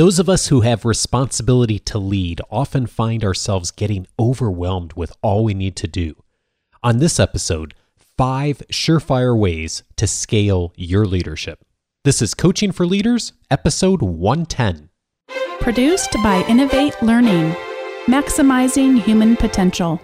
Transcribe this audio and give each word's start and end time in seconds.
Those 0.00 0.18
of 0.18 0.30
us 0.30 0.46
who 0.46 0.62
have 0.62 0.86
responsibility 0.86 1.78
to 1.80 1.98
lead 1.98 2.40
often 2.50 2.86
find 2.86 3.22
ourselves 3.22 3.70
getting 3.70 4.06
overwhelmed 4.18 4.94
with 4.94 5.12
all 5.20 5.44
we 5.44 5.52
need 5.52 5.76
to 5.76 5.86
do. 5.86 6.14
On 6.82 7.00
this 7.00 7.20
episode, 7.20 7.74
five 8.16 8.62
surefire 8.72 9.38
ways 9.38 9.82
to 9.96 10.06
scale 10.06 10.72
your 10.74 11.04
leadership. 11.04 11.66
This 12.04 12.22
is 12.22 12.32
Coaching 12.32 12.72
for 12.72 12.86
Leaders, 12.86 13.34
episode 13.50 14.00
110. 14.00 14.88
Produced 15.60 16.14
by 16.22 16.46
Innovate 16.48 17.02
Learning, 17.02 17.54
maximizing 18.06 19.02
human 19.02 19.36
potential. 19.36 20.00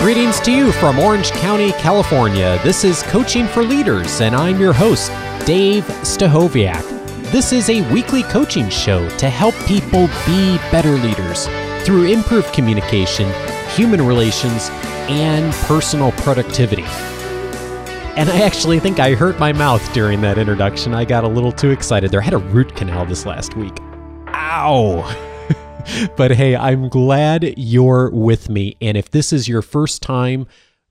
Greetings 0.00 0.38
to 0.40 0.52
you 0.52 0.70
from 0.72 0.98
Orange 0.98 1.30
County, 1.30 1.72
California. 1.72 2.60
This 2.62 2.84
is 2.84 3.02
Coaching 3.04 3.46
for 3.46 3.62
Leaders, 3.62 4.20
and 4.20 4.36
I'm 4.36 4.60
your 4.60 4.74
host, 4.74 5.10
Dave 5.48 5.84
Stachowiak. 6.02 6.82
This 7.32 7.54
is 7.54 7.70
a 7.70 7.80
weekly 7.90 8.22
coaching 8.24 8.68
show 8.68 9.08
to 9.16 9.30
help 9.30 9.54
people 9.64 10.06
be 10.26 10.58
better 10.70 10.90
leaders 10.90 11.46
through 11.86 12.04
improved 12.04 12.52
communication, 12.52 13.26
human 13.70 14.06
relations, 14.06 14.68
and 15.08 15.54
personal 15.64 16.12
productivity. 16.12 16.82
And 18.14 18.28
I 18.28 18.42
actually 18.42 18.78
think 18.78 19.00
I 19.00 19.14
hurt 19.14 19.38
my 19.38 19.54
mouth 19.54 19.90
during 19.94 20.20
that 20.20 20.36
introduction. 20.36 20.92
I 20.92 21.06
got 21.06 21.24
a 21.24 21.28
little 21.28 21.52
too 21.52 21.70
excited 21.70 22.10
there. 22.10 22.20
I 22.20 22.24
had 22.24 22.34
a 22.34 22.36
root 22.36 22.76
canal 22.76 23.06
this 23.06 23.24
last 23.24 23.56
week. 23.56 23.78
Ow! 24.26 25.00
but 26.18 26.30
hey, 26.32 26.56
I'm 26.56 26.90
glad 26.90 27.54
you're 27.56 28.10
with 28.10 28.50
me. 28.50 28.76
And 28.82 28.98
if 28.98 29.10
this 29.10 29.32
is 29.32 29.48
your 29.48 29.62
first 29.62 30.02
time 30.02 30.46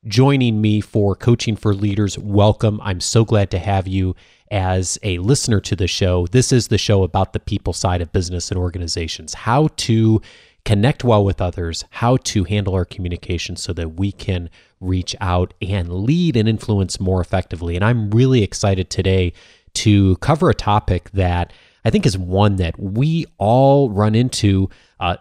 joining 0.08 0.62
me 0.62 0.82
for 0.82 1.16
Coaching 1.16 1.56
for 1.56 1.74
Leaders, 1.74 2.18
welcome. 2.18 2.80
I'm 2.82 3.02
so 3.02 3.26
glad 3.26 3.52
to 3.52 3.60
have 3.60 3.88
you 3.88 4.16
as 4.50 4.98
a 5.04 5.18
listener 5.18 5.60
to 5.62 5.76
the 5.76 5.88
show. 5.88 6.28
This 6.28 6.52
is 6.52 6.70
the 6.70 6.78
show 6.78 7.04
about 7.04 7.34
the 7.34 7.40
people 7.40 7.74
side 7.74 8.02
of 8.02 8.14
business 8.14 8.50
and 8.50 8.58
organizations, 8.58 9.34
how 9.34 9.70
to 9.78 10.22
connect 10.64 11.04
well 11.04 11.24
with 11.24 11.42
others, 11.42 11.84
how 11.90 12.18
to 12.18 12.46
handle 12.46 12.74
our 12.74 12.86
communication 12.86 13.56
so 13.56 13.74
that 13.74 13.96
we 13.96 14.12
can 14.12 14.50
reach 14.80 15.16
out 15.20 15.54
and 15.62 15.92
lead 15.92 16.38
and 16.38 16.48
influence 16.48 17.00
more 17.00 17.20
effectively. 17.20 17.76
And 17.76 17.84
I'm 17.84 18.10
really 18.12 18.44
excited 18.44 18.90
today 18.90 19.34
to 19.76 20.16
cover 20.18 20.50
a 20.50 20.56
topic 20.56 21.12
that 21.12 21.52
I 21.84 21.90
think 21.90 22.06
is 22.06 22.18
one 22.18 22.58
that 22.58 22.80
we 22.80 23.26
all 23.38 23.90
run 23.90 24.16
into 24.16 24.70
uh, 25.00 25.18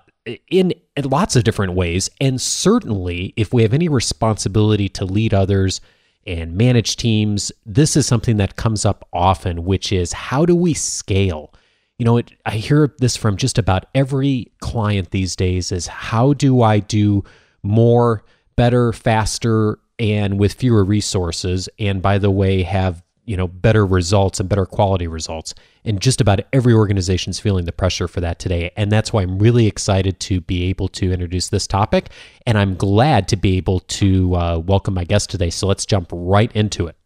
in, 0.50 0.72
lots 1.04 1.36
of 1.36 1.44
different 1.44 1.74
ways. 1.74 2.10
And 2.20 2.40
certainly, 2.40 3.32
if 3.36 3.52
we 3.52 3.62
have 3.62 3.72
any 3.72 3.88
responsibility 3.88 4.88
to 4.90 5.04
lead 5.04 5.32
others 5.32 5.80
and 6.26 6.56
manage 6.56 6.96
teams, 6.96 7.52
this 7.64 7.96
is 7.96 8.06
something 8.06 8.36
that 8.38 8.56
comes 8.56 8.84
up 8.84 9.06
often, 9.12 9.64
which 9.64 9.92
is 9.92 10.12
how 10.12 10.44
do 10.44 10.54
we 10.56 10.74
scale? 10.74 11.52
You 11.98 12.04
know, 12.04 12.16
it, 12.18 12.32
I 12.44 12.52
hear 12.52 12.94
this 12.98 13.16
from 13.16 13.36
just 13.36 13.58
about 13.58 13.86
every 13.94 14.52
client 14.60 15.10
these 15.10 15.36
days 15.36 15.72
is 15.72 15.86
how 15.86 16.32
do 16.34 16.62
I 16.62 16.80
do 16.80 17.24
more, 17.62 18.24
better, 18.56 18.92
faster, 18.92 19.78
and 19.98 20.38
with 20.38 20.54
fewer 20.54 20.84
resources? 20.84 21.68
And 21.78 22.02
by 22.02 22.18
the 22.18 22.30
way, 22.30 22.62
have 22.64 23.02
you 23.26 23.36
know 23.36 23.46
better 23.46 23.84
results 23.84 24.40
and 24.40 24.48
better 24.48 24.64
quality 24.64 25.06
results 25.06 25.54
and 25.84 26.00
just 26.00 26.20
about 26.20 26.40
every 26.52 26.72
organization 26.72 27.30
is 27.30 27.38
feeling 27.38 27.64
the 27.64 27.72
pressure 27.72 28.08
for 28.08 28.20
that 28.20 28.38
today 28.38 28.70
and 28.76 28.90
that's 28.90 29.12
why 29.12 29.22
i'm 29.22 29.38
really 29.38 29.66
excited 29.66 30.18
to 30.20 30.40
be 30.40 30.64
able 30.64 30.88
to 30.88 31.12
introduce 31.12 31.48
this 31.48 31.66
topic 31.66 32.08
and 32.46 32.56
i'm 32.56 32.74
glad 32.76 33.28
to 33.28 33.36
be 33.36 33.56
able 33.56 33.80
to 33.80 34.34
uh, 34.36 34.58
welcome 34.58 34.94
my 34.94 35.04
guest 35.04 35.28
today 35.28 35.50
so 35.50 35.66
let's 35.66 35.84
jump 35.84 36.08
right 36.12 36.50
into 36.54 36.86
it 36.86 36.96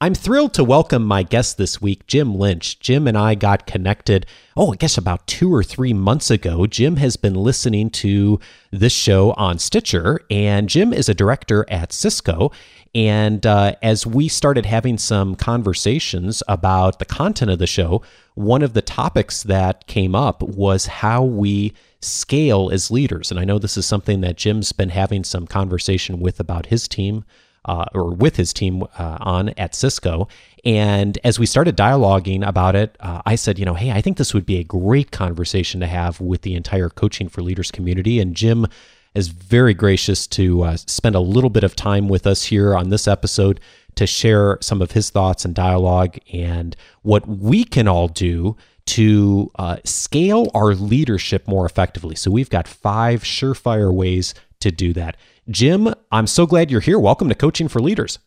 I'm 0.00 0.14
thrilled 0.14 0.54
to 0.54 0.62
welcome 0.62 1.04
my 1.04 1.24
guest 1.24 1.58
this 1.58 1.82
week, 1.82 2.06
Jim 2.06 2.32
Lynch. 2.32 2.78
Jim 2.78 3.08
and 3.08 3.18
I 3.18 3.34
got 3.34 3.66
connected, 3.66 4.26
oh, 4.56 4.72
I 4.72 4.76
guess 4.76 4.96
about 4.96 5.26
two 5.26 5.52
or 5.52 5.64
three 5.64 5.92
months 5.92 6.30
ago. 6.30 6.68
Jim 6.68 6.98
has 6.98 7.16
been 7.16 7.34
listening 7.34 7.90
to 7.90 8.38
this 8.70 8.92
show 8.92 9.32
on 9.32 9.58
Stitcher, 9.58 10.20
and 10.30 10.68
Jim 10.68 10.92
is 10.92 11.08
a 11.08 11.14
director 11.14 11.66
at 11.68 11.92
Cisco. 11.92 12.52
And 12.94 13.44
uh, 13.46 13.74
as 13.82 14.06
we 14.06 14.28
started 14.28 14.66
having 14.66 14.98
some 14.98 15.34
conversations 15.34 16.42
about 16.48 16.98
the 16.98 17.04
content 17.04 17.50
of 17.50 17.58
the 17.58 17.66
show, 17.66 18.02
one 18.34 18.62
of 18.62 18.72
the 18.74 18.82
topics 18.82 19.42
that 19.44 19.86
came 19.86 20.14
up 20.14 20.42
was 20.42 20.86
how 20.86 21.22
we 21.22 21.74
scale 22.00 22.70
as 22.72 22.90
leaders. 22.90 23.30
And 23.30 23.38
I 23.38 23.44
know 23.44 23.58
this 23.58 23.76
is 23.76 23.86
something 23.86 24.20
that 24.22 24.36
Jim's 24.36 24.72
been 24.72 24.90
having 24.90 25.24
some 25.24 25.46
conversation 25.46 26.20
with 26.20 26.40
about 26.40 26.66
his 26.66 26.88
team. 26.88 27.24
Uh, 27.64 27.84
or 27.92 28.14
with 28.14 28.36
his 28.36 28.54
team 28.54 28.82
uh, 28.98 29.18
on 29.20 29.50
at 29.58 29.74
Cisco. 29.74 30.26
And 30.64 31.18
as 31.22 31.38
we 31.38 31.44
started 31.44 31.76
dialoguing 31.76 32.46
about 32.46 32.74
it, 32.74 32.96
uh, 33.00 33.20
I 33.26 33.34
said, 33.34 33.58
you 33.58 33.66
know, 33.66 33.74
hey, 33.74 33.90
I 33.90 34.00
think 34.00 34.16
this 34.16 34.32
would 34.32 34.46
be 34.46 34.56
a 34.56 34.64
great 34.64 35.10
conversation 35.10 35.80
to 35.80 35.86
have 35.86 36.18
with 36.18 36.42
the 36.42 36.54
entire 36.54 36.88
Coaching 36.88 37.28
for 37.28 37.42
Leaders 37.42 37.70
community. 37.70 38.20
And 38.20 38.34
Jim 38.34 38.68
is 39.14 39.28
very 39.28 39.74
gracious 39.74 40.26
to 40.26 40.62
uh, 40.62 40.76
spend 40.76 41.14
a 41.14 41.20
little 41.20 41.50
bit 41.50 41.64
of 41.64 41.76
time 41.76 42.08
with 42.08 42.26
us 42.26 42.44
here 42.44 42.76
on 42.76 42.90
this 42.90 43.08
episode 43.08 43.60
to 43.94 44.06
share 44.06 44.58
some 44.60 44.80
of 44.80 44.92
his 44.92 45.10
thoughts 45.10 45.44
and 45.44 45.54
dialogue 45.54 46.18
and 46.32 46.76
what 47.02 47.26
we 47.26 47.64
can 47.64 47.88
all 47.88 48.08
do 48.08 48.56
to 48.86 49.50
uh, 49.58 49.76
scale 49.84 50.50
our 50.54 50.74
leadership 50.74 51.46
more 51.46 51.66
effectively. 51.66 52.14
So 52.14 52.30
we've 52.30 52.48
got 52.48 52.66
five 52.66 53.22
surefire 53.22 53.92
ways 53.92 54.34
to 54.60 54.70
do 54.70 54.92
that. 54.94 55.16
Jim, 55.50 55.92
I'm 56.10 56.26
so 56.26 56.46
glad 56.46 56.70
you're 56.70 56.80
here. 56.80 56.98
Welcome 56.98 57.28
to 57.28 57.34
Coaching 57.34 57.68
for 57.68 57.80
Leaders. 57.80 58.18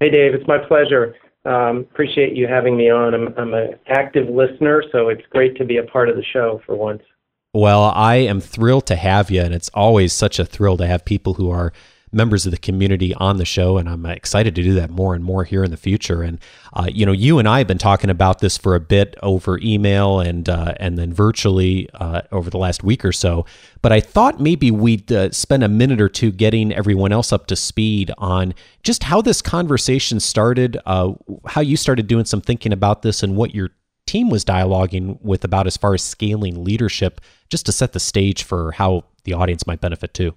Hey, 0.00 0.10
Dave. 0.10 0.34
It's 0.34 0.48
my 0.48 0.58
pleasure. 0.58 1.14
Um, 1.44 1.78
appreciate 1.78 2.34
you 2.34 2.46
having 2.46 2.76
me 2.76 2.90
on. 2.90 3.14
I'm, 3.14 3.34
I'm 3.36 3.54
an 3.54 3.74
active 3.86 4.28
listener, 4.28 4.82
so 4.92 5.08
it's 5.08 5.22
great 5.30 5.56
to 5.56 5.64
be 5.64 5.76
a 5.76 5.84
part 5.84 6.08
of 6.08 6.16
the 6.16 6.24
show 6.32 6.60
for 6.64 6.74
once. 6.74 7.02
Well, 7.54 7.92
I 7.94 8.16
am 8.16 8.40
thrilled 8.40 8.86
to 8.86 8.96
have 8.96 9.30
you, 9.30 9.42
and 9.42 9.52
it's 9.52 9.68
always 9.74 10.14
such 10.14 10.38
a 10.38 10.46
thrill 10.46 10.78
to 10.78 10.86
have 10.86 11.04
people 11.04 11.34
who 11.34 11.50
are 11.50 11.74
members 12.10 12.46
of 12.46 12.50
the 12.50 12.56
community 12.56 13.12
on 13.14 13.36
the 13.36 13.44
show, 13.44 13.76
and 13.76 13.90
I'm 13.90 14.06
excited 14.06 14.54
to 14.54 14.62
do 14.62 14.72
that 14.74 14.90
more 14.90 15.14
and 15.14 15.22
more 15.22 15.44
here 15.44 15.62
in 15.62 15.70
the 15.70 15.76
future. 15.76 16.22
And 16.22 16.38
uh, 16.72 16.88
you 16.90 17.04
know, 17.04 17.12
you 17.12 17.38
and 17.38 17.46
I 17.46 17.58
have 17.58 17.66
been 17.66 17.76
talking 17.76 18.08
about 18.08 18.38
this 18.38 18.56
for 18.56 18.74
a 18.74 18.80
bit 18.80 19.16
over 19.22 19.58
email 19.58 20.18
and 20.18 20.48
uh, 20.48 20.74
and 20.78 20.96
then 20.96 21.12
virtually 21.12 21.90
uh, 21.92 22.22
over 22.32 22.48
the 22.48 22.56
last 22.56 22.82
week 22.82 23.04
or 23.04 23.12
so. 23.12 23.44
But 23.82 23.92
I 23.92 24.00
thought 24.00 24.40
maybe 24.40 24.70
we'd 24.70 25.12
uh, 25.12 25.30
spend 25.30 25.62
a 25.62 25.68
minute 25.68 26.00
or 26.00 26.08
two 26.08 26.32
getting 26.32 26.72
everyone 26.72 27.12
else 27.12 27.34
up 27.34 27.48
to 27.48 27.56
speed 27.56 28.10
on 28.16 28.54
just 28.82 29.02
how 29.02 29.20
this 29.20 29.42
conversation 29.42 30.20
started, 30.20 30.78
uh, 30.86 31.12
how 31.46 31.60
you 31.60 31.76
started 31.76 32.06
doing 32.06 32.24
some 32.24 32.40
thinking 32.40 32.72
about 32.72 33.02
this, 33.02 33.22
and 33.22 33.36
what 33.36 33.54
your 33.54 33.72
team 34.12 34.28
was 34.28 34.44
dialoguing 34.44 35.18
with 35.22 35.44
about 35.44 35.66
as 35.66 35.76
far 35.76 35.94
as 35.94 36.02
scaling 36.02 36.62
leadership, 36.62 37.20
just 37.48 37.66
to 37.66 37.72
set 37.72 37.92
the 37.92 38.00
stage 38.00 38.42
for 38.42 38.72
how 38.72 39.04
the 39.24 39.32
audience 39.32 39.66
might 39.66 39.80
benefit 39.80 40.12
too. 40.12 40.34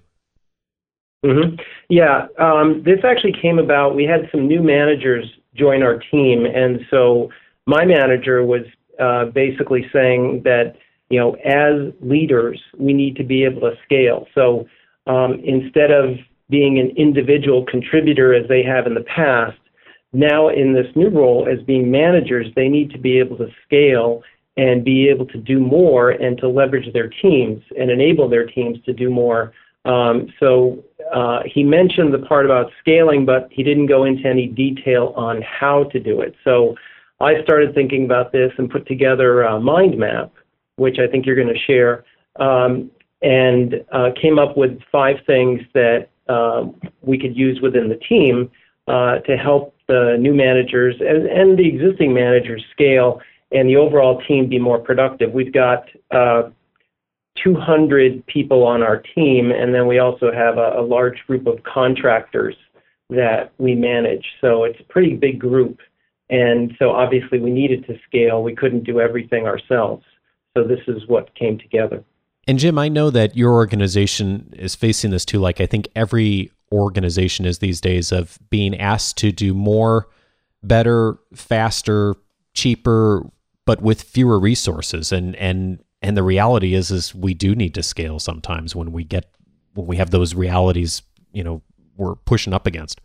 Mm-hmm. 1.24 1.56
Yeah, 1.88 2.26
um, 2.38 2.82
this 2.84 3.00
actually 3.04 3.34
came 3.40 3.58
about. 3.58 3.94
We 3.94 4.04
had 4.04 4.28
some 4.30 4.46
new 4.46 4.62
managers 4.62 5.26
join 5.54 5.82
our 5.82 5.98
team, 5.98 6.46
and 6.46 6.80
so 6.90 7.30
my 7.66 7.84
manager 7.84 8.44
was 8.44 8.62
uh, 9.00 9.26
basically 9.26 9.86
saying 9.92 10.42
that 10.44 10.76
you 11.08 11.20
know, 11.20 11.34
as 11.44 11.92
leaders, 12.00 12.60
we 12.78 12.92
need 12.92 13.16
to 13.16 13.24
be 13.24 13.44
able 13.44 13.60
to 13.60 13.74
scale. 13.84 14.26
So 14.34 14.66
um, 15.06 15.40
instead 15.44 15.90
of 15.90 16.16
being 16.50 16.78
an 16.78 16.90
individual 16.96 17.64
contributor 17.64 18.34
as 18.34 18.48
they 18.48 18.62
have 18.62 18.86
in 18.86 18.94
the 18.94 19.04
past, 19.04 19.58
now 20.16 20.48
in 20.48 20.72
this 20.72 20.86
new 20.96 21.10
role 21.10 21.46
as 21.50 21.62
being 21.64 21.90
managers, 21.90 22.46
they 22.56 22.68
need 22.68 22.90
to 22.90 22.98
be 22.98 23.18
able 23.18 23.36
to 23.36 23.48
scale 23.64 24.22
and 24.56 24.84
be 24.84 25.08
able 25.08 25.26
to 25.26 25.38
do 25.38 25.60
more 25.60 26.10
and 26.10 26.38
to 26.38 26.48
leverage 26.48 26.90
their 26.92 27.08
teams 27.08 27.62
and 27.78 27.90
enable 27.90 28.28
their 28.28 28.46
teams 28.46 28.78
to 28.86 28.92
do 28.92 29.10
more. 29.10 29.52
Um, 29.84 30.32
so 30.40 30.82
uh, 31.14 31.40
he 31.44 31.62
mentioned 31.62 32.12
the 32.12 32.18
part 32.20 32.46
about 32.46 32.72
scaling, 32.80 33.26
but 33.26 33.48
he 33.50 33.62
didn't 33.62 33.86
go 33.86 34.04
into 34.04 34.26
any 34.26 34.46
detail 34.46 35.12
on 35.16 35.42
how 35.42 35.84
to 35.84 36.00
do 36.00 36.22
it. 36.22 36.34
So 36.42 36.74
I 37.20 37.42
started 37.42 37.74
thinking 37.74 38.04
about 38.06 38.32
this 38.32 38.50
and 38.58 38.70
put 38.70 38.86
together 38.88 39.42
a 39.42 39.60
mind 39.60 39.98
map, 39.98 40.32
which 40.76 40.98
I 40.98 41.06
think 41.06 41.26
you're 41.26 41.36
going 41.36 41.54
to 41.54 41.60
share, 41.66 42.04
um, 42.36 42.90
and 43.22 43.84
uh, 43.92 44.10
came 44.20 44.38
up 44.38 44.56
with 44.56 44.80
five 44.90 45.16
things 45.26 45.60
that 45.74 46.08
uh, 46.28 46.64
we 47.02 47.18
could 47.18 47.36
use 47.36 47.60
within 47.60 47.88
the 47.88 47.96
team 48.08 48.50
uh, 48.88 49.18
to 49.20 49.36
help 49.36 49.75
the 49.88 50.16
new 50.18 50.34
managers 50.34 50.96
and, 51.00 51.26
and, 51.26 51.58
the 51.58 51.66
existing 51.66 52.12
managers 52.12 52.64
scale 52.72 53.20
and 53.52 53.68
the 53.68 53.76
overall 53.76 54.20
team 54.26 54.48
be 54.48 54.58
more 54.58 54.78
productive. 54.78 55.32
We've 55.32 55.52
got 55.52 55.84
uh, 56.10 56.50
200 57.42 58.26
people 58.26 58.66
on 58.66 58.82
our 58.82 58.98
team, 59.14 59.52
and 59.52 59.74
then 59.74 59.86
we 59.86 59.98
also 59.98 60.32
have 60.32 60.58
a, 60.58 60.80
a, 60.80 60.82
large 60.82 61.18
group 61.26 61.46
of 61.46 61.62
contractors 61.62 62.56
that 63.10 63.52
we 63.58 63.74
manage. 63.74 64.24
So 64.40 64.64
it's 64.64 64.80
a 64.80 64.84
pretty 64.84 65.14
big 65.14 65.38
group. 65.38 65.78
And 66.28 66.72
so 66.78 66.90
obviously 66.90 67.38
we 67.38 67.50
needed 67.50 67.86
to 67.86 67.96
scale. 68.06 68.42
We 68.42 68.56
couldn't 68.56 68.84
do 68.84 69.00
everything 69.00 69.46
ourselves. 69.46 70.04
So 70.56 70.64
this 70.64 70.80
is 70.88 71.06
what 71.06 71.32
came 71.36 71.58
together. 71.58 72.02
And 72.48 72.58
Jim, 72.58 72.78
I 72.78 72.88
know 72.88 73.10
that 73.10 73.36
your 73.36 73.52
organization 73.52 74.52
is 74.56 74.74
facing 74.74 75.10
this 75.10 75.24
too. 75.24 75.38
Like 75.38 75.60
I 75.60 75.66
think 75.66 75.88
every 75.94 76.50
organization 76.72 77.46
is 77.46 77.58
these 77.58 77.80
days 77.80 78.12
of 78.12 78.38
being 78.50 78.78
asked 78.78 79.16
to 79.18 79.32
do 79.32 79.54
more 79.54 80.08
better, 80.62 81.18
faster, 81.34 82.14
cheaper, 82.54 83.24
but 83.64 83.82
with 83.82 84.02
fewer 84.02 84.38
resources. 84.38 85.12
And 85.12 85.36
and 85.36 85.82
and 86.02 86.16
the 86.16 86.22
reality 86.22 86.74
is 86.74 86.90
is 86.90 87.14
we 87.14 87.34
do 87.34 87.54
need 87.54 87.74
to 87.74 87.82
scale 87.82 88.18
sometimes 88.18 88.74
when 88.74 88.92
we 88.92 89.04
get 89.04 89.30
when 89.74 89.86
we 89.86 89.96
have 89.96 90.10
those 90.10 90.34
realities, 90.34 91.02
you 91.32 91.44
know, 91.44 91.62
we're 91.96 92.14
pushing 92.14 92.52
up 92.52 92.66
against. 92.66 93.00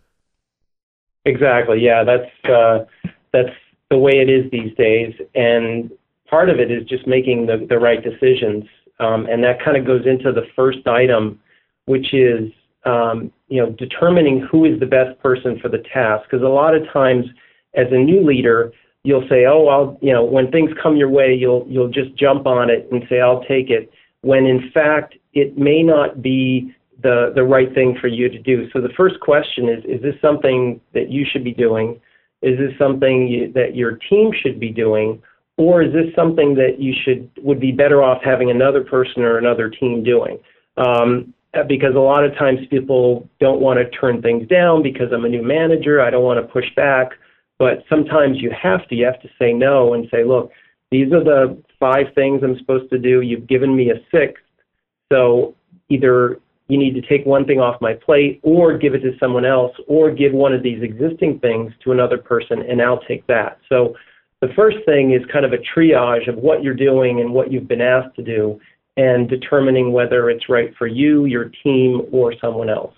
Exactly. 1.25 1.79
Yeah, 1.81 2.03
that's 2.03 2.49
uh, 2.49 2.85
that's 3.31 3.55
the 3.89 3.97
way 3.97 4.13
it 4.13 4.29
is 4.29 4.49
these 4.51 4.75
days, 4.75 5.13
and 5.35 5.91
part 6.29 6.49
of 6.49 6.59
it 6.59 6.71
is 6.71 6.87
just 6.87 7.05
making 7.05 7.45
the, 7.45 7.65
the 7.69 7.77
right 7.77 8.01
decisions, 8.01 8.63
um, 8.99 9.25
and 9.27 9.43
that 9.43 9.61
kind 9.63 9.77
of 9.77 9.85
goes 9.85 10.05
into 10.05 10.31
the 10.31 10.47
first 10.55 10.87
item, 10.87 11.39
which 11.85 12.13
is 12.13 12.49
um, 12.85 13.31
you 13.47 13.61
know 13.61 13.71
determining 13.71 14.47
who 14.51 14.65
is 14.65 14.79
the 14.79 14.85
best 14.85 15.19
person 15.21 15.59
for 15.59 15.69
the 15.69 15.83
task. 15.93 16.25
Because 16.29 16.43
a 16.43 16.49
lot 16.49 16.75
of 16.75 16.83
times, 16.91 17.25
as 17.75 17.87
a 17.91 17.97
new 17.97 18.25
leader, 18.25 18.71
you'll 19.03 19.27
say, 19.29 19.45
"Oh, 19.45 19.67
I'll," 19.67 19.97
you 20.01 20.13
know, 20.13 20.23
when 20.23 20.51
things 20.51 20.71
come 20.81 20.97
your 20.97 21.09
way, 21.09 21.33
you'll 21.33 21.65
you'll 21.67 21.89
just 21.89 22.15
jump 22.15 22.47
on 22.47 22.69
it 22.69 22.87
and 22.91 23.03
say, 23.09 23.19
"I'll 23.19 23.43
take 23.43 23.69
it." 23.69 23.91
When 24.21 24.45
in 24.45 24.71
fact, 24.73 25.15
it 25.33 25.57
may 25.57 25.83
not 25.83 26.21
be 26.21 26.73
the 27.01 27.31
the 27.35 27.43
right 27.43 27.73
thing 27.73 27.97
for 27.99 28.07
you 28.07 28.29
to 28.29 28.39
do. 28.39 28.69
So 28.71 28.81
the 28.81 28.93
first 28.97 29.19
question 29.19 29.69
is: 29.69 29.83
Is 29.85 30.01
this 30.01 30.15
something 30.21 30.79
that 30.93 31.09
you 31.09 31.25
should 31.31 31.43
be 31.43 31.53
doing? 31.53 31.99
Is 32.41 32.57
this 32.57 32.75
something 32.79 33.27
you, 33.27 33.51
that 33.53 33.75
your 33.75 33.99
team 34.09 34.31
should 34.41 34.59
be 34.59 34.69
doing? 34.69 35.21
Or 35.57 35.83
is 35.83 35.93
this 35.93 36.07
something 36.15 36.55
that 36.55 36.79
you 36.79 36.93
should 37.03 37.29
would 37.37 37.59
be 37.59 37.71
better 37.71 38.01
off 38.01 38.23
having 38.23 38.49
another 38.49 38.83
person 38.83 39.21
or 39.21 39.37
another 39.37 39.69
team 39.69 40.03
doing? 40.03 40.39
Um, 40.77 41.33
because 41.67 41.95
a 41.95 41.99
lot 41.99 42.23
of 42.23 42.35
times 42.37 42.59
people 42.69 43.27
don't 43.39 43.59
want 43.59 43.79
to 43.79 43.89
turn 43.97 44.21
things 44.21 44.47
down 44.47 44.81
because 44.81 45.11
I'm 45.11 45.25
a 45.25 45.29
new 45.29 45.43
manager. 45.43 46.01
I 46.01 46.09
don't 46.09 46.23
want 46.23 46.45
to 46.45 46.51
push 46.51 46.73
back. 46.75 47.11
But 47.59 47.83
sometimes 47.89 48.41
you 48.41 48.51
have 48.51 48.87
to. 48.87 48.95
You 48.95 49.05
have 49.05 49.21
to 49.21 49.29
say 49.37 49.53
no 49.53 49.93
and 49.93 50.07
say, 50.09 50.23
look, 50.23 50.51
these 50.91 51.11
are 51.13 51.23
the 51.23 51.61
five 51.79 52.07
things 52.15 52.41
I'm 52.43 52.57
supposed 52.57 52.89
to 52.91 52.97
do. 52.97 53.21
You've 53.21 53.47
given 53.47 53.75
me 53.75 53.91
a 53.91 53.95
sixth. 54.11 54.43
So 55.11 55.55
either 55.89 56.39
you 56.67 56.77
need 56.77 56.93
to 56.93 57.01
take 57.01 57.25
one 57.25 57.45
thing 57.45 57.59
off 57.59 57.81
my 57.81 57.93
plate 57.93 58.39
or 58.43 58.77
give 58.77 58.93
it 58.93 59.01
to 59.01 59.11
someone 59.19 59.45
else 59.45 59.73
or 59.87 60.09
give 60.09 60.31
one 60.31 60.53
of 60.53 60.63
these 60.63 60.81
existing 60.81 61.39
things 61.39 61.73
to 61.83 61.91
another 61.91 62.17
person 62.17 62.61
and 62.61 62.81
I'll 62.81 63.01
take 63.01 63.27
that. 63.27 63.59
So 63.67 63.93
the 64.39 64.47
first 64.55 64.77
thing 64.85 65.11
is 65.11 65.21
kind 65.31 65.45
of 65.45 65.51
a 65.51 65.57
triage 65.57 66.29
of 66.29 66.37
what 66.37 66.63
you're 66.63 66.73
doing 66.73 67.19
and 67.19 67.33
what 67.33 67.51
you've 67.51 67.67
been 67.67 67.81
asked 67.81 68.15
to 68.15 68.23
do 68.23 68.59
and 68.97 69.29
determining 69.29 69.91
whether 69.91 70.29
it's 70.29 70.49
right 70.49 70.73
for 70.77 70.87
you, 70.87 71.25
your 71.25 71.51
team, 71.63 72.01
or 72.11 72.33
someone 72.39 72.69
else 72.69 72.93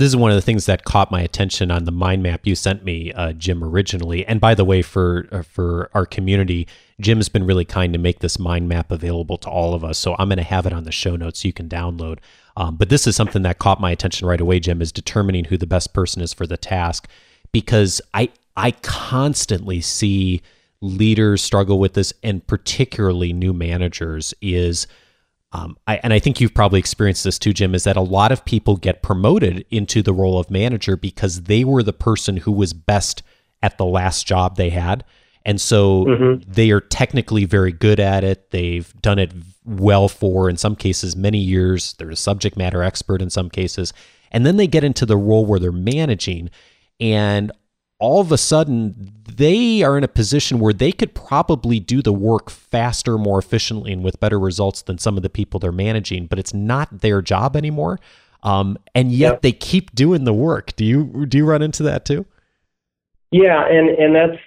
this 0.00 0.06
is 0.06 0.16
one 0.16 0.30
of 0.30 0.34
the 0.34 0.42
things 0.42 0.64
that 0.64 0.84
caught 0.84 1.10
my 1.10 1.20
attention 1.20 1.70
on 1.70 1.84
the 1.84 1.92
mind 1.92 2.22
map 2.22 2.46
you 2.46 2.54
sent 2.54 2.82
me, 2.82 3.12
uh, 3.12 3.32
Jim, 3.34 3.62
originally. 3.62 4.24
And 4.24 4.40
by 4.40 4.54
the 4.54 4.64
way, 4.64 4.80
for 4.80 5.28
uh, 5.30 5.42
for 5.42 5.90
our 5.92 6.06
community, 6.06 6.66
Jim's 6.98 7.28
been 7.28 7.44
really 7.44 7.66
kind 7.66 7.92
to 7.92 7.98
make 7.98 8.20
this 8.20 8.38
mind 8.38 8.66
map 8.66 8.90
available 8.90 9.36
to 9.36 9.50
all 9.50 9.74
of 9.74 9.84
us. 9.84 9.98
So 9.98 10.16
I'm 10.18 10.28
going 10.28 10.38
to 10.38 10.42
have 10.42 10.64
it 10.64 10.72
on 10.72 10.84
the 10.84 10.90
show 10.90 11.16
notes 11.16 11.40
so 11.42 11.48
you 11.48 11.52
can 11.52 11.68
download. 11.68 12.18
Um, 12.56 12.76
but 12.76 12.88
this 12.88 13.06
is 13.06 13.14
something 13.14 13.42
that 13.42 13.58
caught 13.58 13.78
my 13.78 13.90
attention 13.90 14.26
right 14.26 14.40
away, 14.40 14.58
Jim, 14.58 14.80
is 14.80 14.90
determining 14.90 15.44
who 15.44 15.58
the 15.58 15.66
best 15.66 15.92
person 15.92 16.22
is 16.22 16.32
for 16.32 16.46
the 16.46 16.56
task, 16.56 17.06
because 17.52 18.00
I 18.14 18.30
I 18.56 18.70
constantly 18.70 19.82
see 19.82 20.40
leaders 20.80 21.42
struggle 21.42 21.78
with 21.78 21.92
this, 21.92 22.14
and 22.22 22.46
particularly 22.46 23.34
new 23.34 23.52
managers 23.52 24.32
is 24.40 24.86
um, 25.52 25.76
I, 25.86 25.96
and 26.02 26.12
I 26.12 26.18
think 26.18 26.40
you've 26.40 26.54
probably 26.54 26.78
experienced 26.78 27.24
this 27.24 27.38
too, 27.38 27.52
Jim, 27.52 27.74
is 27.74 27.84
that 27.84 27.96
a 27.96 28.02
lot 28.02 28.30
of 28.30 28.44
people 28.44 28.76
get 28.76 29.02
promoted 29.02 29.64
into 29.70 30.02
the 30.02 30.12
role 30.12 30.38
of 30.38 30.50
manager 30.50 30.96
because 30.96 31.42
they 31.42 31.64
were 31.64 31.82
the 31.82 31.92
person 31.92 32.38
who 32.38 32.52
was 32.52 32.72
best 32.72 33.22
at 33.62 33.76
the 33.76 33.84
last 33.84 34.26
job 34.26 34.56
they 34.56 34.70
had. 34.70 35.04
And 35.44 35.60
so 35.60 36.04
mm-hmm. 36.04 36.52
they 36.52 36.70
are 36.70 36.80
technically 36.80 37.46
very 37.46 37.72
good 37.72 37.98
at 37.98 38.22
it. 38.22 38.50
They've 38.50 38.92
done 39.00 39.18
it 39.18 39.32
well 39.64 40.08
for, 40.08 40.48
in 40.48 40.56
some 40.56 40.76
cases, 40.76 41.16
many 41.16 41.38
years. 41.38 41.94
They're 41.94 42.10
a 42.10 42.16
subject 42.16 42.56
matter 42.56 42.82
expert 42.82 43.20
in 43.22 43.30
some 43.30 43.50
cases. 43.50 43.92
And 44.30 44.46
then 44.46 44.56
they 44.56 44.66
get 44.66 44.84
into 44.84 45.06
the 45.06 45.16
role 45.16 45.44
where 45.46 45.58
they're 45.58 45.72
managing. 45.72 46.50
And 47.00 47.50
all 48.00 48.20
of 48.20 48.32
a 48.32 48.38
sudden 48.38 49.12
they 49.24 49.82
are 49.82 49.96
in 49.96 50.02
a 50.02 50.08
position 50.08 50.58
where 50.58 50.72
they 50.72 50.90
could 50.90 51.14
probably 51.14 51.78
do 51.78 52.02
the 52.02 52.12
work 52.12 52.50
faster, 52.50 53.16
more 53.16 53.38
efficiently, 53.38 53.92
and 53.92 54.02
with 54.02 54.18
better 54.18 54.38
results 54.38 54.82
than 54.82 54.98
some 54.98 55.16
of 55.16 55.22
the 55.22 55.30
people 55.30 55.60
they're 55.60 55.70
managing, 55.70 56.26
but 56.26 56.38
it's 56.38 56.52
not 56.52 57.00
their 57.00 57.22
job 57.22 57.56
anymore. 57.56 58.00
Um, 58.42 58.78
and 58.94 59.12
yet 59.12 59.32
yep. 59.32 59.42
they 59.42 59.52
keep 59.52 59.94
doing 59.94 60.24
the 60.24 60.32
work. 60.32 60.74
Do 60.76 60.84
you 60.84 61.26
do 61.26 61.38
you 61.38 61.44
run 61.44 61.62
into 61.62 61.82
that 61.84 62.04
too? 62.04 62.24
Yeah, 63.30 63.66
and 63.68 63.90
and 63.90 64.16
that's 64.16 64.38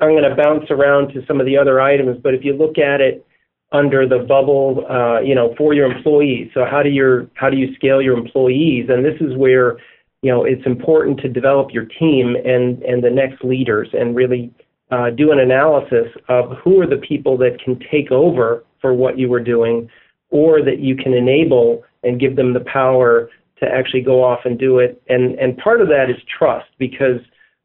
I'm 0.00 0.10
going 0.10 0.28
to 0.28 0.34
bounce 0.34 0.70
around 0.70 1.12
to 1.14 1.26
some 1.26 1.40
of 1.40 1.46
the 1.46 1.56
other 1.56 1.80
items, 1.80 2.18
but 2.22 2.34
if 2.34 2.44
you 2.44 2.54
look 2.54 2.78
at 2.78 3.00
it 3.00 3.26
under 3.72 4.08
the 4.08 4.18
bubble, 4.18 4.84
uh, 4.88 5.20
you 5.20 5.34
know, 5.34 5.54
for 5.56 5.74
your 5.74 5.90
employees. 5.90 6.50
So 6.54 6.64
how 6.64 6.82
do 6.82 6.88
your 6.88 7.28
how 7.34 7.50
do 7.50 7.56
you 7.56 7.74
scale 7.74 8.00
your 8.00 8.16
employees? 8.16 8.88
And 8.88 9.04
this 9.04 9.20
is 9.20 9.36
where 9.36 9.78
you 10.22 10.30
know, 10.30 10.44
it's 10.44 10.64
important 10.66 11.18
to 11.20 11.28
develop 11.28 11.70
your 11.72 11.86
team 11.86 12.36
and, 12.36 12.82
and 12.82 13.02
the 13.02 13.10
next 13.10 13.42
leaders 13.42 13.88
and 13.92 14.14
really 14.14 14.52
uh, 14.90 15.10
do 15.10 15.32
an 15.32 15.38
analysis 15.38 16.08
of 16.28 16.56
who 16.62 16.80
are 16.80 16.86
the 16.86 16.96
people 16.96 17.38
that 17.38 17.58
can 17.64 17.78
take 17.90 18.10
over 18.10 18.64
for 18.80 18.92
what 18.92 19.18
you 19.18 19.28
were 19.28 19.40
doing 19.40 19.88
or 20.30 20.62
that 20.62 20.80
you 20.80 20.96
can 20.96 21.14
enable 21.14 21.82
and 22.02 22.20
give 22.20 22.36
them 22.36 22.52
the 22.52 22.60
power 22.60 23.30
to 23.58 23.66
actually 23.66 24.00
go 24.00 24.22
off 24.22 24.40
and 24.44 24.58
do 24.58 24.78
it. 24.78 25.00
And, 25.08 25.38
and 25.38 25.56
part 25.58 25.80
of 25.80 25.88
that 25.88 26.08
is 26.08 26.16
trust 26.38 26.68
because, 26.78 27.20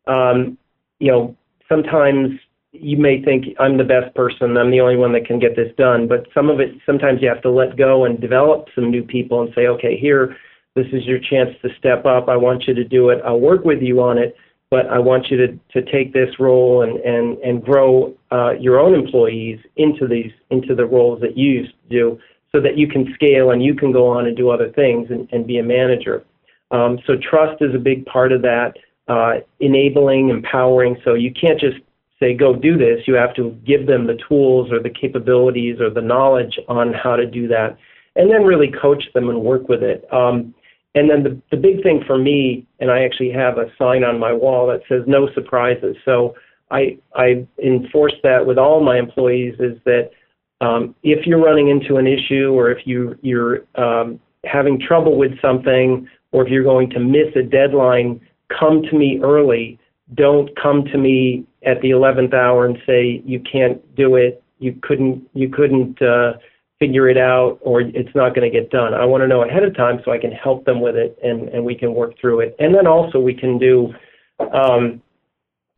um, 0.08 0.58
you 1.00 1.12
know, 1.12 1.36
sometimes 1.70 2.40
you 2.72 2.98
may 2.98 3.24
think 3.24 3.46
I'm 3.60 3.78
the 3.78 3.84
best 3.84 4.14
person, 4.16 4.58
I'm 4.58 4.72
the 4.72 4.82
only 4.82 4.98
one 4.98 5.14
that 5.14 5.26
can 5.26 5.40
get 5.40 5.56
this 5.56 5.72
done, 5.78 6.08
but 6.08 6.28
some 6.34 6.50
of 6.50 6.60
it, 6.60 6.72
sometimes 6.86 7.22
you 7.22 7.30
have 7.30 7.42
to 7.44 7.52
let 7.52 7.78
go 7.78 8.06
and 8.06 8.20
develop 8.20 8.68
some 8.76 8.92
new 8.92 9.04
people 9.04 9.42
and 9.42 9.54
say, 9.56 9.68
okay, 9.68 9.98
here, 9.98 10.36
this 10.76 10.88
is 10.92 11.06
your 11.06 11.20
chance 11.20 11.50
to 11.62 11.70
step 11.80 12.06
up. 12.06 12.28
I 12.28 12.36
want 12.36 12.68
you 12.68 12.74
to 12.74 12.84
do 12.84 13.10
it. 13.10 13.22
I'll 13.26 13.40
work 13.40 13.64
with 13.64 13.82
you 13.82 14.02
on 14.02 14.18
it, 14.18 14.36
but 14.70 14.88
I 14.88 15.00
want 15.00 15.32
you 15.32 15.38
to, 15.38 15.60
to 15.72 15.92
take 15.92 16.12
this 16.12 16.38
role 16.38 16.82
and, 16.82 17.00
and, 17.00 17.38
and 17.38 17.64
grow 17.64 18.14
uh, 18.32 18.52
your 18.60 18.78
own 18.78 18.94
employees 18.94 19.60
into 19.78 20.06
these 20.08 20.32
into 20.50 20.76
the 20.76 20.86
roles 20.86 21.22
that 21.22 21.38
you 21.38 21.50
used 21.50 21.74
to 21.84 21.90
do 21.90 22.20
so 22.52 22.60
that 22.62 22.78
you 22.78 22.88
can 22.88 23.14
scale 23.14 23.52
and 23.52 23.64
you 23.64 23.74
can 23.74 23.92
go 23.92 24.08
on 24.08 24.28
and 24.28 24.36
do 24.36 24.50
other 24.50 24.70
things 24.72 25.08
and, 25.10 25.30
and 25.32 25.48
be 25.48 25.60
a 25.60 25.64
manager. 25.64 26.24
Um, 26.72 27.00
so 27.08 27.14
trust 27.18 27.62
is 27.62 27.74
a 27.74 27.80
big 27.80 28.06
part 28.06 28.32
of 28.32 28.42
that, 28.42 28.74
uh, 29.08 29.36
enabling, 29.62 30.30
empowering. 30.30 30.98
So 31.06 31.14
you 31.14 31.32
can't 31.32 31.60
just 31.60 31.78
say, 32.20 32.34
go 32.34 32.54
do 32.56 32.78
this. 32.78 33.08
You 33.08 33.14
have 33.16 33.34
to 33.36 33.52
give 33.66 33.88
them 33.88 34.08
the 34.08 34.18
tools 34.28 34.72
or 34.72 34.82
the 34.82 34.90
capabilities 34.90 35.80
or 35.80 35.90
the 35.90 36.02
knowledge 36.02 36.58
on 36.68 36.94
how 36.94 37.16
to 37.16 37.26
do 37.26 37.48
that, 37.50 37.78
and 38.16 38.32
then 38.32 38.44
really 38.44 38.72
coach 38.72 39.04
them 39.14 39.30
and 39.30 39.42
work 39.42 39.70
with 39.70 39.84
it. 39.84 40.06
Um, 40.14 40.54
and 40.96 41.10
then 41.10 41.24
the, 41.24 41.42
the 41.52 41.58
big 41.58 41.84
thing 41.84 42.02
for 42.08 42.18
me, 42.18 42.66
and 42.80 42.90
I 42.90 43.04
actually 43.04 43.32
have 43.32 43.58
a 43.58 43.66
sign 43.78 44.04
on 44.06 44.18
my 44.18 44.32
wall 44.32 44.68
that 44.68 44.82
says 44.88 45.04
no 45.06 45.30
surprises. 45.34 45.98
So 46.06 46.36
I, 46.72 46.98
I 47.16 47.46
enforce 47.62 48.16
that 48.24 48.46
with 48.46 48.58
all 48.58 48.82
my 48.82 48.98
employees 48.98 49.56
is 49.60 49.78
that 49.84 50.12
um, 50.62 50.96
if 51.04 51.28
you're 51.28 51.44
running 51.44 51.68
into 51.68 51.98
an 51.98 52.08
issue 52.08 52.52
or 52.54 52.72
if 52.72 52.88
you, 52.88 53.20
you're 53.22 53.66
um, 53.76 54.22
having 54.46 54.80
trouble 54.80 55.18
with 55.18 55.40
something 55.42 56.08
or 56.32 56.46
if 56.46 56.50
you're 56.50 56.64
going 56.64 56.90
to 56.92 57.00
miss 57.00 57.36
a 57.36 57.44
deadline, 57.44 58.22
come 58.58 58.82
to 58.84 58.98
me 58.98 59.20
early. 59.22 59.78
Don't 60.14 60.50
come 60.62 60.86
to 60.86 60.98
me 60.98 61.46
at 61.66 61.82
the 61.82 61.90
11th 61.90 62.34
hour 62.34 62.66
and 62.66 62.78
say 62.86 63.22
you 63.26 63.42
can't 63.42 63.82
do 63.96 64.16
it. 64.16 64.42
You 64.60 64.80
couldn't. 64.82 65.28
You 65.34 65.50
couldn't. 65.50 66.02
Uh, 66.02 66.34
figure 66.80 67.08
it 67.08 67.18
out 67.18 67.58
or 67.62 67.82
it's 67.82 68.14
not 68.16 68.36
going 68.36 68.50
to 68.50 68.60
get 68.60 68.70
done. 68.70 68.94
I 68.94 69.06
want 69.06 69.22
to 69.22 69.28
know 69.28 69.44
ahead 69.44 69.64
of 69.64 69.76
time 69.76 70.02
so 70.04 70.12
I 70.12 70.18
can 70.18 70.32
help 70.32 70.66
them 70.66 70.82
with 70.82 70.96
it 70.96 71.18
and, 71.24 71.48
and 71.50 71.64
we 71.64 71.76
can 71.76 71.94
work 71.94 72.20
through 72.20 72.42
it. 72.42 72.56
And 72.60 72.76
then 72.76 72.86
also 72.86 73.20
we 73.20 73.34
can 73.34 73.58
do 73.58 73.94
um, 74.54 75.02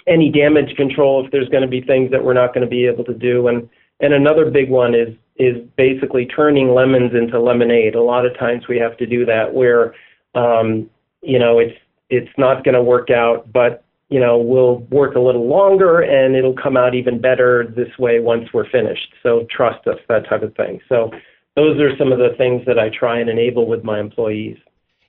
any 0.07 0.31
damage 0.31 0.75
control 0.75 1.23
if 1.23 1.31
there's 1.31 1.49
going 1.49 1.61
to 1.61 1.67
be 1.67 1.81
things 1.81 2.09
that 2.11 2.23
we're 2.23 2.33
not 2.33 2.53
going 2.53 2.63
to 2.63 2.69
be 2.69 2.85
able 2.85 3.03
to 3.03 3.13
do. 3.13 3.47
And, 3.47 3.69
and 3.99 4.13
another 4.13 4.49
big 4.49 4.69
one 4.69 4.95
is, 4.95 5.09
is 5.35 5.57
basically 5.75 6.25
turning 6.25 6.73
lemons 6.73 7.13
into 7.13 7.39
lemonade. 7.39 7.93
A 7.93 8.01
lot 8.01 8.25
of 8.25 8.37
times 8.39 8.67
we 8.67 8.77
have 8.79 8.97
to 8.97 9.05
do 9.05 9.25
that 9.25 9.53
where, 9.53 9.93
um, 10.33 10.89
you 11.21 11.37
know, 11.37 11.59
it's, 11.59 11.77
it's 12.09 12.31
not 12.37 12.63
going 12.63 12.73
to 12.73 12.81
work 12.81 13.11
out, 13.11 13.51
but 13.51 13.83
you 14.09 14.19
know, 14.19 14.37
we'll 14.37 14.77
work 14.89 15.15
a 15.15 15.19
little 15.19 15.47
longer 15.47 15.99
and 15.99 16.35
it'll 16.35 16.55
come 16.55 16.77
out 16.77 16.95
even 16.95 17.19
better 17.19 17.73
this 17.75 17.97
way 17.99 18.19
once 18.19 18.49
we're 18.53 18.69
finished. 18.69 19.13
So 19.21 19.45
trust 19.49 19.85
us, 19.87 19.97
that 20.07 20.27
type 20.29 20.43
of 20.43 20.55
thing. 20.55 20.79
So 20.87 21.11
those 21.55 21.79
are 21.81 21.95
some 21.97 22.11
of 22.11 22.19
the 22.19 22.33
things 22.37 22.65
that 22.67 22.79
I 22.79 22.89
try 22.89 23.19
and 23.19 23.29
enable 23.29 23.67
with 23.67 23.83
my 23.83 23.99
employees. 23.99 24.57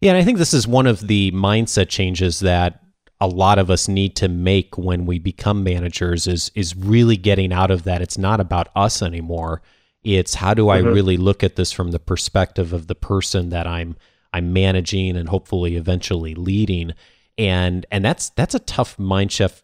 Yeah, 0.00 0.12
and 0.12 0.18
I 0.18 0.24
think 0.24 0.38
this 0.38 0.54
is 0.54 0.66
one 0.66 0.86
of 0.86 1.06
the 1.06 1.30
mindset 1.32 1.88
changes 1.88 2.40
that 2.40 2.80
a 3.20 3.26
lot 3.26 3.58
of 3.58 3.70
us 3.70 3.88
need 3.88 4.14
to 4.16 4.28
make 4.28 4.78
when 4.78 5.04
we 5.04 5.18
become 5.18 5.64
managers 5.64 6.26
is 6.26 6.52
is 6.54 6.76
really 6.76 7.16
getting 7.16 7.52
out 7.52 7.70
of 7.70 7.82
that 7.82 8.00
it's 8.00 8.16
not 8.16 8.40
about 8.40 8.68
us 8.76 9.02
anymore. 9.02 9.60
It's 10.04 10.34
how 10.34 10.54
do 10.54 10.68
I 10.68 10.80
mm-hmm. 10.80 10.92
really 10.92 11.16
look 11.16 11.42
at 11.42 11.56
this 11.56 11.72
from 11.72 11.90
the 11.90 11.98
perspective 11.98 12.72
of 12.72 12.86
the 12.86 12.94
person 12.94 13.48
that 13.50 13.66
I'm 13.66 13.96
I'm 14.32 14.52
managing 14.52 15.16
and 15.16 15.28
hopefully 15.28 15.76
eventually 15.76 16.34
leading 16.34 16.94
and 17.38 17.86
and 17.90 18.04
that's 18.04 18.30
that's 18.30 18.54
a 18.54 18.58
tough 18.58 18.98
mind 18.98 19.32
shift 19.32 19.62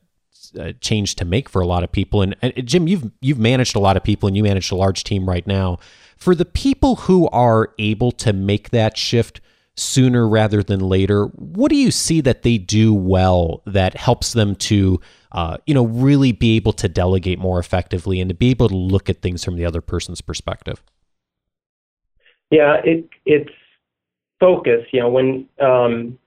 uh, 0.58 0.72
change 0.80 1.16
to 1.16 1.24
make 1.24 1.48
for 1.48 1.60
a 1.60 1.66
lot 1.66 1.82
of 1.82 1.90
people. 1.90 2.22
And, 2.22 2.36
Jim, 2.64 2.86
you've 2.86 3.10
you've 3.20 3.38
managed 3.38 3.74
a 3.74 3.80
lot 3.80 3.96
of 3.96 4.04
people, 4.04 4.28
and 4.28 4.36
you 4.36 4.42
manage 4.42 4.70
a 4.70 4.76
large 4.76 5.04
team 5.04 5.28
right 5.28 5.46
now. 5.46 5.78
For 6.16 6.34
the 6.34 6.44
people 6.44 6.96
who 6.96 7.28
are 7.30 7.74
able 7.78 8.12
to 8.12 8.32
make 8.32 8.70
that 8.70 8.96
shift 8.96 9.40
sooner 9.76 10.28
rather 10.28 10.62
than 10.62 10.78
later, 10.78 11.24
what 11.24 11.70
do 11.70 11.76
you 11.76 11.90
see 11.90 12.20
that 12.20 12.42
they 12.42 12.56
do 12.56 12.94
well 12.94 13.62
that 13.66 13.96
helps 13.96 14.32
them 14.32 14.54
to, 14.54 15.00
uh, 15.32 15.56
you 15.66 15.74
know, 15.74 15.86
really 15.86 16.30
be 16.30 16.54
able 16.54 16.72
to 16.74 16.88
delegate 16.88 17.40
more 17.40 17.58
effectively 17.58 18.20
and 18.20 18.28
to 18.28 18.34
be 18.34 18.50
able 18.50 18.68
to 18.68 18.76
look 18.76 19.10
at 19.10 19.20
things 19.20 19.42
from 19.42 19.56
the 19.56 19.64
other 19.64 19.80
person's 19.80 20.20
perspective? 20.20 20.82
Yeah, 22.50 22.80
it 22.84 23.08
it's 23.26 23.50
focus. 24.38 24.84
You 24.92 25.00
know, 25.00 25.08
when 25.08 25.48
um, 25.60 26.18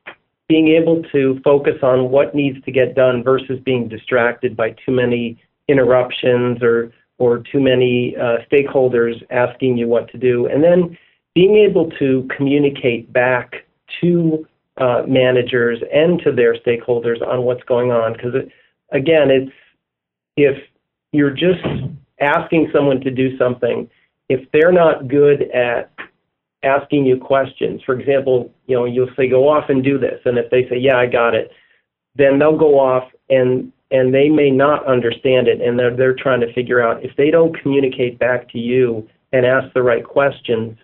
being 0.48 0.70
able 0.70 1.04
to 1.12 1.40
focus 1.44 1.76
on 1.84 2.10
what 2.10 2.34
needs 2.34 2.64
to 2.64 2.72
get 2.72 2.96
done 2.96 3.24
versus 3.24 3.60
being 3.66 3.88
distracted 3.88 4.56
by 4.56 4.72
too 4.86 4.92
many 4.92 5.38
interruptions 5.68 6.62
or 6.62 6.92
or 7.20 7.40
too 7.52 7.60
many 7.60 8.16
uh, 8.16 8.38
stakeholders 8.52 9.16
asking 9.32 9.76
you 9.76 9.88
what 9.88 10.08
to 10.12 10.20
do, 10.20 10.46
and 10.48 10.64
then 10.64 10.96
being 11.34 11.56
able 11.56 11.90
to 11.92 12.28
communicate 12.36 13.12
back 13.12 13.66
to 14.00 14.48
uh, 14.78 15.02
managers 15.08 15.80
and 15.92 16.22
to 16.22 16.32
their 16.32 16.56
stakeholders 16.56 17.20
on 17.28 17.42
what's 17.42 17.64
going 17.64 17.92
on. 17.92 18.14
Because 18.14 18.36
again, 18.92 19.32
it's 19.32 19.52
if 20.36 20.58
you're 21.12 21.32
just 21.32 21.64
asking 22.22 22.70
someone 22.72 23.02
to 23.02 23.10
do 23.10 23.36
something, 23.38 23.90
if 24.30 24.50
they're 24.52 24.72
not 24.72 25.08
good 25.08 25.50
at 25.52 25.92
asking 26.64 27.06
you 27.06 27.18
questions, 27.18 27.82
for 27.86 28.00
example, 28.00 28.52
you 28.68 28.76
know, 28.76 28.86
you'll 28.86 29.14
say, 29.16 29.28
"Go 29.28 29.48
off 29.48 29.70
and 29.70 29.84
do 29.84 29.98
this," 29.98 30.20
and 30.26 30.38
if 30.38 30.50
they 30.50 30.68
say, 30.70 30.78
"Yeah, 30.78 30.98
I 30.98 31.06
got 31.06 31.36
it," 31.36 31.52
then 32.16 32.40
they'll 32.40 32.58
go 32.58 32.80
off 32.80 33.10
and 33.30 33.72
and 33.90 34.14
they 34.14 34.28
may 34.28 34.52
not 34.52 34.86
understand 34.86 35.48
it, 35.48 35.62
and 35.62 35.78
they're 35.78 35.96
they're 35.96 36.16
trying 36.16 36.42
to 36.42 36.54
figure 36.54 36.82
out 36.82 37.04
if 37.04 37.16
they 37.16 37.32
don't 37.32 37.60
communicate 37.62 38.20
back 38.20 38.50
to 38.52 38.60
you 38.60 39.08
and 39.34 39.46
ask 39.46 39.72
the 39.74 39.84
right 39.84 40.04
questions 40.04 40.78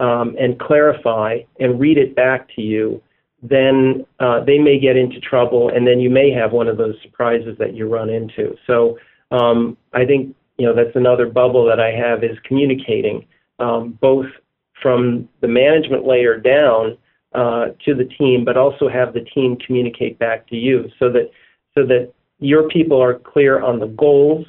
um, 0.00 0.36
and 0.38 0.58
clarify 0.58 1.38
and 1.60 1.80
read 1.80 1.98
it 1.98 2.14
back 2.14 2.48
to 2.54 2.62
you, 2.62 3.02
then 3.42 4.06
uh, 4.20 4.44
they 4.44 4.58
may 4.58 4.78
get 4.78 4.96
into 4.96 5.20
trouble, 5.20 5.70
and 5.70 5.86
then 5.86 6.00
you 6.00 6.10
may 6.10 6.30
have 6.30 6.52
one 6.52 6.68
of 6.68 6.76
those 6.76 6.94
surprises 7.02 7.56
that 7.58 7.74
you 7.74 7.88
run 7.88 8.08
into. 8.08 8.56
So 8.66 8.98
um, 9.30 9.76
I 9.92 10.04
think 10.04 10.34
you 10.58 10.66
know 10.66 10.74
that's 10.74 10.96
another 10.96 11.26
bubble 11.26 11.64
that 11.66 11.80
I 11.80 11.90
have 11.90 12.24
is 12.24 12.38
communicating 12.44 13.26
um, 13.58 13.98
both 14.00 14.26
from 14.82 15.28
the 15.40 15.48
management 15.48 16.06
layer 16.06 16.38
down 16.38 16.96
uh, 17.34 17.66
to 17.84 17.94
the 17.94 18.04
team, 18.04 18.44
but 18.44 18.56
also 18.56 18.88
have 18.88 19.14
the 19.14 19.20
team 19.20 19.56
communicate 19.56 20.18
back 20.18 20.46
to 20.48 20.56
you 20.56 20.88
so 20.98 21.10
that 21.10 21.30
so 21.74 21.84
that 21.84 22.12
your 22.38 22.68
people 22.68 23.02
are 23.02 23.14
clear 23.14 23.62
on 23.62 23.78
the 23.78 23.86
goals. 23.86 24.46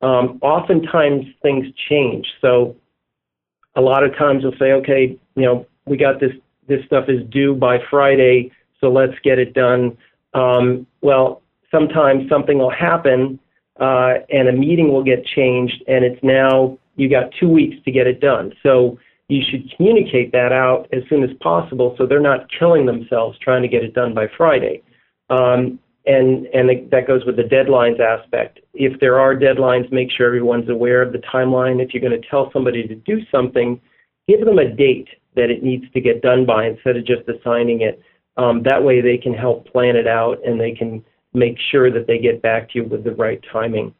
Um, 0.00 0.38
oftentimes 0.42 1.26
things 1.42 1.66
change, 1.88 2.26
so 2.40 2.76
a 3.74 3.80
lot 3.80 4.02
of 4.04 4.16
times 4.16 4.42
you'll 4.42 4.58
say, 4.58 4.72
okay, 4.72 5.18
you 5.36 5.42
know, 5.42 5.66
we 5.86 5.96
got 5.96 6.20
this, 6.20 6.32
this 6.66 6.84
stuff 6.84 7.08
is 7.08 7.24
due 7.30 7.54
by 7.54 7.78
Friday, 7.90 8.50
so 8.80 8.90
let's 8.90 9.14
get 9.22 9.38
it 9.38 9.54
done. 9.54 9.96
Um, 10.34 10.86
well, 11.00 11.42
sometimes 11.70 12.28
something 12.28 12.58
will 12.58 12.70
happen 12.70 13.38
uh, 13.80 14.14
and 14.30 14.48
a 14.48 14.52
meeting 14.52 14.92
will 14.92 15.04
get 15.04 15.24
changed, 15.24 15.82
and 15.86 16.04
it's 16.04 16.22
now 16.22 16.78
you 16.96 17.08
got 17.08 17.32
two 17.38 17.48
weeks 17.48 17.76
to 17.84 17.92
get 17.92 18.06
it 18.06 18.20
done. 18.20 18.52
So 18.62 18.98
you 19.28 19.42
should 19.50 19.70
communicate 19.76 20.32
that 20.32 20.52
out 20.52 20.88
as 20.92 21.02
soon 21.08 21.22
as 21.22 21.30
possible 21.40 21.94
so 21.98 22.06
they're 22.06 22.20
not 22.20 22.46
killing 22.58 22.86
themselves 22.86 23.38
trying 23.38 23.62
to 23.62 23.68
get 23.68 23.84
it 23.84 23.94
done 23.94 24.14
by 24.14 24.26
Friday. 24.36 24.82
Um, 25.30 25.78
and 26.06 26.46
and 26.46 26.90
that 26.90 27.06
goes 27.06 27.24
with 27.26 27.36
the 27.36 27.42
deadlines 27.42 28.00
aspect. 28.00 28.60
If 28.72 28.98
there 29.00 29.20
are 29.20 29.34
deadlines, 29.34 29.92
make 29.92 30.08
sure 30.10 30.26
everyone's 30.26 30.70
aware 30.70 31.02
of 31.02 31.12
the 31.12 31.18
timeline. 31.18 31.82
If 31.84 31.92
you're 31.92 32.00
going 32.00 32.18
to 32.18 32.28
tell 32.28 32.50
somebody 32.52 32.88
to 32.88 32.94
do 32.94 33.20
something, 33.30 33.78
give 34.26 34.44
them 34.44 34.58
a 34.58 34.74
date 34.74 35.08
that 35.36 35.50
it 35.50 35.62
needs 35.62 35.84
to 35.92 36.00
get 36.00 36.22
done 36.22 36.46
by 36.46 36.66
instead 36.66 36.96
of 36.96 37.04
just 37.04 37.28
assigning 37.28 37.82
it. 37.82 38.00
Um, 38.38 38.62
that 38.62 38.82
way, 38.82 39.02
they 39.02 39.18
can 39.18 39.34
help 39.34 39.70
plan 39.70 39.96
it 39.96 40.06
out 40.06 40.38
and 40.46 40.58
they 40.58 40.72
can 40.72 41.04
make 41.34 41.56
sure 41.70 41.90
that 41.92 42.06
they 42.06 42.18
get 42.18 42.40
back 42.40 42.70
to 42.70 42.78
you 42.78 42.84
with 42.84 43.04
the 43.04 43.14
right 43.14 43.44
timing. 43.52 43.94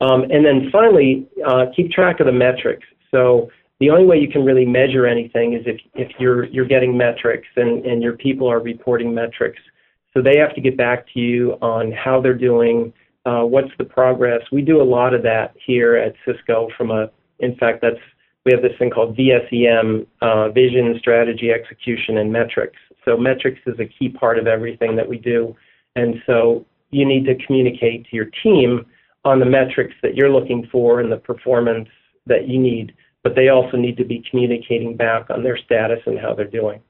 Um, 0.00 0.22
and 0.22 0.44
then 0.44 0.68
finally, 0.72 1.28
uh, 1.46 1.66
keep 1.76 1.92
track 1.92 2.18
of 2.18 2.26
the 2.26 2.32
metrics. 2.32 2.86
So 3.12 3.50
the 3.82 3.90
only 3.90 4.06
way 4.06 4.16
you 4.16 4.28
can 4.28 4.44
really 4.44 4.64
measure 4.64 5.06
anything 5.06 5.54
is 5.54 5.62
if, 5.66 5.80
if 5.94 6.12
you're 6.20 6.44
you're 6.44 6.66
getting 6.66 6.96
metrics 6.96 7.48
and, 7.56 7.84
and 7.84 8.00
your 8.00 8.12
people 8.12 8.48
are 8.48 8.60
reporting 8.60 9.12
metrics. 9.12 9.58
So 10.14 10.22
they 10.22 10.38
have 10.38 10.54
to 10.54 10.60
get 10.60 10.76
back 10.76 11.06
to 11.14 11.18
you 11.18 11.54
on 11.62 11.90
how 11.90 12.20
they're 12.20 12.38
doing, 12.38 12.92
uh, 13.26 13.42
what's 13.42 13.72
the 13.78 13.84
progress. 13.84 14.40
We 14.52 14.62
do 14.62 14.80
a 14.80 14.84
lot 14.84 15.14
of 15.14 15.22
that 15.24 15.54
here 15.66 15.96
at 15.96 16.14
Cisco. 16.24 16.68
From 16.78 16.92
a, 16.92 17.10
in 17.40 17.56
fact, 17.56 17.80
that's 17.82 17.96
we 18.44 18.52
have 18.52 18.62
this 18.62 18.72
thing 18.78 18.90
called 18.90 19.16
VSEM, 19.16 20.06
uh, 20.20 20.50
Vision, 20.50 20.94
Strategy, 21.00 21.50
Execution, 21.50 22.18
and 22.18 22.32
Metrics. 22.32 22.78
So 23.04 23.16
metrics 23.16 23.60
is 23.66 23.78
a 23.80 23.86
key 23.86 24.10
part 24.10 24.38
of 24.38 24.46
everything 24.46 24.94
that 24.94 25.08
we 25.08 25.18
do, 25.18 25.56
and 25.96 26.16
so 26.24 26.64
you 26.90 27.04
need 27.04 27.24
to 27.24 27.34
communicate 27.46 28.06
to 28.10 28.16
your 28.16 28.28
team 28.44 28.86
on 29.24 29.40
the 29.40 29.46
metrics 29.46 29.94
that 30.02 30.14
you're 30.14 30.30
looking 30.30 30.68
for 30.70 31.00
and 31.00 31.10
the 31.10 31.16
performance 31.16 31.88
that 32.26 32.46
you 32.46 32.60
need. 32.60 32.92
But 33.22 33.34
they 33.34 33.48
also 33.48 33.76
need 33.76 33.96
to 33.98 34.04
be 34.04 34.24
communicating 34.28 34.96
back 34.96 35.30
on 35.30 35.42
their 35.42 35.56
status 35.56 36.00
and 36.06 36.18
how 36.18 36.34
they're 36.34 36.46
doing. 36.46 36.80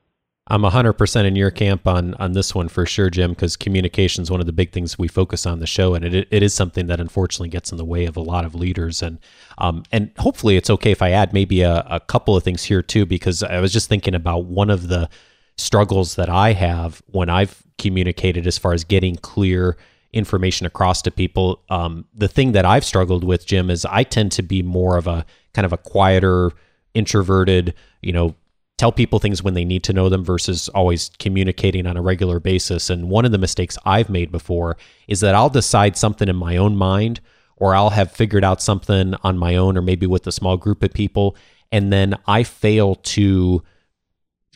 I'm 0.49 0.63
100% 0.63 1.25
in 1.25 1.37
your 1.37 1.53
camp 1.53 1.87
on 1.87 2.15
on 2.15 2.33
this 2.33 2.53
one 2.55 2.69
for 2.69 2.85
sure, 2.85 3.11
Jim, 3.11 3.31
because 3.31 3.57
communication 3.57 4.23
is 4.23 4.31
one 4.31 4.41
of 4.41 4.47
the 4.47 4.53
big 4.53 4.73
things 4.73 4.99
we 4.99 5.07
focus 5.07 5.47
on 5.47 5.61
the 5.61 5.67
show, 5.67 5.95
and 5.95 6.05
it 6.05 6.27
it 6.31 6.43
is 6.43 6.53
something 6.53 6.89
that 6.89 7.01
unfortunately 7.01 7.49
gets 7.49 7.71
in 7.71 7.79
the 7.79 7.85
way 7.85 8.07
of 8.07 8.17
a 8.17 8.21
lot 8.21 8.45
of 8.45 8.55
leaders. 8.55 9.03
And 9.03 9.19
um 9.59 9.85
and 9.93 10.11
hopefully 10.19 10.57
it's 10.57 10.71
okay 10.71 10.91
if 10.91 11.01
I 11.01 11.11
add 11.11 11.33
maybe 11.33 11.63
a, 11.63 11.87
a 11.89 12.01
couple 12.01 12.37
of 12.37 12.43
things 12.43 12.65
here 12.65 12.83
too, 12.83 13.07
because 13.07 13.43
I 13.45 13.61
was 13.61 13.73
just 13.73 13.89
thinking 13.89 14.17
about 14.17 14.47
one 14.47 14.69
of 14.69 14.89
the 14.89 15.09
struggles 15.57 16.17
that 16.17 16.29
I 16.29 16.55
have 16.55 17.03
when 17.07 17.29
I've 17.29 17.63
communicated 17.79 18.47
as 18.47 18.59
far 18.59 18.73
as 18.73 18.83
getting 18.83 19.17
clear 19.17 19.77
information 20.13 20.67
across 20.67 21.03
to 21.03 21.11
people. 21.11 21.63
Um, 21.71 22.05
the 22.15 22.29
thing 22.29 22.53
that 22.53 22.65
I've 22.65 22.85
struggled 22.85 23.25
with, 23.25 23.47
Jim, 23.47 23.71
is 23.71 23.85
I 23.85 24.03
tend 24.03 24.33
to 24.33 24.43
be 24.43 24.63
more 24.63 24.97
of 24.97 25.07
a 25.07 25.25
kind 25.55 25.65
of 25.67 25.73
a 25.73 25.79
quieter, 25.79 26.53
introverted, 26.95 27.75
you 28.01 28.13
know, 28.13 28.35
tell 28.79 28.93
people 28.93 29.19
things 29.19 29.43
when 29.43 29.55
they 29.55 29.65
need 29.65 29.85
to 29.85 29.93
know 29.93 30.09
them 30.09 30.25
versus 30.25 30.69
always 30.71 31.11
communicating 31.19 31.87
on 31.87 31.97
a 31.97 32.03
regular 32.03 32.41
basis. 32.41 32.91
And 32.91 33.09
one 33.09 33.25
of 33.25 33.33
the 33.33 33.39
mistakes 33.39 33.79
I've 33.85 34.11
made 34.11 34.33
before 34.33 34.77
is 35.07 35.21
that 35.21 35.35
I'll 35.35 35.51
decide 35.51 35.97
something 35.97 36.29
in 36.29 36.37
my 36.37 36.57
own 36.57 36.77
mind 36.77 37.21
or 37.57 37.75
I'll 37.75 37.91
have 37.91 38.11
figured 38.11 38.45
out 38.45 38.61
something 38.61 39.15
on 39.23 39.39
my 39.39 39.57
own 39.57 39.77
or 39.77 39.83
maybe 39.83 40.07
with 40.07 40.27
a 40.27 40.33
small 40.33 40.57
group 40.57 40.83
of 40.83 40.93
people 40.93 41.37
and 41.73 41.93
then 41.93 42.17
I 42.27 42.43
fail 42.43 42.97
to 42.97 43.63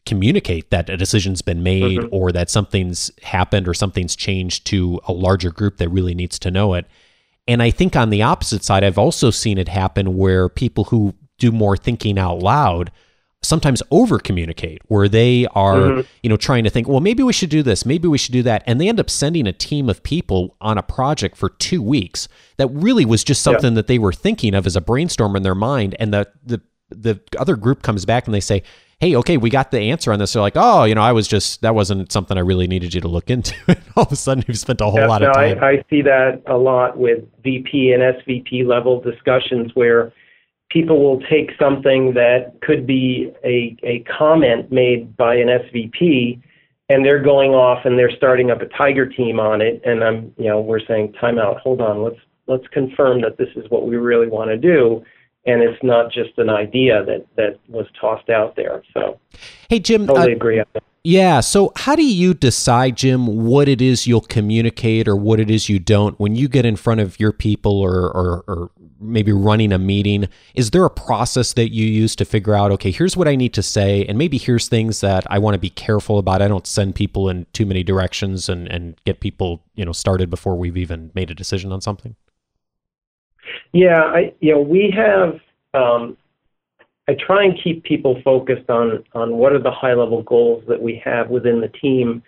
communicate 0.04 0.70
that 0.70 0.88
a 0.88 0.96
decision's 0.96 1.42
been 1.42 1.62
made 1.62 1.98
mm-hmm. 1.98 2.14
or 2.14 2.30
that 2.30 2.50
something's 2.50 3.10
happened 3.22 3.66
or 3.66 3.74
something's 3.74 4.14
changed 4.14 4.66
to 4.66 5.00
a 5.08 5.12
larger 5.12 5.50
group 5.50 5.78
that 5.78 5.88
really 5.88 6.14
needs 6.14 6.38
to 6.38 6.50
know 6.50 6.74
it. 6.74 6.86
And 7.48 7.62
I 7.62 7.70
think 7.70 7.94
on 7.94 8.10
the 8.10 8.22
opposite 8.22 8.64
side, 8.64 8.82
I've 8.82 8.98
also 8.98 9.30
seen 9.30 9.58
it 9.58 9.68
happen 9.68 10.16
where 10.16 10.48
people 10.48 10.84
who 10.84 11.14
do 11.38 11.52
more 11.52 11.76
thinking 11.76 12.18
out 12.18 12.40
loud 12.40 12.90
sometimes 13.42 13.82
over 13.90 14.18
communicate 14.18 14.80
where 14.88 15.08
they 15.08 15.46
are 15.54 15.76
mm-hmm. 15.76 16.00
you 16.22 16.28
know 16.28 16.36
trying 16.36 16.64
to 16.64 16.70
think 16.70 16.88
well 16.88 17.00
maybe 17.00 17.22
we 17.22 17.32
should 17.32 17.50
do 17.50 17.62
this 17.62 17.86
maybe 17.86 18.08
we 18.08 18.18
should 18.18 18.32
do 18.32 18.42
that 18.42 18.62
and 18.66 18.80
they 18.80 18.88
end 18.88 18.98
up 18.98 19.08
sending 19.08 19.46
a 19.46 19.52
team 19.52 19.88
of 19.88 20.02
people 20.02 20.56
on 20.60 20.78
a 20.78 20.82
project 20.82 21.36
for 21.36 21.50
two 21.50 21.82
weeks 21.82 22.28
that 22.56 22.66
really 22.68 23.04
was 23.04 23.22
just 23.22 23.42
something 23.42 23.72
yeah. 23.72 23.76
that 23.76 23.86
they 23.86 23.98
were 23.98 24.12
thinking 24.12 24.54
of 24.54 24.66
as 24.66 24.74
a 24.74 24.80
brainstorm 24.80 25.36
in 25.36 25.42
their 25.42 25.54
mind 25.54 25.94
and 25.98 26.12
the 26.12 26.26
the 26.44 26.60
the 26.88 27.20
other 27.38 27.56
group 27.56 27.82
comes 27.82 28.04
back 28.04 28.26
and 28.26 28.34
they 28.34 28.40
say 28.40 28.62
hey 29.00 29.14
okay 29.14 29.36
we 29.36 29.50
got 29.50 29.70
the 29.70 29.78
answer 29.78 30.12
on 30.12 30.18
this. 30.18 30.32
They're 30.32 30.42
like 30.42 30.56
oh 30.56 30.84
you 30.84 30.94
know 30.94 31.02
i 31.02 31.12
was 31.12 31.28
just 31.28 31.62
that 31.62 31.74
wasn't 31.74 32.10
something 32.10 32.36
i 32.36 32.40
really 32.40 32.66
needed 32.66 32.94
you 32.94 33.00
to 33.00 33.08
look 33.08 33.30
into. 33.30 33.54
All 33.96 34.04
of 34.04 34.12
a 34.12 34.16
sudden 34.16 34.44
you've 34.46 34.58
spent 34.58 34.80
a 34.80 34.86
whole 34.86 35.00
yeah, 35.00 35.06
lot 35.06 35.22
of 35.22 35.34
time 35.34 35.58
I, 35.62 35.68
I 35.68 35.84
see 35.90 36.02
that 36.02 36.42
a 36.46 36.56
lot 36.56 36.96
with 36.96 37.24
vp 37.42 37.92
and 37.92 38.02
svp 38.02 38.66
level 38.66 39.00
discussions 39.00 39.72
where 39.74 40.12
people 40.70 41.02
will 41.02 41.20
take 41.28 41.50
something 41.58 42.14
that 42.14 42.52
could 42.60 42.86
be 42.86 43.32
a, 43.44 43.76
a 43.82 44.04
comment 44.18 44.72
made 44.72 45.16
by 45.16 45.34
an 45.34 45.48
SVP 45.48 46.40
and 46.88 47.04
they're 47.04 47.22
going 47.22 47.52
off 47.52 47.84
and 47.84 47.98
they're 47.98 48.14
starting 48.16 48.50
up 48.50 48.60
a 48.60 48.66
tiger 48.66 49.06
team 49.06 49.40
on 49.40 49.60
it. 49.60 49.80
And 49.84 50.02
I'm 50.04 50.32
you 50.36 50.48
know 50.48 50.60
we're 50.60 50.84
saying 50.86 51.14
time 51.14 51.38
out. 51.38 51.60
Hold 51.60 51.80
on. 51.80 52.02
Let's 52.02 52.20
let's 52.46 52.66
confirm 52.68 53.20
that 53.22 53.38
this 53.38 53.48
is 53.56 53.68
what 53.70 53.86
we 53.86 53.96
really 53.96 54.28
want 54.28 54.50
to 54.50 54.56
do 54.56 55.04
and 55.46 55.62
it's 55.62 55.82
not 55.82 56.12
just 56.12 56.36
an 56.38 56.50
idea 56.50 57.04
that 57.04 57.24
that 57.36 57.58
was 57.68 57.86
tossed 58.00 58.28
out 58.30 58.56
there 58.56 58.82
so 58.92 59.18
hey 59.68 59.78
Jim 59.78 60.06
totally 60.06 60.32
uh, 60.32 60.36
agree 60.36 60.62
Yeah. 61.06 61.38
So, 61.38 61.70
how 61.76 61.94
do 61.94 62.04
you 62.04 62.34
decide, 62.34 62.96
Jim, 62.96 63.46
what 63.46 63.68
it 63.68 63.80
is 63.80 64.08
you'll 64.08 64.22
communicate 64.22 65.06
or 65.06 65.14
what 65.14 65.38
it 65.38 65.48
is 65.48 65.68
you 65.68 65.78
don't 65.78 66.18
when 66.18 66.34
you 66.34 66.48
get 66.48 66.66
in 66.66 66.74
front 66.74 67.00
of 67.00 67.20
your 67.20 67.30
people 67.30 67.78
or, 67.78 68.10
or, 68.10 68.44
or, 68.48 68.70
maybe 68.98 69.30
running 69.30 69.72
a 69.72 69.78
meeting? 69.78 70.26
Is 70.56 70.72
there 70.72 70.84
a 70.84 70.90
process 70.90 71.52
that 71.52 71.72
you 71.72 71.86
use 71.86 72.16
to 72.16 72.24
figure 72.24 72.56
out, 72.56 72.72
okay, 72.72 72.90
here's 72.90 73.16
what 73.16 73.28
I 73.28 73.36
need 73.36 73.54
to 73.54 73.62
say, 73.62 74.04
and 74.06 74.18
maybe 74.18 74.36
here's 74.36 74.66
things 74.66 75.00
that 75.00 75.24
I 75.30 75.38
want 75.38 75.54
to 75.54 75.60
be 75.60 75.70
careful 75.70 76.18
about? 76.18 76.42
I 76.42 76.48
don't 76.48 76.66
send 76.66 76.96
people 76.96 77.28
in 77.28 77.46
too 77.52 77.66
many 77.66 77.84
directions 77.84 78.48
and, 78.48 78.66
and 78.66 79.00
get 79.04 79.20
people, 79.20 79.62
you 79.76 79.84
know, 79.84 79.92
started 79.92 80.28
before 80.28 80.56
we've 80.56 80.76
even 80.76 81.12
made 81.14 81.30
a 81.30 81.36
decision 81.36 81.70
on 81.70 81.80
something? 81.80 82.16
Yeah. 83.72 84.02
I, 84.02 84.34
you 84.40 84.52
know, 84.52 84.60
we 84.60 84.92
have, 84.96 85.40
um, 85.74 86.16
I 87.08 87.14
try 87.14 87.44
and 87.44 87.58
keep 87.62 87.84
people 87.84 88.20
focused 88.24 88.68
on 88.68 89.04
on 89.14 89.36
what 89.36 89.52
are 89.52 89.62
the 89.62 89.70
high 89.70 89.94
level 89.94 90.22
goals 90.22 90.64
that 90.66 90.80
we 90.80 91.00
have 91.04 91.30
within 91.30 91.60
the 91.60 91.68
team, 91.68 92.22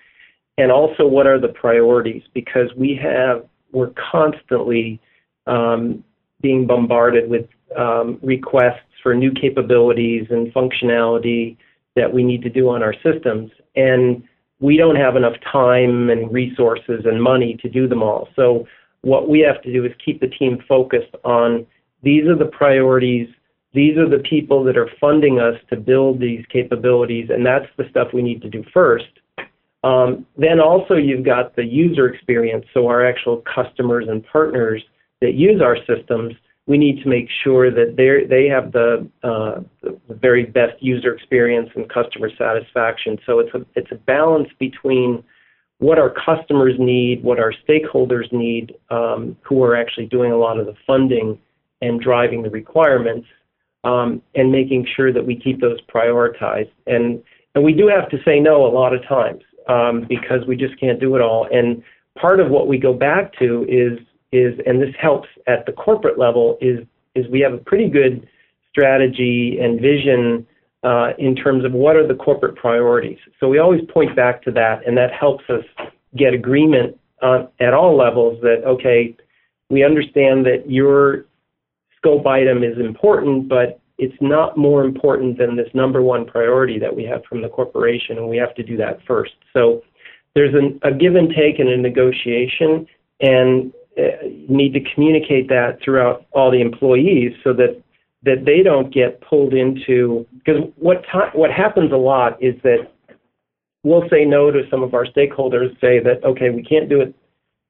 and 0.57 0.71
also 0.71 1.07
what 1.07 1.27
are 1.27 1.41
the 1.41 1.49
priorities 1.49 2.23
because 2.33 2.71
we 2.77 2.99
have 3.03 3.45
we're 3.73 3.93
constantly 4.11 5.01
um, 5.47 6.05
being 6.41 6.67
bombarded 6.67 7.29
with 7.29 7.47
um, 7.77 8.19
requests 8.23 8.87
for 9.03 9.15
new 9.15 9.33
capabilities 9.33 10.27
and 10.31 10.53
functionality 10.55 11.57
that 11.97 12.13
we 12.13 12.23
need 12.23 12.43
to 12.43 12.49
do 12.49 12.69
on 12.69 12.83
our 12.83 12.95
systems, 13.03 13.51
and 13.75 14.23
we 14.61 14.77
don't 14.77 14.97
have 14.97 15.17
enough 15.17 15.35
time 15.53 16.09
and 16.11 16.33
resources 16.33 17.05
and 17.05 17.23
money 17.23 17.59
to 17.63 17.69
do 17.69 17.89
them 17.89 18.03
all. 18.03 18.29
So 18.37 18.67
what 19.03 19.29
we 19.29 19.41
have 19.41 19.63
to 19.63 19.73
do 19.73 19.85
is 19.85 19.93
keep 20.05 20.21
the 20.21 20.29
team 20.29 20.59
focused 20.69 21.15
on 21.25 21.67
these 22.03 22.27
are 22.27 22.37
the 22.37 22.47
priorities 22.47 23.29
these 23.75 23.99
are 23.99 24.09
the 24.09 24.19
people 24.19 24.65
that 24.65 24.77
are 24.77 24.91
funding 25.01 25.39
us 25.39 25.55
to 25.69 25.77
build 25.77 26.21
these 26.21 26.45
capabilities, 26.51 27.29
and 27.31 27.45
that's 27.45 27.67
the 27.77 27.85
stuff 27.91 28.09
we 28.13 28.23
need 28.23 28.41
to 28.43 28.49
do 28.49 28.65
first. 28.73 29.07
Um, 29.85 30.27
then 30.37 30.59
also 30.59 30.95
you've 30.95 31.25
got 31.25 31.55
the 31.55 31.65
user 31.65 32.09
experience, 32.09 32.65
so 32.75 32.89
our 32.89 33.07
actual 33.07 33.43
customers 33.55 34.07
and 34.09 34.25
partners 34.27 34.83
that 35.21 35.35
use 35.35 35.61
our 35.61 35.77
systems, 35.87 36.35
we 36.67 36.79
need 36.79 37.03
to 37.03 37.09
make 37.09 37.29
sure 37.45 37.71
that 37.71 37.95
they 37.97 38.27
they 38.27 38.49
have 38.49 38.73
the, 38.73 39.09
uh, 39.23 39.61
the, 39.83 40.15
very 40.15 40.45
best 40.45 40.83
user 40.83 41.15
experience 41.15 41.71
and 41.77 41.89
customer 41.89 42.31
satisfaction. 42.37 43.19
So 43.25 43.39
it's 43.39 43.55
a 43.55 43.65
it's 43.77 43.93
a 43.93 43.97
balance 43.97 44.49
between 44.59 45.23
what 45.79 45.99
our 45.99 46.11
customers 46.11 46.75
need, 46.79 47.23
what 47.23 47.39
our 47.39 47.53
stakeholders 47.69 48.31
need, 48.33 48.75
um, 48.91 49.37
who 49.43 49.63
are 49.63 49.77
actually 49.77 50.07
doing 50.07 50.33
a 50.33 50.37
lot 50.37 50.59
of 50.59 50.67
the 50.67 50.75
funding 50.87 51.39
and 51.81 52.01
driving 52.01 52.43
the 52.43 52.51
requirements, 52.51 53.27
um, 53.85 54.21
and 54.35 54.51
making 54.51 54.87
sure 54.97 55.13
that 55.13 55.25
we 55.25 55.37
keep 55.37 55.61
those 55.61 55.81
prioritized. 55.83 56.71
And 56.87 57.23
and 57.55 57.65
we 57.65 57.73
do 57.73 57.89
have 57.89 58.09
to 58.11 58.19
say 58.25 58.41
no 58.41 58.67
a 58.67 58.73
lot 58.73 58.95
of 58.95 59.07
times 59.09 59.43
um, 59.69 60.05
because 60.09 60.47
we 60.47 60.57
just 60.57 60.79
can't 60.79 61.01
do 61.01 61.17
it 61.17 61.23
all. 61.23 61.49
And 61.51 61.83
part 62.21 62.41
of 62.41 62.51
what 62.51 62.69
we 62.69 62.79
go 62.79 62.93
back 62.93 63.33
to 63.39 63.65
is 63.69 63.99
is 64.33 64.59
and 64.67 64.83
this 64.83 64.95
helps 65.01 65.29
at 65.47 65.65
the 65.67 65.73
corporate 65.73 66.19
level 66.19 66.59
is 66.61 66.81
is 67.15 67.27
we 67.31 67.41
have 67.41 67.53
a 67.53 67.59
pretty 67.59 67.89
good 67.89 68.29
strategy 68.71 69.59
and 69.61 69.81
vision 69.81 70.47
uh, 70.85 71.11
in 71.19 71.35
terms 71.35 71.65
of 71.65 71.73
what 71.73 71.97
are 71.97 72.07
the 72.07 72.15
corporate 72.15 72.57
priorities. 72.57 73.19
So 73.41 73.49
we 73.49 73.59
always 73.59 73.81
point 73.93 74.15
back 74.15 74.43
to 74.45 74.51
that, 74.53 74.87
and 74.87 74.97
that 74.97 75.13
helps 75.13 75.45
us 75.49 75.65
get 76.17 76.35
agreement 76.35 76.99
at 77.23 77.75
all 77.75 77.97
levels 77.97 78.41
that 78.43 78.63
okay, 78.65 79.17
we 79.71 79.85
understand 79.85 80.47
that 80.47 80.65
your 80.69 81.27
scope 81.97 82.27
item 82.27 82.63
is 82.63 82.79
important, 82.79 83.49
but 83.49 83.81
it's 83.99 84.17
not 84.21 84.57
more 84.57 84.85
important 84.85 85.39
than 85.39 85.57
this 85.57 85.69
number 85.75 86.01
one 86.01 86.25
priority 86.25 86.79
that 86.79 86.95
we 86.95 87.03
have 87.05 87.23
from 87.29 87.43
the 87.43 87.49
corporation, 87.49 88.17
and 88.17 88.29
we 88.29 88.37
have 88.37 88.55
to 88.55 88.63
do 88.63 88.77
that 88.77 89.01
first. 89.07 89.33
So 89.53 89.83
there's 90.35 90.55
an, 90.55 90.79
a 90.83 90.93
give 90.93 91.17
and 91.17 91.29
take 91.29 91.59
and 91.59 91.69
a 91.69 91.77
negotiation, 91.77 92.87
and 93.21 93.73
uh, 93.99 94.29
need 94.49 94.73
to 94.75 94.81
communicate 94.95 95.49
that 95.49 95.79
throughout 95.85 96.25
all 96.31 96.53
the 96.53 96.61
employees 96.61 97.33
so 97.43 97.53
that 97.55 97.83
that 98.23 98.45
they 98.45 98.63
don't 98.63 98.93
get 98.93 99.21
pulled 99.21 99.55
into 99.55 100.27
because 100.35 100.63
what 100.77 101.05
what 101.35 101.51
happens 101.51 101.93
a 101.93 101.97
lot 101.97 102.43
is 102.43 102.55
that 102.63 102.91
we'll 103.85 104.09
say 104.11 104.25
no 104.25 104.51
to 104.51 104.63
some 104.71 104.83
of 104.83 104.95
our 104.95 105.07
stakeholders, 105.07 105.73
say 105.81 106.01
that 106.01 106.25
okay, 106.25 106.51
we 106.51 106.63
can't 106.63 106.89
do 106.89 107.01
it 107.01 107.15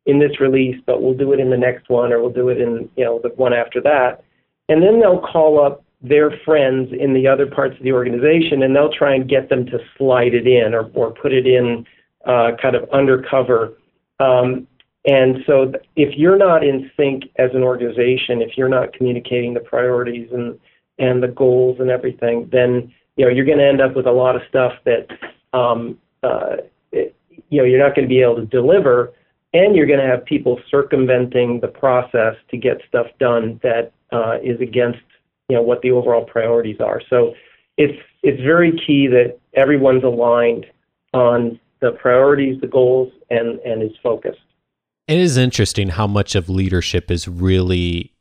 in 0.07 0.19
this 0.19 0.41
release, 0.41 0.81
but 0.87 1.03
we'll 1.03 1.17
do 1.17 1.33
it 1.33 1.41
in 1.41 1.51
the 1.51 1.57
next 1.57 1.91
one, 1.91 2.13
or 2.13 2.21
we'll 2.21 2.33
do 2.33 2.49
it 2.49 2.61
in 2.61 2.89
you 2.97 3.05
know 3.05 3.21
the 3.23 3.29
one 3.31 3.53
after 3.53 3.81
that. 3.83 4.25
And 4.69 4.83
then 4.83 5.01
they'll 5.01 5.21
call 5.21 5.65
up 5.65 5.85
their 6.01 6.31
friends 6.45 6.91
in 6.99 7.13
the 7.13 7.27
other 7.27 7.47
parts 7.47 7.77
of 7.77 7.83
the 7.83 7.93
organization, 7.93 8.63
and 8.63 8.75
they'll 8.75 8.93
try 8.93 9.15
and 9.15 9.29
get 9.29 9.49
them 9.49 9.67
to 9.67 9.79
slide 9.97 10.35
it 10.35 10.47
in 10.47 10.75
or, 10.75 10.91
or 10.95 11.11
put 11.11 11.33
it 11.33 11.47
in 11.47 11.85
uh, 12.27 12.53
kind 12.61 12.77
of 12.77 12.89
undercover. 12.91 13.75
Um, 14.21 14.67
and 15.09 15.39
so, 15.47 15.73
if 15.97 16.19
you're 16.19 16.37
not 16.37 16.63
in 16.63 16.91
sync 16.95 17.25
as 17.37 17.51
an 17.55 17.63
organization, 17.63 18.43
if 18.43 18.59
you're 18.59 18.69
not 18.69 18.93
communicating 18.93 19.55
the 19.55 19.61
priorities 19.61 20.29
and 20.33 20.59
and 20.99 21.23
the 21.23 21.29
goals 21.29 21.79
and 21.81 21.89
everything, 21.89 22.47
then 22.53 22.93
you 23.17 23.25
know 23.25 23.31
you're 23.31 23.47
going 23.47 23.57
to 23.57 23.67
end 23.67 23.81
up 23.81 23.97
with 23.97 24.07
a 24.07 24.13
lot 24.13 24.37
of 24.37 24.43
stuff 24.51 24.75
that 24.85 25.07
um, 25.55 25.99
uh, 26.23 26.57
it, 26.93 27.17
you 27.49 27.59
know 27.59 27.65
you're 27.65 27.79
not 27.79 27.95
going 27.95 28.07
to 28.07 28.09
be 28.09 28.21
able 28.21 28.37
to 28.37 28.45
deliver 28.45 29.15
and 29.55 29.75
you're 29.75 29.87
going 29.87 29.99
to 29.99 30.07
have 30.07 30.27
people 30.27 30.61
circumventing 30.71 31.59
the 31.61 31.69
process 31.69 32.35
to 32.51 32.59
get 32.59 32.83
stuff 32.87 33.07
done 33.19 33.59
that 33.63 33.93
uh, 34.13 34.37
is 34.43 34.61
against 34.61 35.01
you 35.49 35.57
know 35.57 35.63
what 35.63 35.81
the 35.81 35.91
overall 35.91 36.27
priorities 36.27 36.81
are. 36.81 37.01
So 37.09 37.33
it's 37.79 37.99
it's 38.23 38.43
very 38.43 38.73
key 38.87 39.07
that 39.07 39.39
everyone's 39.55 40.05
aligned 40.05 40.67
on 41.15 41.59
the 41.81 41.93
priorities, 41.93 42.61
the 42.61 42.67
goals, 42.67 43.11
and 43.31 43.59
and 43.61 43.83
is 43.83 43.97
focused. 44.03 44.41
It 45.09 45.19
is 45.19 45.37
interesting 45.37 45.89
how 45.89 46.07
much 46.07 46.35
of 46.35 46.49
leadership 46.49 47.11
is 47.11 47.27
really 47.27 48.13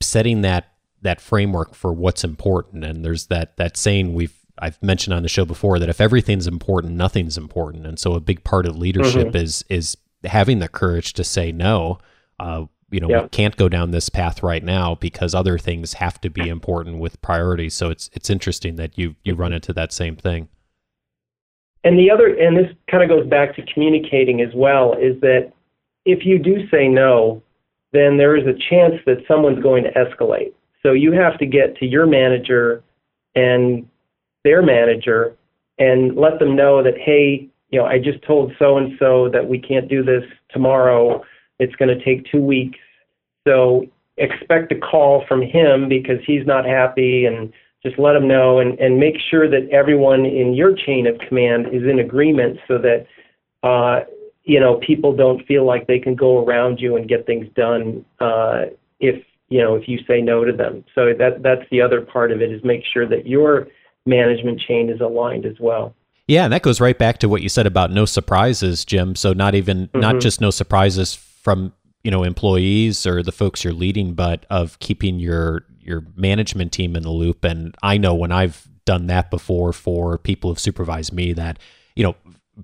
setting 0.00 0.40
that 0.42 0.72
that 1.02 1.20
framework 1.20 1.74
for 1.74 1.92
what's 1.92 2.24
important. 2.24 2.84
And 2.84 3.04
there's 3.04 3.26
that 3.26 3.56
that 3.58 3.76
saying 3.76 4.14
we've 4.14 4.34
I've 4.58 4.82
mentioned 4.82 5.12
on 5.14 5.22
the 5.22 5.28
show 5.28 5.44
before 5.44 5.78
that 5.78 5.88
if 5.90 6.00
everything's 6.00 6.46
important, 6.46 6.94
nothing's 6.94 7.36
important. 7.36 7.86
And 7.86 7.98
so 7.98 8.14
a 8.14 8.20
big 8.20 8.42
part 8.42 8.66
of 8.66 8.76
leadership 8.76 9.28
mm-hmm. 9.28 9.36
is 9.36 9.64
is 9.68 9.96
having 10.24 10.58
the 10.60 10.68
courage 10.68 11.12
to 11.12 11.24
say 11.24 11.52
no. 11.52 11.98
Uh, 12.40 12.64
you 12.90 13.00
know, 13.00 13.08
we 13.08 13.28
can't 13.28 13.56
go 13.56 13.68
down 13.68 13.90
this 13.90 14.08
path 14.08 14.42
right 14.42 14.62
now 14.62 14.94
because 14.94 15.34
other 15.34 15.58
things 15.58 15.94
have 15.94 16.20
to 16.20 16.30
be 16.30 16.48
important 16.48 16.98
with 16.98 17.20
priorities. 17.20 17.74
So 17.74 17.90
it's 17.90 18.08
it's 18.14 18.30
interesting 18.30 18.76
that 18.76 18.96
you 18.96 19.16
you 19.24 19.34
run 19.34 19.52
into 19.52 19.72
that 19.74 19.92
same 19.92 20.16
thing. 20.16 20.48
And 21.84 21.98
the 21.98 22.10
other, 22.10 22.26
and 22.26 22.56
this 22.56 22.66
kind 22.90 23.02
of 23.04 23.08
goes 23.08 23.28
back 23.28 23.54
to 23.56 23.62
communicating 23.72 24.40
as 24.40 24.52
well, 24.54 24.94
is 24.94 25.20
that 25.20 25.52
if 26.06 26.24
you 26.24 26.38
do 26.38 26.66
say 26.70 26.88
no, 26.88 27.42
then 27.92 28.16
there 28.16 28.36
is 28.36 28.46
a 28.46 28.58
chance 28.70 28.94
that 29.04 29.18
someone's 29.28 29.62
going 29.62 29.84
to 29.84 29.92
escalate. 29.92 30.52
So 30.82 30.92
you 30.92 31.12
have 31.12 31.38
to 31.38 31.46
get 31.46 31.76
to 31.78 31.86
your 31.86 32.06
manager 32.06 32.82
and 33.34 33.86
their 34.44 34.62
manager 34.62 35.36
and 35.78 36.16
let 36.16 36.38
them 36.38 36.56
know 36.56 36.82
that, 36.82 36.96
hey, 36.96 37.48
you 37.70 37.78
know, 37.78 37.86
I 37.86 37.98
just 37.98 38.22
told 38.22 38.52
so 38.58 38.78
and 38.78 38.92
so 38.98 39.28
that 39.30 39.46
we 39.46 39.58
can't 39.58 39.88
do 39.88 40.04
this 40.04 40.22
tomorrow. 40.50 41.22
It's 41.58 41.74
going 41.74 41.96
to 41.96 42.04
take 42.04 42.30
two 42.30 42.40
weeks. 42.40 42.78
So 43.46 43.86
expect 44.16 44.72
a 44.72 44.78
call 44.78 45.24
from 45.26 45.42
him 45.42 45.88
because 45.88 46.18
he's 46.24 46.46
not 46.46 46.64
happy 46.64 47.26
and 47.26 47.52
just 47.82 47.98
let 47.98 48.16
him 48.16 48.28
know 48.28 48.60
and, 48.60 48.78
and 48.78 48.98
make 48.98 49.16
sure 49.30 49.50
that 49.50 49.68
everyone 49.70 50.24
in 50.24 50.54
your 50.54 50.74
chain 50.74 51.06
of 51.06 51.18
command 51.28 51.66
is 51.72 51.82
in 51.82 51.98
agreement 51.98 52.58
so 52.68 52.78
that 52.78 53.06
uh, 53.62 54.04
you 54.46 54.60
know 54.60 54.80
people 54.86 55.14
don't 55.14 55.44
feel 55.46 55.66
like 55.66 55.86
they 55.86 55.98
can 55.98 56.14
go 56.14 56.42
around 56.44 56.78
you 56.80 56.96
and 56.96 57.08
get 57.08 57.26
things 57.26 57.46
done 57.54 58.04
uh, 58.20 58.62
if 59.00 59.22
you 59.48 59.60
know 59.60 59.74
if 59.74 59.86
you 59.88 59.98
say 60.08 60.22
no 60.22 60.44
to 60.44 60.52
them. 60.52 60.84
So 60.94 61.12
that 61.18 61.42
that's 61.42 61.68
the 61.70 61.82
other 61.82 62.00
part 62.00 62.32
of 62.32 62.40
it 62.40 62.50
is 62.50 62.64
make 62.64 62.82
sure 62.90 63.06
that 63.08 63.26
your 63.26 63.66
management 64.06 64.60
chain 64.60 64.88
is 64.88 65.00
aligned 65.00 65.44
as 65.44 65.56
well. 65.60 65.94
Yeah, 66.28 66.44
and 66.44 66.52
that 66.52 66.62
goes 66.62 66.80
right 66.80 66.96
back 66.96 67.18
to 67.18 67.28
what 67.28 67.42
you 67.42 67.48
said 67.48 67.66
about 67.66 67.90
no 67.90 68.04
surprises, 68.04 68.84
Jim. 68.84 69.14
So 69.16 69.32
not 69.32 69.54
even 69.54 69.88
mm-hmm. 69.88 70.00
not 70.00 70.20
just 70.20 70.40
no 70.40 70.50
surprises 70.50 71.14
from 71.14 71.72
you 72.04 72.10
know 72.12 72.22
employees 72.22 73.04
or 73.04 73.24
the 73.24 73.32
folks 73.32 73.64
you're 73.64 73.72
leading, 73.72 74.14
but 74.14 74.46
of 74.48 74.78
keeping 74.78 75.18
your 75.18 75.64
your 75.80 76.04
management 76.14 76.72
team 76.72 76.94
in 76.94 77.02
the 77.02 77.10
loop. 77.10 77.44
And 77.44 77.74
I 77.82 77.98
know 77.98 78.14
when 78.14 78.30
I've 78.30 78.68
done 78.84 79.08
that 79.08 79.28
before 79.28 79.72
for 79.72 80.18
people 80.18 80.50
who've 80.50 80.60
supervised 80.60 81.12
me, 81.12 81.32
that 81.32 81.58
you 81.96 82.04
know 82.04 82.14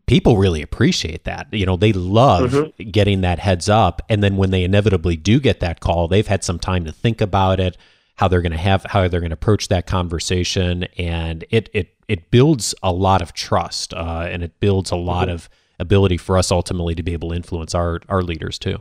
people 0.06 0.36
really 0.36 0.62
appreciate 0.62 1.24
that. 1.24 1.48
You 1.52 1.66
know, 1.66 1.76
they 1.76 1.92
love 1.92 2.52
mm-hmm. 2.52 2.90
getting 2.90 3.20
that 3.22 3.38
heads 3.38 3.68
up, 3.68 4.02
and 4.08 4.22
then 4.22 4.36
when 4.36 4.50
they 4.50 4.64
inevitably 4.64 5.16
do 5.16 5.40
get 5.40 5.60
that 5.60 5.80
call, 5.80 6.08
they've 6.08 6.26
had 6.26 6.44
some 6.44 6.58
time 6.58 6.84
to 6.84 6.92
think 6.92 7.20
about 7.20 7.60
it 7.60 7.76
how 8.16 8.28
they're 8.28 8.42
going 8.42 8.52
to 8.52 8.58
have 8.58 8.84
how 8.84 9.08
they're 9.08 9.20
going 9.20 9.30
to 9.30 9.34
approach 9.34 9.68
that 9.68 9.86
conversation 9.86 10.84
and 10.96 11.44
it 11.50 11.68
it 11.72 11.96
it 12.08 12.30
builds 12.30 12.74
a 12.82 12.92
lot 12.92 13.22
of 13.22 13.32
trust 13.32 13.94
uh, 13.94 14.28
and 14.30 14.42
it 14.42 14.58
builds 14.60 14.90
a 14.90 14.96
lot 14.96 15.28
mm-hmm. 15.28 15.34
of 15.34 15.48
ability 15.80 16.16
for 16.16 16.36
us 16.36 16.52
ultimately 16.52 16.94
to 16.94 17.02
be 17.02 17.12
able 17.12 17.30
to 17.30 17.34
influence 17.34 17.74
our 17.74 18.00
our 18.08 18.22
leaders 18.22 18.58
too 18.58 18.78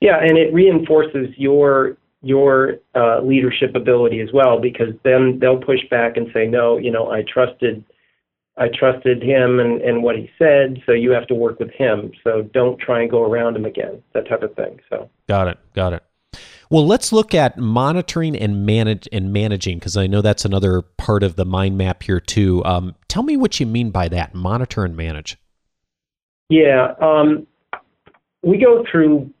yeah 0.00 0.18
and 0.20 0.38
it 0.38 0.52
reinforces 0.52 1.28
your 1.36 1.96
your 2.24 2.76
uh, 2.94 3.20
leadership 3.20 3.74
ability 3.74 4.20
as 4.20 4.28
well 4.32 4.60
because 4.60 4.94
then 5.02 5.38
they'll 5.40 5.60
push 5.60 5.80
back 5.90 6.16
and 6.16 6.28
say 6.32 6.46
no 6.46 6.76
you 6.76 6.90
know 6.90 7.10
i 7.10 7.22
trusted 7.22 7.84
I 8.56 8.68
trusted 8.68 9.22
him 9.22 9.60
and, 9.60 9.80
and 9.80 10.02
what 10.02 10.16
he 10.16 10.30
said, 10.38 10.82
so 10.84 10.92
you 10.92 11.10
have 11.12 11.26
to 11.28 11.34
work 11.34 11.58
with 11.58 11.70
him. 11.70 12.12
So 12.22 12.42
don't 12.52 12.78
try 12.78 13.00
and 13.00 13.10
go 13.10 13.22
around 13.22 13.56
him 13.56 13.64
again, 13.64 14.02
that 14.12 14.28
type 14.28 14.42
of 14.42 14.54
thing. 14.54 14.78
So 14.90 15.08
got 15.26 15.48
it, 15.48 15.58
got 15.74 15.94
it. 15.94 16.02
Well, 16.70 16.86
let's 16.86 17.12
look 17.12 17.34
at 17.34 17.58
monitoring 17.58 18.34
and 18.36 18.64
manage 18.64 19.06
and 19.12 19.32
managing 19.32 19.78
because 19.78 19.96
I 19.96 20.06
know 20.06 20.22
that's 20.22 20.44
another 20.44 20.82
part 20.82 21.22
of 21.22 21.36
the 21.36 21.44
mind 21.44 21.76
map 21.76 22.02
here 22.02 22.20
too. 22.20 22.64
Um, 22.64 22.94
tell 23.08 23.22
me 23.22 23.36
what 23.36 23.60
you 23.60 23.66
mean 23.66 23.90
by 23.90 24.08
that: 24.08 24.34
monitor 24.34 24.84
and 24.84 24.96
manage. 24.96 25.36
Yeah, 26.48 26.94
um, 27.00 27.46
we 28.42 28.58
go 28.58 28.84
through 28.90 29.32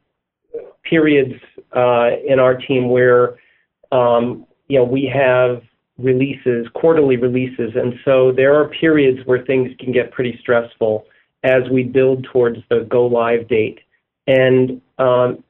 periods 0.84 1.34
uh, 1.74 2.10
in 2.26 2.38
our 2.38 2.54
team 2.54 2.90
where 2.90 3.38
um, 3.92 4.46
you 4.68 4.78
know 4.78 4.84
we 4.84 5.10
have 5.12 5.62
releases, 6.02 6.66
quarterly 6.74 7.16
releases, 7.16 7.72
and 7.74 7.94
so 8.04 8.32
there 8.32 8.54
are 8.54 8.68
periods 8.68 9.20
where 9.26 9.44
things 9.44 9.70
can 9.78 9.92
get 9.92 10.12
pretty 10.12 10.38
stressful 10.40 11.04
as 11.44 11.62
we 11.70 11.82
build 11.82 12.26
towards 12.32 12.58
the 12.70 12.86
go 12.88 13.06
live 13.06 13.48
date. 13.48 13.80
And 14.26 14.80
um, 14.98 15.42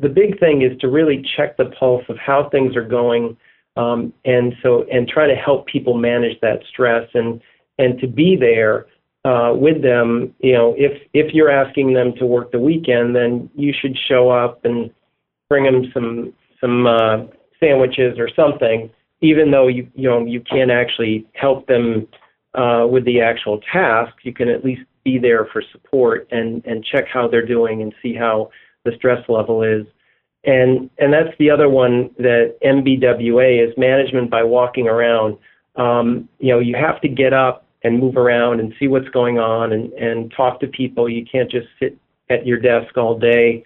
the 0.00 0.08
big 0.08 0.38
thing 0.40 0.62
is 0.62 0.78
to 0.80 0.88
really 0.88 1.24
check 1.36 1.56
the 1.56 1.66
pulse 1.78 2.04
of 2.08 2.16
how 2.18 2.48
things 2.50 2.76
are 2.76 2.86
going, 2.86 3.36
um, 3.76 4.12
and 4.24 4.54
so 4.62 4.84
and 4.92 5.08
try 5.08 5.26
to 5.26 5.34
help 5.34 5.66
people 5.66 5.94
manage 5.94 6.38
that 6.40 6.60
stress 6.68 7.08
and 7.14 7.40
and 7.78 8.00
to 8.00 8.06
be 8.06 8.36
there 8.36 8.86
uh, 9.24 9.52
with 9.54 9.82
them. 9.82 10.34
You 10.40 10.52
know, 10.52 10.74
if 10.78 11.02
if 11.12 11.34
you're 11.34 11.50
asking 11.50 11.92
them 11.92 12.14
to 12.18 12.26
work 12.26 12.52
the 12.52 12.60
weekend, 12.60 13.14
then 13.14 13.50
you 13.54 13.72
should 13.78 13.96
show 14.08 14.30
up 14.30 14.64
and 14.64 14.90
bring 15.48 15.64
them 15.64 15.90
some 15.92 16.32
some 16.60 16.86
uh, 16.86 17.18
sandwiches 17.60 18.18
or 18.18 18.28
something 18.34 18.90
even 19.20 19.50
though 19.50 19.68
you 19.68 19.88
you 19.94 20.08
know 20.08 20.24
you 20.24 20.40
can't 20.40 20.70
actually 20.70 21.26
help 21.34 21.66
them 21.66 22.06
uh, 22.54 22.86
with 22.90 23.04
the 23.04 23.20
actual 23.20 23.60
task, 23.72 24.14
you 24.22 24.32
can 24.32 24.48
at 24.48 24.64
least 24.64 24.82
be 25.04 25.18
there 25.18 25.46
for 25.52 25.62
support 25.72 26.28
and 26.30 26.64
and 26.64 26.84
check 26.84 27.06
how 27.12 27.28
they're 27.28 27.46
doing 27.46 27.82
and 27.82 27.94
see 28.02 28.14
how 28.14 28.50
the 28.84 28.92
stress 28.96 29.22
level 29.28 29.62
is. 29.62 29.86
And 30.44 30.90
and 30.98 31.12
that's 31.12 31.36
the 31.38 31.50
other 31.50 31.68
one 31.68 32.10
that 32.18 32.56
MBWA 32.64 33.68
is 33.68 33.76
management 33.76 34.30
by 34.30 34.42
walking 34.42 34.88
around. 34.88 35.36
Um, 35.76 36.28
you 36.38 36.52
know, 36.52 36.60
you 36.60 36.76
have 36.76 37.00
to 37.02 37.08
get 37.08 37.32
up 37.32 37.66
and 37.82 37.98
move 37.98 38.16
around 38.16 38.60
and 38.60 38.74
see 38.78 38.88
what's 38.88 39.08
going 39.08 39.38
on 39.38 39.72
and 39.72 39.92
and 39.94 40.32
talk 40.36 40.60
to 40.60 40.66
people. 40.66 41.08
You 41.08 41.24
can't 41.24 41.50
just 41.50 41.68
sit 41.78 41.98
at 42.30 42.46
your 42.46 42.58
desk 42.58 42.96
all 42.96 43.18
day 43.18 43.64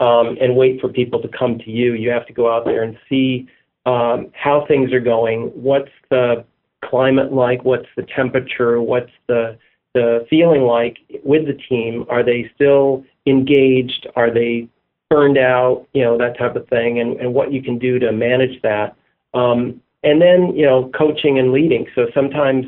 um, 0.00 0.36
and 0.40 0.56
wait 0.56 0.80
for 0.80 0.88
people 0.88 1.20
to 1.22 1.28
come 1.28 1.58
to 1.58 1.70
you. 1.70 1.94
You 1.94 2.10
have 2.10 2.26
to 2.26 2.32
go 2.32 2.52
out 2.52 2.64
there 2.64 2.82
and 2.82 2.96
see 3.08 3.48
um, 3.86 4.30
how 4.32 4.64
things 4.66 4.92
are 4.92 5.00
going, 5.00 5.50
what's 5.54 5.90
the 6.10 6.44
climate 6.84 7.32
like, 7.32 7.64
what's 7.64 7.88
the 7.96 8.06
temperature, 8.14 8.80
what's 8.80 9.10
the 9.28 9.58
the 9.94 10.26
feeling 10.30 10.62
like 10.62 10.98
with 11.22 11.46
the 11.46 11.58
team. 11.68 12.04
Are 12.08 12.22
they 12.24 12.50
still 12.54 13.04
engaged? 13.26 14.06
Are 14.16 14.32
they 14.32 14.68
burned 15.10 15.38
out? 15.38 15.86
You 15.92 16.02
know 16.02 16.18
that 16.18 16.38
type 16.38 16.56
of 16.56 16.66
thing, 16.68 17.00
and 17.00 17.18
and 17.20 17.34
what 17.34 17.52
you 17.52 17.62
can 17.62 17.78
do 17.78 17.98
to 17.98 18.12
manage 18.12 18.60
that. 18.62 18.96
Um, 19.34 19.80
and 20.02 20.20
then 20.20 20.54
you 20.56 20.66
know 20.66 20.90
coaching 20.96 21.38
and 21.38 21.52
leading. 21.52 21.86
So 21.94 22.06
sometimes 22.14 22.66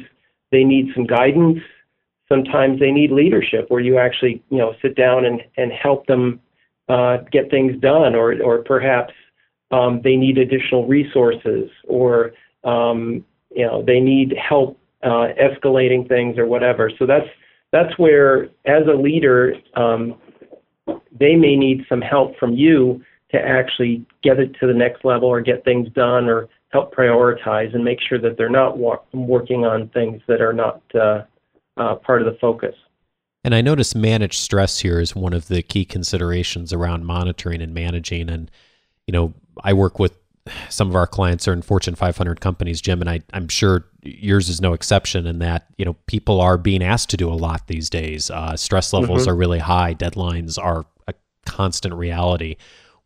they 0.52 0.64
need 0.64 0.88
some 0.94 1.06
guidance. 1.06 1.60
Sometimes 2.28 2.80
they 2.80 2.90
need 2.90 3.10
leadership, 3.10 3.66
where 3.68 3.80
you 3.80 3.98
actually 3.98 4.42
you 4.50 4.58
know 4.58 4.74
sit 4.82 4.94
down 4.94 5.24
and 5.24 5.42
and 5.56 5.72
help 5.72 6.06
them 6.06 6.40
uh, 6.88 7.18
get 7.32 7.50
things 7.50 7.80
done, 7.80 8.14
or 8.14 8.40
or 8.42 8.58
perhaps 8.62 9.14
um, 9.74 10.00
they 10.04 10.16
need 10.16 10.38
additional 10.38 10.86
resources 10.86 11.68
or 11.88 12.32
um, 12.62 13.24
you 13.50 13.66
know 13.66 13.82
they 13.82 14.00
need 14.00 14.34
help 14.36 14.78
uh, 15.02 15.28
escalating 15.40 16.08
things 16.08 16.38
or 16.38 16.46
whatever. 16.46 16.90
So 16.98 17.06
that's 17.06 17.28
that's 17.72 17.98
where 17.98 18.44
as 18.66 18.86
a 18.86 18.96
leader 18.96 19.54
um, 19.74 20.14
they 21.18 21.34
may 21.34 21.56
need 21.56 21.84
some 21.88 22.00
help 22.00 22.36
from 22.38 22.54
you 22.54 23.02
to 23.32 23.38
actually 23.38 24.06
get 24.22 24.38
it 24.38 24.54
to 24.60 24.66
the 24.66 24.74
next 24.74 25.04
level 25.04 25.28
or 25.28 25.40
get 25.40 25.64
things 25.64 25.88
done 25.92 26.28
or 26.28 26.48
help 26.68 26.94
prioritize 26.94 27.74
and 27.74 27.84
make 27.84 27.98
sure 28.00 28.18
that 28.18 28.36
they're 28.36 28.48
not 28.48 28.78
wa- 28.78 28.98
working 29.12 29.64
on 29.64 29.88
things 29.88 30.20
that 30.28 30.40
are 30.40 30.52
not 30.52 30.82
uh, 30.94 31.22
uh, 31.76 31.96
part 31.96 32.22
of 32.22 32.32
the 32.32 32.38
focus. 32.40 32.74
And 33.42 33.54
I 33.54 33.60
notice 33.60 33.94
managed 33.94 34.38
stress 34.38 34.80
here 34.80 35.00
is 35.00 35.14
one 35.16 35.32
of 35.32 35.48
the 35.48 35.62
key 35.62 35.84
considerations 35.84 36.72
around 36.72 37.04
monitoring 37.04 37.60
and 37.60 37.74
managing. 37.74 38.28
And 38.28 38.50
you 39.06 39.12
know, 39.12 39.34
I 39.62 39.72
work 39.72 39.98
with 39.98 40.16
some 40.68 40.88
of 40.88 40.96
our 40.96 41.06
clients 41.06 41.48
are 41.48 41.52
in 41.52 41.62
Fortune 41.62 41.94
500 41.94 42.40
companies, 42.40 42.80
Jim, 42.80 43.00
and 43.00 43.08
I, 43.08 43.20
I'm 43.32 43.48
sure 43.48 43.86
yours 44.02 44.48
is 44.48 44.60
no 44.60 44.74
exception 44.74 45.26
in 45.26 45.38
that 45.38 45.66
you 45.78 45.84
know 45.84 45.94
people 46.06 46.40
are 46.40 46.58
being 46.58 46.82
asked 46.82 47.10
to 47.10 47.16
do 47.16 47.32
a 47.32 47.34
lot 47.34 47.66
these 47.66 47.88
days. 47.88 48.30
Uh, 48.30 48.56
stress 48.56 48.92
levels 48.92 49.22
mm-hmm. 49.22 49.30
are 49.30 49.36
really 49.36 49.58
high. 49.60 49.94
Deadlines 49.94 50.62
are 50.62 50.84
a 51.08 51.14
constant 51.46 51.94
reality. 51.94 52.56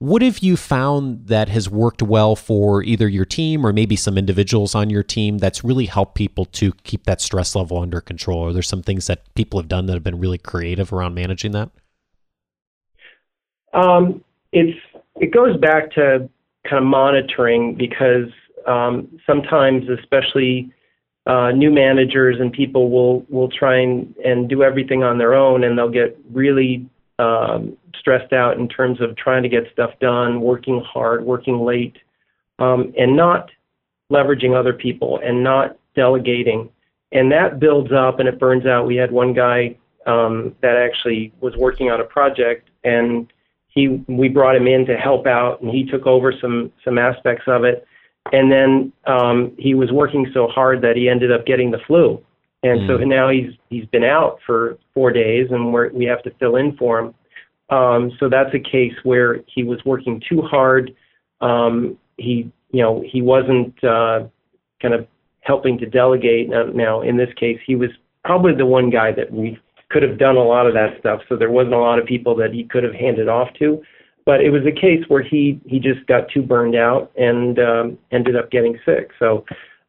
What 0.01 0.23
have 0.23 0.39
you 0.39 0.57
found 0.57 1.27
that 1.27 1.49
has 1.49 1.69
worked 1.69 2.03
well 2.03 2.37
for 2.37 2.85
either 2.85 3.09
your 3.09 3.25
team 3.25 3.67
or 3.67 3.73
maybe 3.73 3.97
some 3.97 4.17
individuals 4.17 4.77
on 4.77 4.91
your 4.91 5.03
team 5.03 5.39
that's 5.39 5.65
really 5.65 5.87
helped 5.87 6.15
people 6.15 6.45
to 6.45 6.73
keep 6.85 7.05
that 7.05 7.21
stress 7.21 7.57
level 7.57 7.79
under 7.79 8.01
control? 8.01 8.47
Are 8.47 8.53
there 8.53 8.63
some 8.63 8.83
things 8.83 9.09
that 9.09 9.23
people 9.35 9.59
have 9.59 9.69
done 9.69 9.87
that 9.87 9.95
have 9.95 10.05
been 10.05 10.21
really 10.21 10.39
creative 10.39 10.93
around 10.93 11.15
managing 11.15 11.51
that? 11.53 11.71
Um, 13.75 14.25
it's 14.53 14.79
it 15.17 15.33
goes 15.33 15.57
back 15.57 15.91
to 15.93 16.29
kind 16.69 16.83
of 16.83 16.89
monitoring 16.89 17.75
because 17.75 18.29
um, 18.67 19.09
sometimes, 19.27 19.89
especially 19.89 20.73
uh, 21.27 21.51
new 21.51 21.71
managers 21.71 22.37
and 22.41 22.53
people 22.53 22.91
will 22.91 23.25
will 23.29 23.49
try 23.49 23.79
and, 23.79 24.15
and 24.25 24.49
do 24.49 24.63
everything 24.63 25.03
on 25.03 25.19
their 25.19 25.35
own, 25.35 25.65
and 25.65 25.77
they'll 25.77 25.91
get 25.91 26.19
really 26.33 26.89
um, 27.19 27.77
stressed 27.99 28.33
out 28.33 28.59
in 28.59 28.69
terms 28.69 29.01
of 29.01 29.17
trying 29.17 29.43
to 29.43 29.49
get 29.49 29.65
stuff 29.73 29.91
done, 30.01 30.41
working 30.41 30.83
hard, 30.87 31.25
working 31.25 31.61
late, 31.61 31.97
um, 32.59 32.93
and 32.99 33.17
not 33.17 33.51
leveraging 34.11 34.59
other 34.59 34.73
people 34.73 35.21
and 35.23 35.43
not 35.43 35.77
delegating. 35.95 36.71
And 37.13 37.31
that 37.33 37.59
builds 37.59 37.93
up 37.93 38.21
and 38.21 38.29
it 38.29 38.39
burns 38.39 38.67
out. 38.67 38.87
We 38.87 38.97
had 38.97 39.11
one 39.11 39.33
guy 39.33 39.77
um, 40.07 40.55
that 40.63 40.77
actually 40.77 41.33
was 41.41 41.57
working 41.57 41.91
on 41.91 42.01
a 42.01 42.05
project 42.05 42.71
and 42.85 43.31
he 43.79 44.05
we 44.09 44.29
brought 44.29 44.57
him 44.57 44.67
in 44.67 44.85
to 44.87 44.97
help 44.97 45.27
out, 45.27 45.61
and 45.61 45.71
he 45.71 45.85
took 45.85 46.07
over 46.07 46.33
some 46.41 46.73
some 46.85 46.99
aspects 46.99 47.45
of 47.47 47.65
it. 47.65 47.87
And 48.33 48.53
then 48.53 48.93
um, 49.07 49.53
he 49.57 49.75
was 49.75 49.91
working 49.93 50.27
so 50.35 50.49
hard 50.49 50.83
that 50.83 50.97
he 50.97 51.09
ended 51.09 51.33
up 51.33 51.47
getting 51.47 51.71
the 51.71 51.79
flu, 51.87 52.23
and 52.63 52.81
mm. 52.81 52.87
so 52.89 52.97
now 53.05 53.31
he's 53.31 53.53
he's 53.71 53.87
been 53.87 54.05
out 54.05 54.39
for 54.45 54.79
four 54.93 55.13
days, 55.13 55.47
and 55.51 55.73
we're, 55.73 55.91
we 55.91 56.05
have 56.05 56.23
to 56.25 56.31
fill 56.41 56.57
in 56.57 56.77
for 56.77 56.99
him. 56.99 57.15
Um, 57.71 58.11
so 58.19 58.29
that's 58.29 58.53
a 58.55 58.59
case 58.59 58.95
where 59.05 59.41
he 59.47 59.63
was 59.63 59.79
working 59.85 60.21
too 60.29 60.43
hard. 60.43 60.95
Um, 61.41 61.97
he 62.17 62.51
you 62.73 62.83
know 62.83 63.03
he 63.07 63.23
wasn't 63.23 63.73
uh, 63.85 64.27
kind 64.83 64.95
of 64.95 65.07
helping 65.41 65.79
to 65.79 65.87
delegate. 65.87 66.51
Now, 66.51 66.65
now 66.65 67.03
in 67.03 67.17
this 67.17 67.33
case, 67.39 67.59
he 67.65 67.77
was 67.77 67.91
probably 68.25 68.55
the 68.55 68.67
one 68.67 68.91
guy 68.91 69.13
that 69.13 69.33
we 69.33 69.59
could 69.91 70.03
have 70.03 70.19
done 70.19 70.37
a 70.37 70.43
lot 70.43 70.67
of 70.67 70.75
that 70.75 70.99
stuff. 71.01 71.21
So 71.29 71.37
there 71.37 71.51
wasn't 71.51 71.75
a 71.75 71.79
lot 71.79 71.99
of 71.99 72.07
people 72.07 72.35
that 72.37 72.53
he 72.53 72.65
could 72.65 72.85
have 72.85 72.95
handed 72.95 73.29
off 73.29 73.49
to. 73.59 73.83
But 74.27 74.43
it 74.43 74.51
was 74.51 74.63
a 74.67 74.73
case 74.73 75.03
where 75.09 75.23
he 75.23 75.59
he 75.65 75.79
just 75.79 76.07
got 76.07 76.29
too 76.29 76.43
burned 76.43 76.77
out 76.77 77.11
and 77.17 77.59
um, 77.59 77.99
ended 78.13 78.37
up 78.37 78.51
getting 78.51 78.79
sick. 78.85 79.11
So 79.19 79.45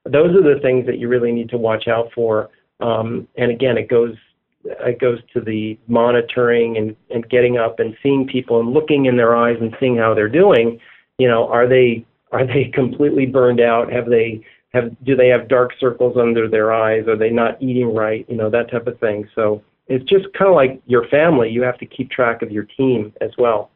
those 0.05 0.33
are 0.35 0.41
the 0.41 0.61
things 0.61 0.85
that 0.85 0.97
you 0.97 1.09
really 1.09 1.33
need 1.33 1.49
to 1.49 1.57
watch 1.57 1.89
out 1.89 2.09
for. 2.15 2.49
Um, 2.79 3.27
and 3.37 3.51
again, 3.51 3.77
it 3.77 3.89
goes 3.89 4.15
it 4.63 4.99
goes 4.99 5.19
to 5.33 5.41
the 5.41 5.77
monitoring 5.87 6.77
and, 6.77 6.95
and 7.09 7.29
getting 7.29 7.57
up 7.57 7.79
and 7.79 7.95
seeing 8.01 8.27
people 8.27 8.59
and 8.59 8.73
looking 8.73 9.05
in 9.05 9.17
their 9.17 9.35
eyes 9.35 9.57
and 9.59 9.75
seeing 9.79 9.97
how 9.97 10.13
they're 10.13 10.29
doing. 10.29 10.79
You 11.17 11.27
know, 11.27 11.47
are 11.49 11.67
they 11.67 12.05
are 12.31 12.45
they 12.45 12.65
completely 12.73 13.25
burned 13.25 13.59
out? 13.59 13.91
Have 13.91 14.05
they 14.05 14.41
have 14.73 14.95
do 15.03 15.15
they 15.15 15.27
have 15.27 15.49
dark 15.49 15.71
circles 15.79 16.15
under 16.17 16.47
their 16.47 16.71
eyes? 16.71 17.07
Are 17.07 17.17
they 17.17 17.29
not 17.29 17.61
eating 17.61 17.93
right? 17.93 18.25
You 18.29 18.37
know, 18.37 18.49
that 18.49 18.71
type 18.71 18.87
of 18.87 18.99
thing. 18.99 19.27
So 19.35 19.61
it's 19.89 20.05
just 20.05 20.31
kind 20.33 20.49
of 20.49 20.55
like 20.55 20.81
your 20.85 21.07
family. 21.07 21.49
You 21.49 21.63
have 21.63 21.77
to 21.79 21.85
keep 21.85 22.11
track 22.11 22.41
of 22.41 22.51
your 22.51 22.63
team 22.63 23.11
as 23.21 23.31
well. 23.37 23.71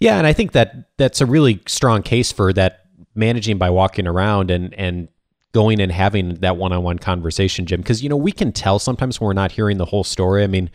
Yeah, 0.00 0.18
and 0.18 0.26
I 0.26 0.32
think 0.32 0.52
that 0.52 0.90
that's 0.96 1.20
a 1.20 1.26
really 1.26 1.62
strong 1.66 2.02
case 2.02 2.32
for 2.32 2.52
that 2.54 2.86
managing 3.14 3.56
by 3.56 3.70
walking 3.70 4.06
around 4.06 4.50
and 4.50 4.74
and 4.74 5.08
going 5.52 5.80
and 5.80 5.92
having 5.92 6.34
that 6.36 6.56
one-on-one 6.56 6.98
conversation, 6.98 7.66
Jim. 7.66 7.80
Because 7.80 8.02
you 8.02 8.08
know 8.08 8.16
we 8.16 8.32
can 8.32 8.50
tell 8.52 8.78
sometimes 8.78 9.20
when 9.20 9.26
we're 9.26 9.32
not 9.32 9.52
hearing 9.52 9.78
the 9.78 9.84
whole 9.84 10.02
story. 10.02 10.42
I 10.42 10.48
mean, 10.48 10.70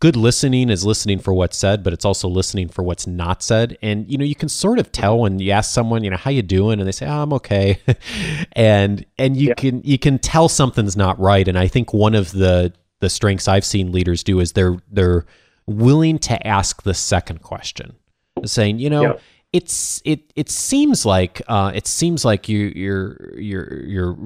good 0.00 0.16
listening 0.16 0.70
is 0.70 0.86
listening 0.86 1.18
for 1.18 1.34
what's 1.34 1.56
said, 1.56 1.84
but 1.84 1.92
it's 1.92 2.06
also 2.06 2.28
listening 2.28 2.68
for 2.68 2.82
what's 2.82 3.06
not 3.06 3.42
said. 3.42 3.76
And 3.82 4.10
you 4.10 4.16
know, 4.16 4.24
you 4.24 4.34
can 4.34 4.48
sort 4.48 4.78
of 4.78 4.90
tell 4.90 5.18
when 5.18 5.38
you 5.38 5.50
ask 5.50 5.70
someone, 5.70 6.02
you 6.02 6.08
know, 6.08 6.16
how 6.16 6.30
you 6.30 6.40
doing, 6.40 6.80
and 6.80 6.88
they 6.88 6.92
say, 6.92 7.06
oh, 7.06 7.22
"I'm 7.24 7.32
okay," 7.34 7.78
and 8.52 9.04
and 9.18 9.36
you 9.36 9.48
yeah. 9.48 9.54
can 9.54 9.82
you 9.84 9.98
can 9.98 10.18
tell 10.18 10.48
something's 10.48 10.96
not 10.96 11.20
right. 11.20 11.46
And 11.46 11.58
I 11.58 11.66
think 11.66 11.92
one 11.92 12.14
of 12.14 12.32
the 12.32 12.72
the 13.02 13.10
strengths 13.10 13.48
I've 13.48 13.64
seen 13.64 13.90
leaders 13.90 14.22
do 14.22 14.38
is 14.38 14.52
they're 14.52 14.76
they're 14.90 15.26
willing 15.66 16.18
to 16.20 16.46
ask 16.46 16.84
the 16.84 16.94
second 16.94 17.42
question, 17.42 17.96
saying, 18.44 18.78
you 18.78 18.88
know, 18.88 19.18
it's 19.52 20.00
it 20.04 20.32
it 20.36 20.48
seems 20.48 21.04
like 21.04 21.42
uh, 21.48 21.72
it 21.74 21.88
seems 21.88 22.24
like 22.24 22.48
you 22.48 22.72
you're 22.76 23.36
you're 23.36 23.84
you're 23.84 24.16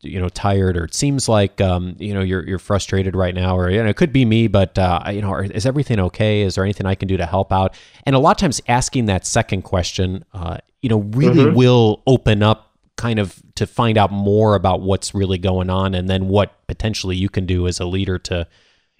you 0.00 0.18
know 0.18 0.30
tired 0.30 0.78
or 0.78 0.84
it 0.84 0.94
seems 0.94 1.28
like 1.28 1.60
um, 1.60 1.94
you 1.98 2.14
know 2.14 2.22
you're 2.22 2.48
you're 2.48 2.58
frustrated 2.58 3.14
right 3.14 3.34
now 3.34 3.54
or 3.54 3.68
you 3.68 3.82
know 3.82 3.90
it 3.90 3.96
could 3.96 4.14
be 4.14 4.24
me 4.24 4.48
but 4.48 4.78
uh, 4.78 5.02
you 5.12 5.20
know 5.20 5.36
is 5.36 5.66
everything 5.66 6.00
okay? 6.00 6.40
Is 6.40 6.54
there 6.54 6.64
anything 6.64 6.86
I 6.86 6.94
can 6.94 7.08
do 7.08 7.18
to 7.18 7.26
help 7.26 7.52
out? 7.52 7.76
And 8.06 8.16
a 8.16 8.18
lot 8.18 8.30
of 8.30 8.36
times 8.38 8.62
asking 8.66 9.06
that 9.06 9.26
second 9.26 9.62
question 9.62 10.24
uh, 10.32 10.56
you 10.80 10.88
know 10.88 11.00
really 11.12 11.44
mm-hmm. 11.44 11.54
will 11.54 12.02
open 12.06 12.42
up 12.42 12.70
kind 12.96 13.18
of 13.18 13.42
to 13.62 13.66
find 13.66 13.96
out 13.96 14.12
more 14.12 14.54
about 14.54 14.80
what's 14.80 15.14
really 15.14 15.38
going 15.38 15.70
on 15.70 15.94
and 15.94 16.08
then 16.08 16.28
what 16.28 16.66
potentially 16.66 17.16
you 17.16 17.28
can 17.28 17.46
do 17.46 17.66
as 17.66 17.80
a 17.80 17.86
leader 17.86 18.18
to 18.18 18.46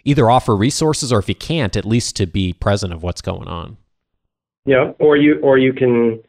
either 0.05 0.31
offer 0.31 0.57
resources 0.57 1.13
or 1.13 1.19
if 1.19 1.29
you 1.29 1.35
can't 1.35 1.77
at 1.77 1.85
least 1.85 2.17
to 2.17 2.27
be 2.27 2.53
present 2.53 2.93
of 2.93 3.03
what's 3.03 3.21
going 3.21 3.47
on 3.47 3.77
yeah, 4.65 4.93
or 4.99 5.17
you 5.17 5.41
or 5.41 5.59
you 5.59 5.73
can 5.73 6.23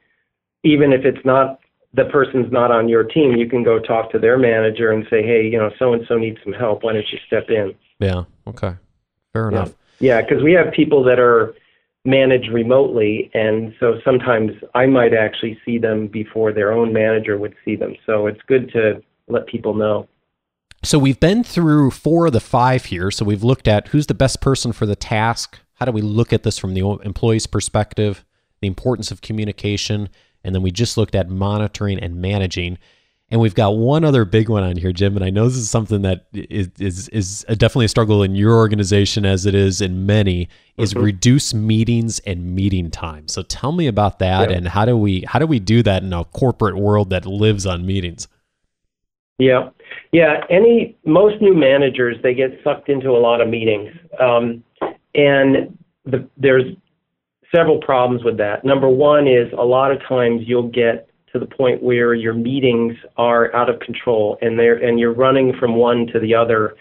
even 0.63 0.91
if 0.91 1.05
it's 1.05 1.23
not 1.25 1.59
the 1.93 2.05
person's 2.05 2.51
not 2.51 2.71
on 2.71 2.89
your 2.89 3.03
team, 3.03 3.35
you 3.35 3.47
can 3.47 3.63
go 3.63 3.79
talk 3.79 4.11
to 4.11 4.19
their 4.19 4.37
manager 4.37 4.91
and 4.91 5.05
say, 5.09 5.21
"Hey, 5.21 5.47
you 5.47 5.57
know, 5.57 5.71
so 5.77 5.93
and 5.93 6.05
so 6.07 6.17
needs 6.17 6.39
some 6.43 6.53
help. 6.53 6.83
Why 6.83 6.93
don't 6.93 7.05
you 7.11 7.19
step 7.27 7.49
in?" 7.49 7.75
Yeah. 7.99 8.23
Okay. 8.47 8.73
Fair 9.33 9.51
yeah. 9.51 9.57
enough. 9.57 9.73
Yeah, 9.99 10.21
because 10.21 10.41
we 10.41 10.53
have 10.53 10.73
people 10.73 11.03
that 11.03 11.19
are 11.19 11.53
managed 12.05 12.51
remotely, 12.51 13.31
and 13.33 13.73
so 13.79 13.99
sometimes 14.03 14.51
I 14.75 14.85
might 14.85 15.13
actually 15.13 15.57
see 15.65 15.77
them 15.77 16.07
before 16.07 16.51
their 16.51 16.73
own 16.73 16.91
manager 16.91 17.37
would 17.37 17.55
see 17.63 17.75
them. 17.75 17.95
So 18.05 18.27
it's 18.27 18.41
good 18.47 18.71
to 18.73 19.01
let 19.27 19.47
people 19.47 19.73
know. 19.73 20.07
So 20.83 20.99
we've 20.99 21.19
been 21.19 21.45
through 21.45 21.91
four 21.91 22.27
of 22.27 22.33
the 22.33 22.41
five 22.41 22.85
here. 22.85 23.09
So 23.09 23.23
we've 23.23 23.43
looked 23.43 23.69
at 23.69 23.87
who's 23.89 24.07
the 24.07 24.13
best 24.13 24.41
person 24.41 24.73
for 24.73 24.85
the 24.85 24.97
task, 24.97 25.59
how 25.75 25.85
do 25.85 25.93
we 25.93 26.01
look 26.01 26.33
at 26.33 26.43
this 26.43 26.57
from 26.57 26.73
the 26.73 26.81
employee's 27.03 27.47
perspective, 27.47 28.25
the 28.59 28.67
importance 28.67 29.09
of 29.09 29.21
communication, 29.21 30.09
and 30.43 30.53
then 30.53 30.61
we 30.61 30.71
just 30.71 30.97
looked 30.97 31.15
at 31.15 31.29
monitoring 31.29 31.99
and 31.99 32.21
managing. 32.21 32.77
And 33.31 33.41
we've 33.41 33.55
got 33.55 33.77
one 33.77 34.03
other 34.03 34.25
big 34.25 34.47
one 34.47 34.61
on 34.61 34.75
here, 34.75 34.91
Jim, 34.91 35.15
and 35.15 35.25
I 35.25 35.31
know 35.31 35.47
this 35.47 35.57
is 35.57 35.69
something 35.69 36.03
that 36.03 36.27
is 36.33 36.69
is, 36.77 37.09
is 37.09 37.45
definitely 37.49 37.85
a 37.85 37.89
struggle 37.89 38.21
in 38.21 38.35
your 38.35 38.53
organization 38.53 39.25
as 39.25 39.47
it 39.47 39.55
is 39.55 39.81
in 39.81 40.05
many, 40.05 40.49
is 40.77 40.93
mm-hmm. 40.93 41.03
reduce 41.03 41.51
meetings 41.53 42.19
and 42.19 42.53
meeting 42.53 42.91
time. 42.91 43.27
So 43.27 43.41
tell 43.41 43.71
me 43.71 43.87
about 43.87 44.19
that 44.19 44.51
yeah. 44.51 44.57
and 44.57 44.67
how 44.67 44.85
do 44.85 44.95
we 44.95 45.23
how 45.27 45.39
do 45.39 45.47
we 45.47 45.59
do 45.59 45.81
that 45.81 46.03
in 46.03 46.13
a 46.13 46.25
corporate 46.25 46.77
world 46.77 47.09
that 47.09 47.25
lives 47.25 47.65
on 47.65 47.85
meetings? 47.85 48.27
Yeah, 49.39 49.69
yeah. 50.11 50.43
Any 50.51 50.95
most 51.03 51.41
new 51.41 51.55
managers 51.55 52.17
they 52.21 52.35
get 52.35 52.59
sucked 52.63 52.87
into 52.87 53.09
a 53.09 53.17
lot 53.19 53.41
of 53.41 53.49
meetings. 53.49 53.89
Um, 54.19 54.63
and 55.15 55.75
the, 56.05 56.27
there's 56.37 56.65
several 57.53 57.79
problems 57.79 58.23
with 58.23 58.37
that. 58.37 58.63
Number 58.63 58.89
one 58.89 59.27
is 59.27 59.51
a 59.53 59.63
lot 59.63 59.91
of 59.91 59.99
times 60.07 60.41
you'll 60.45 60.69
get 60.69 61.09
to 61.33 61.39
the 61.39 61.45
point 61.45 61.81
where 61.83 62.13
your 62.13 62.33
meetings 62.33 62.95
are 63.17 63.53
out 63.55 63.69
of 63.69 63.79
control 63.79 64.37
and 64.41 64.57
they're 64.57 64.77
and 64.77 64.99
you're 64.99 65.13
running 65.13 65.53
from 65.59 65.75
one 65.75 66.07
to 66.07 66.19
the 66.19 66.33
other 66.33 66.75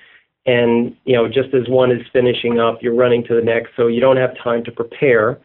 and 0.47 0.95
you 1.05 1.17
know 1.17 1.27
just 1.27 1.55
as 1.55 1.69
one 1.69 1.91
is 1.91 2.03
finishing 2.12 2.59
up 2.61 2.79
you're 2.83 2.95
running 2.95 3.25
to 3.25 3.35
the 3.35 3.43
next 3.43 3.71
so 3.77 3.87
you 3.87 4.01
don't 4.01 4.17
have 4.17 4.31
time 4.43 4.62
to 4.62 4.71
prepare 4.71 5.41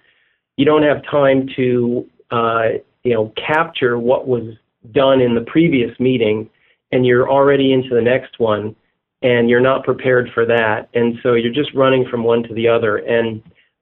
you 0.58 0.66
don't 0.66 0.84
have 0.84 1.04
time 1.10 1.48
to 1.56 2.06
uh, 2.32 2.70
you 3.04 3.14
know 3.14 3.32
capture 3.36 3.98
what 3.98 4.28
was 4.28 4.54
done 4.92 5.22
in 5.22 5.36
the 5.36 5.42
previous 5.42 5.98
meeting 6.00 6.50
and 6.92 7.06
you're 7.06 7.30
already 7.30 7.74
into 7.74 7.94
the 7.94 8.02
next 8.02 8.40
one 8.40 8.76
and 9.22 9.50
you're 9.50 9.60
not 9.60 9.84
prepared 9.84 10.30
for 10.34 10.46
that. 10.46 10.90
And 10.94 11.18
so 11.24 11.34
you're 11.34 11.54
just 11.54 11.74
running 11.74 12.06
from 12.10 12.24
one 12.24 12.44
to 12.44 12.54
the 12.54 12.68
other. 12.68 12.98
And 12.98 13.42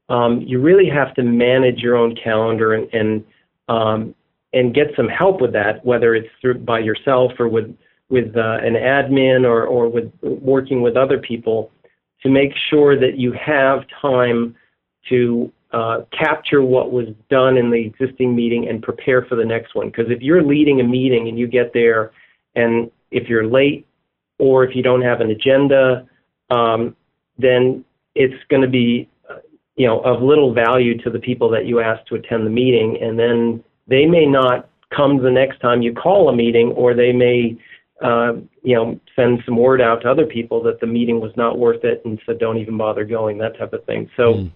um, 0.10 0.42
you 0.42 0.62
really 0.62 0.90
have 0.90 1.14
to 1.16 1.24
manage 1.24 1.80
your 1.80 1.96
own 1.96 2.16
calendar 2.16 2.74
and 2.74 2.94
and, 2.94 3.24
um, 3.68 4.16
and 4.56 4.74
get 4.74 4.88
some 4.96 5.10
help 5.10 5.42
with 5.42 5.54
that, 5.54 5.86
whether 5.86 6.16
it's 6.16 6.30
through 6.42 6.60
by 6.60 6.80
yourself 6.80 7.34
or 7.38 7.48
with 7.48 7.76
with 8.10 8.36
uh, 8.36 8.58
an 8.64 8.74
admin 8.74 9.44
or 9.44 9.66
or 9.66 9.88
with 9.90 10.12
working 10.24 10.82
with 10.82 10.96
other 10.98 11.20
people 11.20 11.72
to 12.24 12.30
make 12.30 12.52
sure 12.70 13.00
that 13.00 13.18
you 13.18 13.32
have 13.34 13.84
time 14.02 14.56
to 15.10 15.52
uh, 15.72 16.00
capture 16.18 16.64
what 16.64 16.92
was 16.92 17.08
done 17.30 17.58
in 17.58 17.70
the 17.70 17.78
existing 17.78 18.36
meeting 18.36 18.70
and 18.70 18.82
prepare 18.82 19.26
for 19.26 19.36
the 19.36 19.46
next 19.46 19.76
one. 19.76 19.88
Because 19.88 20.10
if 20.10 20.22
you're 20.22 20.42
leading 20.42 20.80
a 20.80 20.84
meeting 20.84 21.28
and 21.28 21.38
you 21.38 21.48
get 21.48 21.74
there, 21.74 22.12
and 22.56 22.90
if 23.12 23.28
you're 23.28 23.46
late 23.46 23.86
or 24.40 24.64
if 24.64 24.76
you 24.76 24.82
don't 24.82 25.02
have 25.02 25.20
an 25.22 25.32
agenda, 25.32 26.08
um, 26.50 26.96
then 27.38 27.84
it's 28.16 28.42
going 28.50 28.62
to 28.62 28.70
be, 28.70 29.10
uh, 29.30 29.40
you 29.76 29.86
know, 29.86 30.00
of 30.00 30.22
little 30.22 30.54
value 30.54 30.98
to 31.00 31.10
the 31.10 31.20
people 31.20 31.50
that 31.50 31.66
you 31.66 31.82
ask 31.82 32.06
to 32.08 32.16
attend 32.16 32.46
the 32.46 32.50
meeting, 32.50 32.98
and 33.02 33.20
then 33.20 33.64
they 33.88 34.06
may 34.06 34.26
not 34.26 34.70
come 34.96 35.22
the 35.22 35.32
next 35.32 35.60
time 35.60 35.82
you 35.82 35.94
call 35.94 36.30
a 36.30 36.36
meeting, 36.36 36.72
or 36.72 36.94
they 36.94 37.12
may, 37.12 37.58
uh, 38.02 38.34
you 38.64 38.76
know, 38.76 39.00
send 39.16 39.40
some 39.46 39.58
word 39.58 39.82
out 39.82 40.02
to 40.02 40.10
other 40.10 40.26
people 40.26 40.62
that 40.64 40.80
the 40.80 40.88
meeting 40.88 41.20
was 41.20 41.32
not 41.36 41.58
worth 41.58 41.84
it, 41.84 42.02
and 42.06 42.20
so 42.26 42.34
don't 42.34 42.58
even 42.58 42.78
bother 42.78 43.04
going, 43.06 43.38
that 43.40 43.58
type 43.58 43.74
of 43.74 43.84
thing. 43.86 44.10
So. 44.18 44.34
Mm. 44.34 44.52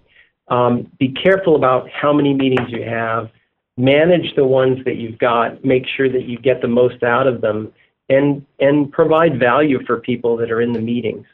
Um, 0.49 0.91
be 0.97 1.09
careful 1.09 1.55
about 1.55 1.87
how 1.89 2.11
many 2.11 2.33
meetings 2.33 2.69
you 2.69 2.83
have. 2.83 3.29
Manage 3.77 4.35
the 4.35 4.43
ones 4.43 4.79
that 4.83 4.95
you've 4.95 5.19
got. 5.19 5.63
Make 5.63 5.83
sure 5.95 6.11
that 6.11 6.23
you 6.23 6.37
get 6.37 6.61
the 6.61 6.67
most 6.67 7.03
out 7.03 7.27
of 7.27 7.41
them 7.41 7.71
and 8.09 8.45
and 8.59 8.91
provide 8.91 9.39
value 9.39 9.79
for 9.85 9.99
people 9.99 10.35
that 10.37 10.51
are 10.51 10.61
in 10.61 10.73
the 10.73 10.81
meetings. 10.81 11.25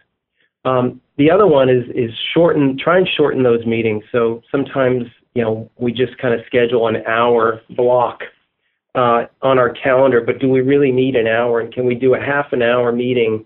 Um, 0.65 1.01
the 1.17 1.31
other 1.31 1.47
one 1.47 1.69
is 1.69 1.86
is 1.95 2.12
shorten, 2.34 2.77
try 2.77 2.97
and 2.97 3.08
shorten 3.17 3.41
those 3.41 3.65
meetings. 3.65 4.03
So 4.12 4.43
sometimes 4.51 5.03
you 5.36 5.43
know 5.43 5.69
we 5.78 5.91
just 5.91 6.17
kind 6.17 6.34
of 6.34 6.45
schedule 6.48 6.88
an 6.88 7.06
hour 7.06 7.62
block 7.76 8.21
uh, 8.95 9.26
on 9.41 9.60
our 9.60 9.69
calendar, 9.69 10.21
but 10.21 10.39
do 10.39 10.50
we 10.50 10.62
really 10.62 10.91
need 10.91 11.15
an 11.15 11.28
hour? 11.28 11.60
And 11.60 11.74
can 11.74 11.86
we 11.86 11.95
do 11.95 12.15
a 12.15 12.19
half 12.19 12.54
an 12.54 12.62
hour 12.62 12.91
meeting 12.91 13.45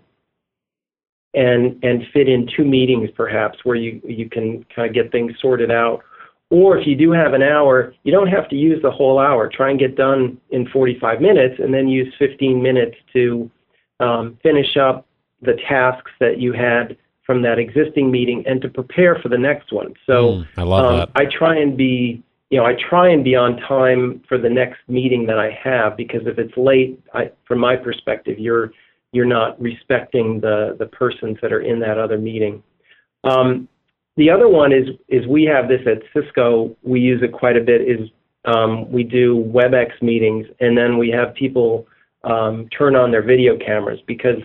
and 1.33 1.83
and 1.83 2.03
fit 2.13 2.29
in 2.29 2.49
two 2.55 2.63
meetings 2.63 3.09
perhaps 3.15 3.59
where 3.63 3.75
you 3.75 4.01
you 4.05 4.29
can 4.29 4.65
kind 4.73 4.87
of 4.87 4.93
get 4.93 5.11
things 5.11 5.33
sorted 5.41 5.71
out? 5.71 6.03
Or 6.51 6.77
if 6.77 6.87
you 6.87 6.95
do 6.95 7.11
have 7.11 7.33
an 7.33 7.43
hour, 7.43 7.93
you 8.03 8.11
don't 8.11 8.27
have 8.27 8.49
to 8.49 8.55
use 8.55 8.81
the 8.81 8.89
whole 8.89 9.19
hour. 9.19 9.47
Try 9.47 9.69
and 9.69 9.79
get 9.79 9.95
done 9.95 10.39
in 10.49 10.67
45 10.69 11.21
minutes 11.21 11.55
and 11.59 11.71
then 11.71 11.87
use 11.87 12.11
15 12.17 12.61
minutes 12.61 12.95
to 13.13 13.51
um, 13.99 14.39
finish 14.41 14.75
up 14.75 15.05
the 15.41 15.57
tasks 15.67 16.09
that 16.19 16.39
you 16.39 16.53
had 16.53 16.97
from 17.29 17.43
that 17.43 17.59
existing 17.59 18.09
meeting 18.09 18.43
and 18.47 18.59
to 18.59 18.67
prepare 18.67 19.13
for 19.21 19.29
the 19.29 19.37
next 19.37 19.71
one. 19.71 19.93
So 20.07 20.13
mm, 20.13 20.47
I 20.57 20.63
love 20.63 20.85
um, 20.85 20.97
that. 20.97 21.09
I 21.13 21.25
try 21.25 21.57
and 21.57 21.77
be, 21.77 22.23
you 22.49 22.57
know, 22.57 22.65
I 22.65 22.73
try 22.89 23.09
and 23.09 23.23
be 23.23 23.35
on 23.35 23.57
time 23.57 24.23
for 24.27 24.39
the 24.39 24.49
next 24.49 24.79
meeting 24.87 25.27
that 25.27 25.37
I 25.37 25.51
have 25.63 25.95
because 25.95 26.21
if 26.25 26.39
it's 26.39 26.57
late, 26.57 26.99
I, 27.13 27.29
from 27.47 27.59
my 27.59 27.75
perspective, 27.75 28.39
you're 28.39 28.71
you're 29.11 29.27
not 29.27 29.61
respecting 29.61 30.39
the 30.39 30.75
the 30.79 30.87
persons 30.87 31.37
that 31.43 31.53
are 31.53 31.61
in 31.61 31.79
that 31.81 31.99
other 31.99 32.17
meeting. 32.17 32.63
Um, 33.23 33.67
the 34.17 34.31
other 34.31 34.47
one 34.47 34.71
is 34.73 34.87
is 35.07 35.27
we 35.27 35.43
have 35.43 35.67
this 35.67 35.81
at 35.85 36.01
Cisco. 36.11 36.75
We 36.81 36.99
use 36.99 37.21
it 37.21 37.31
quite 37.31 37.57
a 37.57 37.61
bit. 37.61 37.81
Is 37.81 38.09
um, 38.45 38.91
we 38.91 39.03
do 39.03 39.37
WebEx 39.53 40.01
meetings, 40.01 40.47
and 40.61 40.75
then 40.75 40.97
we 40.97 41.11
have 41.11 41.35
people 41.35 41.85
um, 42.23 42.67
turn 42.75 42.95
on 42.95 43.11
their 43.11 43.21
video 43.21 43.55
cameras 43.55 43.99
because 44.07 44.41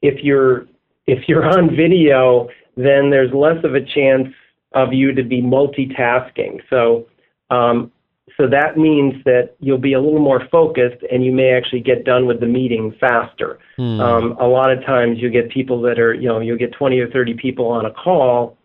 if 0.00 0.24
you're 0.24 0.66
if 1.06 1.28
you're 1.28 1.44
on 1.46 1.74
video, 1.74 2.48
then 2.76 3.10
there's 3.10 3.32
less 3.32 3.62
of 3.64 3.74
a 3.74 3.84
chance 3.84 4.28
of 4.74 4.92
you 4.92 5.12
to 5.14 5.22
be 5.22 5.42
multitasking. 5.42 6.60
So 6.70 7.06
um, 7.50 7.92
so 8.36 8.48
that 8.48 8.78
means 8.78 9.14
that 9.24 9.54
you'll 9.60 9.78
be 9.78 9.92
a 9.92 10.00
little 10.00 10.20
more 10.20 10.46
focused 10.50 11.02
and 11.10 11.24
you 11.24 11.32
may 11.32 11.52
actually 11.52 11.80
get 11.80 12.04
done 12.04 12.26
with 12.26 12.40
the 12.40 12.46
meeting 12.46 12.94
faster. 12.98 13.58
Hmm. 13.76 14.00
Um, 14.00 14.36
a 14.40 14.46
lot 14.46 14.70
of 14.70 14.84
times 14.84 15.18
you 15.20 15.28
get 15.28 15.50
people 15.50 15.82
that 15.82 15.98
are, 15.98 16.14
you 16.14 16.28
know, 16.28 16.40
you'll 16.40 16.58
get 16.58 16.72
20 16.72 16.98
or 17.00 17.10
30 17.10 17.34
people 17.34 17.66
on 17.66 17.84
a 17.84 17.90
call 17.90 18.56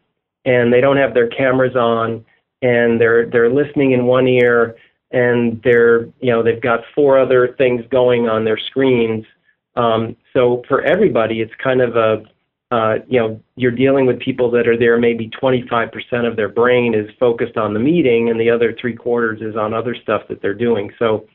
and 0.45 0.71
they 0.71 0.79
don't 0.79 0.97
have 0.97 1.13
their 1.13 1.27
cameras 1.27 1.75
on 1.75 2.23
and 2.61 2.99
they're 2.99 3.29
they're 3.29 3.51
listening 3.51 3.91
in 3.91 4.05
one 4.05 4.27
ear 4.27 4.75
and 5.11 5.61
they're 5.63 6.05
you 6.19 6.31
know 6.31 6.41
they've 6.41 6.61
got 6.61 6.79
four 6.95 7.19
other 7.19 7.53
things 7.57 7.83
going 7.91 8.27
on 8.27 8.45
their 8.45 8.57
screens 8.57 9.25
um, 9.77 10.15
so 10.33 10.63
for 10.67 10.81
everybody 10.83 11.41
it's 11.41 11.53
kind 11.63 11.81
of 11.81 11.95
a 11.95 12.23
uh, 12.69 12.95
you 13.07 13.19
know 13.19 13.41
you're 13.55 13.71
dealing 13.71 14.05
with 14.05 14.19
people 14.19 14.51
that 14.51 14.67
are 14.67 14.77
there 14.77 14.97
maybe 14.97 15.29
25% 15.41 16.27
of 16.27 16.35
their 16.35 16.49
brain 16.49 16.93
is 16.93 17.09
focused 17.19 17.55
on 17.55 17.73
the 17.73 17.79
meeting 17.79 18.29
and 18.29 18.39
the 18.39 18.49
other 18.49 18.75
three 18.79 18.95
quarters 18.95 19.39
is 19.41 19.55
on 19.55 19.73
other 19.73 19.95
stuff 19.95 20.23
that 20.27 20.41
they're 20.41 20.53
doing 20.53 20.91
so 20.99 21.25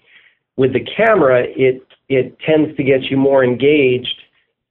with 0.57 0.73
the 0.75 0.85
camera 0.97 1.45
it 1.57 1.83
it 2.09 2.39
tends 2.41 2.77
to 2.77 2.83
get 2.83 3.05
you 3.05 3.17
more 3.17 3.43
engaged 3.43 4.21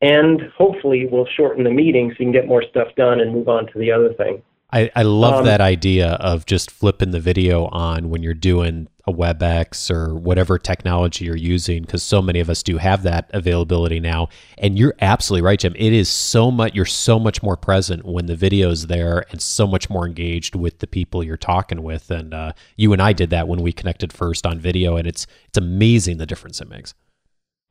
and 0.02 0.42
hopefully 0.58 1.08
will 1.08 1.28
shorten 1.38 1.64
the 1.64 1.72
meeting 1.72 2.10
so 2.10 2.16
you 2.20 2.26
can 2.26 2.32
get 2.32 2.48
more 2.48 2.64
stuff 2.70 2.88
done 2.96 3.20
and 3.20 3.32
move 3.32 3.48
on 3.48 3.68
to 3.68 3.80
the 3.80 3.92
other 3.92 4.14
thing. 4.14 4.42
I, 4.74 4.90
I 4.96 5.04
love 5.04 5.40
um, 5.40 5.46
that 5.46 5.62
idea 5.62 6.14
of 6.14 6.46
just 6.46 6.72
flipping 6.72 7.12
the 7.12 7.20
video 7.20 7.66
on 7.68 8.10
when 8.10 8.24
you're 8.24 8.34
doing 8.34 8.88
a 9.08 9.14
WebEx 9.14 9.90
or 9.90 10.16
whatever 10.16 10.58
technology 10.58 11.26
you're 11.26 11.36
using, 11.36 11.82
because 11.82 12.04
so 12.04 12.22
many 12.22 12.40
of 12.40 12.50
us 12.50 12.62
do 12.64 12.78
have 12.78 13.04
that 13.04 13.30
availability 13.34 14.00
now. 14.00 14.30
And 14.58 14.78
you're 14.78 14.96
absolutely 15.02 15.46
right, 15.46 15.60
Jim. 15.60 15.74
It 15.76 15.94
is 15.94 16.10
so 16.10 16.52
much, 16.52 16.76
you're 16.76 16.86
so 16.86 17.20
much 17.20 17.42
more 17.42 17.58
present 17.58 18.06
when 18.06 18.28
the 18.28 18.36
video 18.36 18.70
is 18.70 18.88
there 18.88 19.26
and 19.32 19.42
so 19.42 19.66
much 19.66 19.90
more 19.90 20.06
engaged 20.06 20.56
with 20.56 20.80
the 20.80 20.88
people 20.88 21.24
you're 21.24 21.38
talking 21.38 21.84
with. 21.84 22.12
And 22.12 22.34
uh, 22.34 22.54
you 22.78 22.94
and 22.94 23.02
I 23.02 23.14
did 23.14 23.30
that 23.32 23.48
when 23.48 23.62
we 23.62 23.72
connected 23.72 24.14
first 24.14 24.46
on 24.46 24.60
video, 24.60 24.98
and 24.98 25.08
it's 25.08 25.28
it's 25.48 25.58
amazing 25.58 26.18
the 26.18 26.26
difference 26.26 26.62
it 26.62 26.70
makes. 26.70 26.94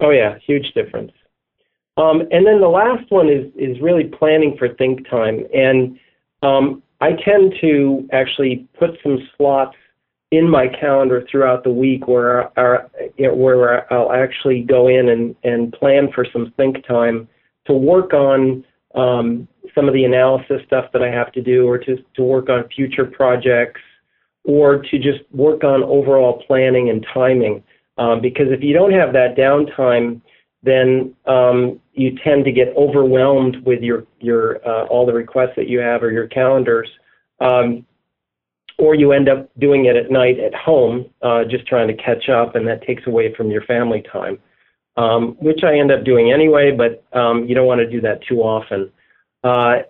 Oh, 0.00 0.10
yeah, 0.10 0.38
huge 0.44 0.72
difference. 0.72 1.12
Um, 1.96 2.22
and 2.30 2.46
then 2.46 2.60
the 2.60 2.68
last 2.68 3.10
one 3.10 3.28
is, 3.28 3.52
is 3.56 3.80
really 3.82 4.04
planning 4.04 4.56
for 4.58 4.68
think 4.74 5.08
time. 5.08 5.44
And 5.52 5.98
um, 6.42 6.82
I 7.00 7.12
tend 7.12 7.54
to 7.60 8.08
actually 8.12 8.68
put 8.78 8.98
some 9.02 9.18
slots 9.36 9.76
in 10.30 10.48
my 10.48 10.68
calendar 10.68 11.26
throughout 11.30 11.64
the 11.64 11.70
week 11.70 12.06
where 12.06 12.56
our, 12.58 12.88
where 13.18 13.92
I'll 13.92 14.12
actually 14.12 14.62
go 14.62 14.88
in 14.88 15.08
and, 15.08 15.34
and 15.42 15.72
plan 15.72 16.08
for 16.14 16.24
some 16.32 16.52
think 16.56 16.86
time 16.86 17.28
to 17.66 17.72
work 17.72 18.12
on 18.14 18.64
um, 18.94 19.48
some 19.74 19.88
of 19.88 19.94
the 19.94 20.04
analysis 20.04 20.62
stuff 20.66 20.86
that 20.92 21.02
I 21.02 21.10
have 21.10 21.32
to 21.32 21.42
do, 21.42 21.66
or 21.66 21.78
to 21.78 21.96
to 22.14 22.22
work 22.22 22.48
on 22.48 22.68
future 22.74 23.04
projects, 23.04 23.80
or 24.44 24.82
to 24.82 24.98
just 24.98 25.20
work 25.32 25.62
on 25.64 25.82
overall 25.84 26.42
planning 26.46 26.90
and 26.90 27.06
timing. 27.12 27.62
Um, 27.98 28.20
because 28.20 28.46
if 28.50 28.62
you 28.62 28.72
don't 28.72 28.92
have 28.92 29.12
that 29.12 29.36
downtime, 29.36 30.20
then 30.62 31.14
um, 31.26 31.80
you 31.92 32.16
tend 32.24 32.44
to 32.44 32.52
get 32.52 32.68
overwhelmed 32.76 33.64
with 33.64 33.80
your 33.82 34.06
your 34.20 34.66
uh, 34.66 34.86
all 34.86 35.06
the 35.06 35.12
requests 35.12 35.54
that 35.56 35.68
you 35.68 35.78
have 35.78 36.02
or 36.02 36.10
your 36.10 36.26
calendars. 36.26 36.88
Um, 37.40 37.86
or 38.80 38.94
you 38.94 39.12
end 39.12 39.28
up 39.28 39.50
doing 39.58 39.84
it 39.84 39.94
at 39.94 40.10
night 40.10 40.38
at 40.40 40.54
home, 40.54 41.04
uh, 41.22 41.44
just 41.44 41.66
trying 41.66 41.86
to 41.86 41.94
catch 41.94 42.28
up, 42.28 42.56
and 42.56 42.66
that 42.66 42.82
takes 42.82 43.06
away 43.06 43.34
from 43.34 43.50
your 43.50 43.62
family 43.62 44.02
time, 44.10 44.38
um, 44.96 45.36
which 45.38 45.62
I 45.62 45.78
end 45.78 45.92
up 45.92 46.02
doing 46.02 46.32
anyway, 46.32 46.72
but 46.72 47.04
um, 47.16 47.44
you 47.44 47.54
don't 47.54 47.66
want 47.66 47.80
to 47.80 47.90
do 47.90 48.00
that 48.00 48.22
too 48.26 48.40
often. 48.40 48.90
Uh, 49.44 49.80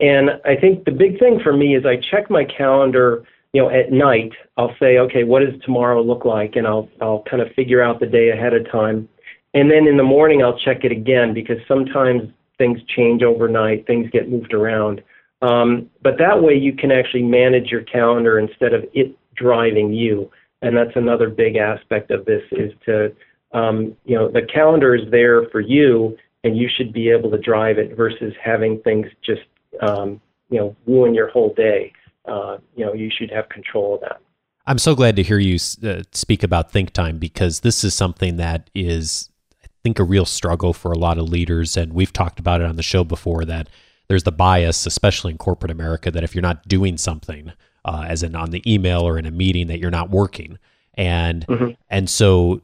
and 0.00 0.30
I 0.46 0.56
think 0.56 0.86
the 0.86 0.90
big 0.90 1.18
thing 1.18 1.40
for 1.42 1.52
me 1.52 1.76
is 1.76 1.84
I 1.84 1.96
check 2.10 2.30
my 2.30 2.44
calendar, 2.44 3.24
you 3.52 3.62
know, 3.62 3.68
at 3.68 3.92
night. 3.92 4.32
I'll 4.56 4.74
say, 4.80 4.96
okay, 4.98 5.24
what 5.24 5.40
does 5.40 5.60
tomorrow 5.62 6.02
look 6.02 6.24
like? 6.24 6.56
And 6.56 6.66
I'll, 6.66 6.88
I'll 7.02 7.22
kind 7.28 7.42
of 7.42 7.52
figure 7.52 7.82
out 7.82 8.00
the 8.00 8.06
day 8.06 8.30
ahead 8.30 8.54
of 8.54 8.70
time. 8.70 9.06
And 9.52 9.70
then 9.70 9.86
in 9.86 9.98
the 9.98 10.02
morning, 10.02 10.42
I'll 10.42 10.58
check 10.58 10.84
it 10.84 10.92
again 10.92 11.34
because 11.34 11.58
sometimes 11.68 12.22
things 12.56 12.78
change 12.96 13.22
overnight, 13.22 13.86
things 13.86 14.08
get 14.10 14.30
moved 14.30 14.54
around. 14.54 15.02
Um, 15.42 15.88
but 16.02 16.18
that 16.18 16.42
way 16.42 16.54
you 16.54 16.74
can 16.74 16.92
actually 16.92 17.22
manage 17.22 17.70
your 17.70 17.82
calendar 17.82 18.38
instead 18.38 18.74
of 18.74 18.84
it 18.92 19.16
driving 19.34 19.92
you. 19.92 20.30
And 20.62 20.76
that's 20.76 20.94
another 20.94 21.30
big 21.30 21.56
aspect 21.56 22.10
of 22.10 22.26
this 22.26 22.42
is 22.52 22.72
to, 22.84 23.14
um, 23.52 23.96
you 24.04 24.14
know, 24.16 24.30
the 24.30 24.42
calendar 24.42 24.94
is 24.94 25.10
there 25.10 25.48
for 25.50 25.60
you 25.60 26.16
and 26.44 26.56
you 26.56 26.68
should 26.74 26.92
be 26.92 27.08
able 27.10 27.30
to 27.30 27.38
drive 27.38 27.78
it 27.78 27.96
versus 27.96 28.34
having 28.42 28.80
things 28.82 29.06
just, 29.24 29.42
um, 29.80 30.20
you 30.50 30.58
know, 30.58 30.76
ruin 30.86 31.14
your 31.14 31.30
whole 31.30 31.54
day. 31.54 31.92
Uh, 32.26 32.58
you 32.76 32.84
know, 32.84 32.92
you 32.92 33.10
should 33.10 33.30
have 33.30 33.48
control 33.48 33.94
of 33.94 34.00
that. 34.02 34.20
I'm 34.66 34.78
so 34.78 34.94
glad 34.94 35.16
to 35.16 35.22
hear 35.22 35.38
you 35.38 35.56
uh, 35.82 36.02
speak 36.12 36.42
about 36.42 36.70
think 36.70 36.92
time 36.92 37.18
because 37.18 37.60
this 37.60 37.82
is 37.82 37.94
something 37.94 38.36
that 38.36 38.68
is, 38.74 39.30
I 39.64 39.68
think, 39.82 39.98
a 39.98 40.04
real 40.04 40.26
struggle 40.26 40.74
for 40.74 40.92
a 40.92 40.98
lot 40.98 41.18
of 41.18 41.28
leaders. 41.28 41.76
And 41.76 41.94
we've 41.94 42.12
talked 42.12 42.38
about 42.38 42.60
it 42.60 42.66
on 42.66 42.76
the 42.76 42.82
show 42.82 43.04
before 43.04 43.44
that 43.46 43.68
there's 44.10 44.24
the 44.24 44.32
bias, 44.32 44.86
especially 44.86 45.30
in 45.30 45.38
corporate 45.38 45.70
America, 45.70 46.10
that 46.10 46.24
if 46.24 46.34
you're 46.34 46.42
not 46.42 46.66
doing 46.66 46.98
something, 46.98 47.52
uh, 47.84 48.06
as 48.08 48.24
in 48.24 48.34
on 48.34 48.50
the 48.50 48.60
email 48.66 49.02
or 49.02 49.16
in 49.16 49.24
a 49.24 49.30
meeting, 49.30 49.68
that 49.68 49.78
you're 49.78 49.88
not 49.88 50.10
working. 50.10 50.58
And 50.94 51.46
mm-hmm. 51.46 51.70
and 51.90 52.10
so 52.10 52.60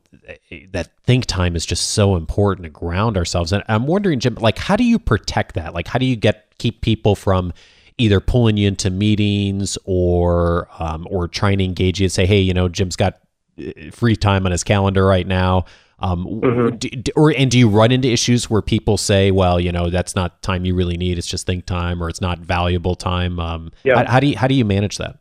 that 0.73 0.91
think 1.05 1.27
time 1.27 1.55
is 1.55 1.65
just 1.65 1.91
so 1.91 2.17
important 2.17 2.65
to 2.65 2.71
ground 2.71 3.17
ourselves. 3.17 3.53
And 3.53 3.63
I'm 3.69 3.87
wondering, 3.87 4.19
Jim, 4.19 4.35
like 4.41 4.59
how 4.59 4.75
do 4.75 4.83
you 4.83 4.99
protect 4.99 5.55
that? 5.55 5.73
Like 5.73 5.87
how 5.87 6.01
do 6.01 6.05
you 6.05 6.17
get 6.17 6.53
keep 6.59 6.81
people 6.81 7.15
from 7.15 7.53
either 7.97 8.19
pulling 8.19 8.57
you 8.57 8.67
into 8.67 8.91
meetings 8.91 9.79
or 9.85 10.67
um, 10.81 11.07
or 11.09 11.29
trying 11.29 11.59
to 11.59 11.65
engage 11.65 12.01
you 12.01 12.07
and 12.07 12.13
say, 12.13 12.27
hey, 12.27 12.41
you 12.41 12.55
know, 12.55 12.69
Jim's 12.69 12.97
got 12.97 13.21
eh, 13.57 13.91
free 13.93 14.17
time 14.17 14.47
on 14.47 14.51
his 14.51 14.65
calendar 14.65 15.07
right 15.07 15.29
now. 15.29 15.65
Um, 15.99 16.27
mm-hmm. 16.27 16.77
do, 16.77 17.13
or 17.17 17.31
and 17.31 17.51
do 17.51 17.59
you 17.59 17.69
run 17.69 17.91
into 17.91 18.09
issues 18.09 18.51
where 18.51 18.61
people 18.61 18.99
say, 18.99 19.31
"Well, 19.31 19.59
you 19.59 19.73
know, 19.73 19.89
that's 19.89 20.15
not 20.15 20.43
time 20.43 20.65
you 20.65 20.75
really 20.75 20.97
need; 20.97 21.17
it's 21.17 21.27
just 21.27 21.47
think 21.47 21.65
time, 21.65 22.03
or 22.03 22.09
it's 22.11 22.21
not 22.21 22.39
valuable 22.39 22.95
time." 22.95 23.41
Um, 23.41 23.73
yeah. 23.83 24.05
How, 24.05 24.13
how, 24.13 24.21
do 24.21 24.27
you 24.27 24.37
how 24.37 24.47
do 24.47 24.55
you 24.55 24.65
manage 24.65 24.99
that? 24.99 25.19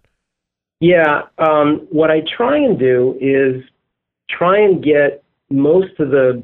Yeah, 0.82 1.22
um, 1.38 1.88
what 1.90 2.12
I 2.12 2.22
try 2.36 2.58
and 2.58 2.78
do 2.78 3.18
is 3.22 3.64
try 4.30 4.60
and 4.60 4.84
get 4.84 5.24
most 5.50 5.98
of 6.00 6.10
the 6.10 6.44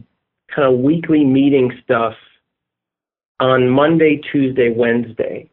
kind 0.55 0.73
of 0.73 0.79
weekly 0.79 1.25
meeting 1.25 1.71
stuff 1.83 2.13
on 3.41 3.69
Monday, 3.69 4.21
Tuesday, 4.31 4.69
Wednesday, 4.73 5.49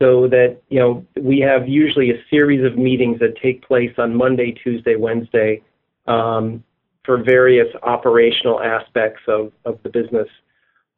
so 0.00 0.26
that 0.28 0.58
you 0.70 0.78
know 0.78 1.04
we 1.20 1.40
have 1.40 1.68
usually 1.68 2.10
a 2.10 2.22
series 2.30 2.64
of 2.64 2.78
meetings 2.78 3.18
that 3.20 3.36
take 3.42 3.62
place 3.62 3.92
on 3.98 4.14
Monday, 4.16 4.52
Tuesday, 4.52 4.96
Wednesday. 4.96 5.60
Um, 6.06 6.64
for 7.04 7.22
various 7.22 7.68
operational 7.82 8.60
aspects 8.60 9.20
of, 9.28 9.52
of 9.64 9.78
the 9.82 9.88
business. 9.88 10.28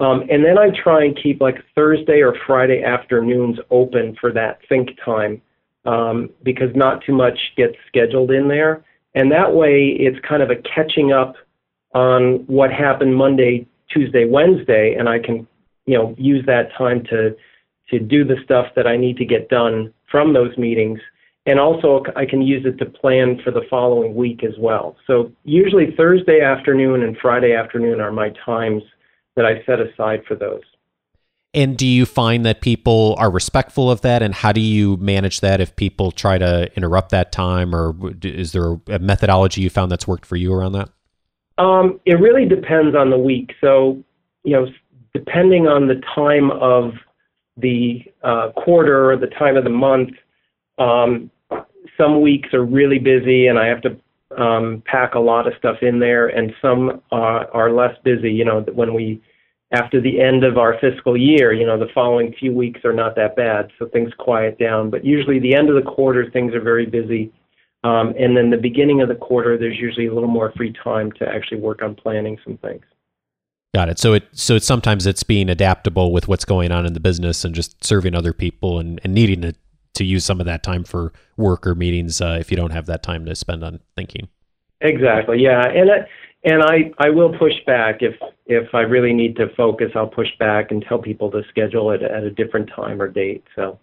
Um, 0.01 0.25
and 0.31 0.45
then 0.45 0.59
I 0.59 0.71
try 0.71 1.05
and 1.05 1.19
keep 1.21 1.41
like 1.41 1.57
Thursday 1.75 2.21
or 2.21 2.37
Friday 2.47 2.83
afternoons 2.83 3.59
open 3.71 4.17
for 4.21 4.33
that 4.33 4.59
think 4.69 4.91
time 5.05 5.41
um, 5.85 6.31
because 6.43 6.75
not 6.75 7.05
too 7.05 7.15
much 7.15 7.39
gets 7.57 7.77
scheduled 7.87 8.31
in 8.31 8.49
there. 8.49 8.85
And 9.15 9.31
that 9.31 9.55
way 9.55 9.97
it's 9.99 10.19
kind 10.27 10.43
of 10.43 10.51
a 10.51 10.57
catching 10.57 11.13
up 11.13 11.37
on 11.95 12.45
what 12.47 12.73
happened 12.73 13.15
Monday, 13.15 13.67
Tuesday, 13.89 14.27
Wednesday, 14.27 14.97
and 14.99 15.09
I 15.09 15.21
can, 15.21 15.47
you 15.87 15.97
know, 15.97 16.15
use 16.19 16.45
that 16.47 16.75
time 16.77 17.05
to 17.11 17.37
to 17.91 17.99
do 18.01 18.25
the 18.25 18.37
stuff 18.43 18.67
that 18.75 18.87
I 18.87 18.97
need 18.97 19.19
to 19.19 19.27
get 19.27 19.51
done 19.51 19.93
from 20.11 20.33
those 20.33 20.57
meetings 20.57 21.01
and 21.47 21.61
also 21.61 22.03
I 22.17 22.25
can 22.27 22.43
use 22.43 22.65
it 22.65 22.79
to 22.79 22.87
plan 22.87 23.41
for 23.45 23.51
the 23.51 23.63
following 23.69 24.15
week 24.15 24.43
as 24.45 24.55
well. 24.59 24.97
So 25.07 25.31
usually 25.45 25.95
Thursday 25.97 26.41
afternoon 26.41 27.03
and 27.03 27.17
Friday 27.19 27.55
afternoon 27.55 28.01
are 28.01 28.13
my 28.13 28.31
times 28.45 28.83
that 29.37 29.45
I 29.45 29.65
set 29.67 29.81
aside 29.81 30.23
for 30.27 30.35
those. 30.35 30.63
And 31.53 31.77
do 31.77 31.87
you 31.87 32.05
find 32.05 32.45
that 32.47 32.61
people 32.61 33.15
are 33.17 33.31
respectful 33.31 33.89
of 33.89 34.01
that? 34.01 34.23
And 34.23 34.35
how 34.35 34.51
do 34.51 34.61
you 34.61 34.97
manage 34.97 35.41
that 35.41 35.61
if 35.61 35.77
people 35.77 36.11
try 36.11 36.37
to 36.37 36.69
interrupt 36.77 37.11
that 37.11 37.31
time? 37.31 37.75
Or 37.75 37.95
is 38.23 38.53
there 38.53 38.81
a 38.89 38.99
methodology 38.99 39.61
you 39.61 39.71
found 39.71 39.93
that's 39.93 40.09
worked 40.09 40.27
for 40.27 40.35
you 40.35 40.53
around 40.53 40.73
that? 40.73 40.89
Um, 41.59 42.01
it 42.07 42.15
really 42.15 42.45
depends 42.45 42.97
on 42.97 43.11
the 43.11 43.19
week. 43.19 43.53
So, 43.61 44.03
you 44.43 44.53
know, 44.53 44.67
depending 45.13 45.69
on 45.69 45.87
the 45.87 46.01
time 46.13 46.51
of 46.51 46.95
the 47.57 48.03
uh, 48.25 48.51
quarter 48.57 49.13
or 49.13 49.17
the 49.17 49.29
time 49.29 49.57
of 49.57 49.63
the 49.63 49.71
month, 49.71 50.11
um, 50.79 51.31
some 51.99 52.21
weeks 52.21 52.53
are 52.55 52.65
really 52.65 52.99
busy 52.99 53.47
and 53.47 53.59
I 53.59 53.67
have 53.67 53.83
to 53.83 53.97
um, 54.37 54.83
pack 54.87 55.15
a 55.15 55.21
lot 55.21 55.47
of 55.47 55.55
stuff 55.59 55.77
in 55.83 55.99
there, 55.99 56.29
and 56.29 56.53
some 56.61 57.03
are, 57.13 57.51
are 57.53 57.73
less 57.73 57.97
busy. 58.05 58.33
You 58.33 58.45
know, 58.45 58.61
when 58.73 58.95
we 58.95 59.23
after 59.73 60.01
the 60.01 60.21
end 60.21 60.45
of 60.45 60.57
our 60.57 60.79
fiscal 60.81 61.17
year, 61.17 61.53
you 61.53 61.67
know, 61.67 61.79
the 61.79 61.91
following 61.95 62.35
few 62.39 62.53
weeks 62.53 62.85
are 62.85 62.93
not 62.93 63.17
that 63.17 63.35
bad, 63.37 63.71
so 63.79 63.87
things 63.87 64.13
quiet 64.19 64.59
down. 64.59 64.91
But 64.91 65.05
usually, 65.05 65.39
the 65.39 65.55
end 65.55 65.69
of 65.69 65.77
the 65.77 65.89
quarter, 65.89 66.31
things 66.31 66.55
are 66.55 66.61
very 66.61 66.87
busy, 66.87 67.33
um, 67.83 68.15
and 68.19 68.37
then 68.37 68.51
the 68.51 68.57
beginning 68.57 69.03
of 69.03 69.09
the 69.09 69.15
quarter, 69.15 69.59
there's 69.59 69.79
usually 69.79 70.07
a 70.07 70.15
little 70.15 70.29
more 70.29 70.53
free 70.57 70.75
time 70.83 71.13
to 71.13 71.29
actually 71.29 71.61
work 71.61 71.83
on 71.83 71.95
planning 71.95 72.39
some 72.45 72.57
things. 72.59 72.85
Got 73.75 73.89
it. 73.89 73.99
So 73.99 74.13
it 74.13 74.25
so 74.33 74.55
it's 74.55 74.67
sometimes 74.67 75.07
it's 75.07 75.25
being 75.25 75.49
adaptable 75.49 76.13
with 76.13 76.29
what's 76.29 76.45
going 76.45 76.71
on 76.71 76.87
in 76.87 76.93
the 76.93 77.01
business 77.01 77.45
and 77.45 77.55
just 77.55 77.83
serving 77.85 78.15
other 78.15 78.33
people 78.33 78.79
and, 78.79 79.01
and 79.03 79.13
needing 79.13 79.43
to 79.43 79.55
to 79.95 80.05
use 80.05 80.25
some 80.25 80.41
of 80.41 80.47
that 80.47 80.63
time 80.63 80.85
for 80.85 81.13
work 81.37 81.67
or 81.67 81.75
meetings 81.75 82.21
uh, 82.21 82.37
if 82.41 82.51
you 82.51 82.57
don't 82.57 82.73
have 82.73 82.87
that 82.87 83.03
time 83.03 83.25
to 83.27 83.35
spend 83.35 83.65
on 83.65 83.81
thinking. 83.97 84.29
Exactly. 84.81 85.43
Yeah, 85.43 85.67
and 85.67 85.91
I, 85.91 86.09
and 86.45 86.63
I 86.63 86.93
I 86.99 87.11
will 87.11 87.37
push 87.39 87.55
back 87.67 88.03
if 88.03 88.15
if 88.47 88.75
I 88.75 88.81
really 88.81 89.13
need 89.13 89.37
to 89.37 89.49
focus. 89.57 89.93
I'll 89.95 90.07
push 90.07 90.29
back 90.39 90.71
and 90.71 90.85
tell 90.87 90.99
people 90.99 91.31
to 91.31 91.43
schedule 91.49 91.91
it 91.91 92.03
at 92.03 92.23
a 92.23 92.31
different 92.31 92.71
time 92.75 93.01
or 93.01 93.09
date. 93.09 93.45
So. 93.57 93.79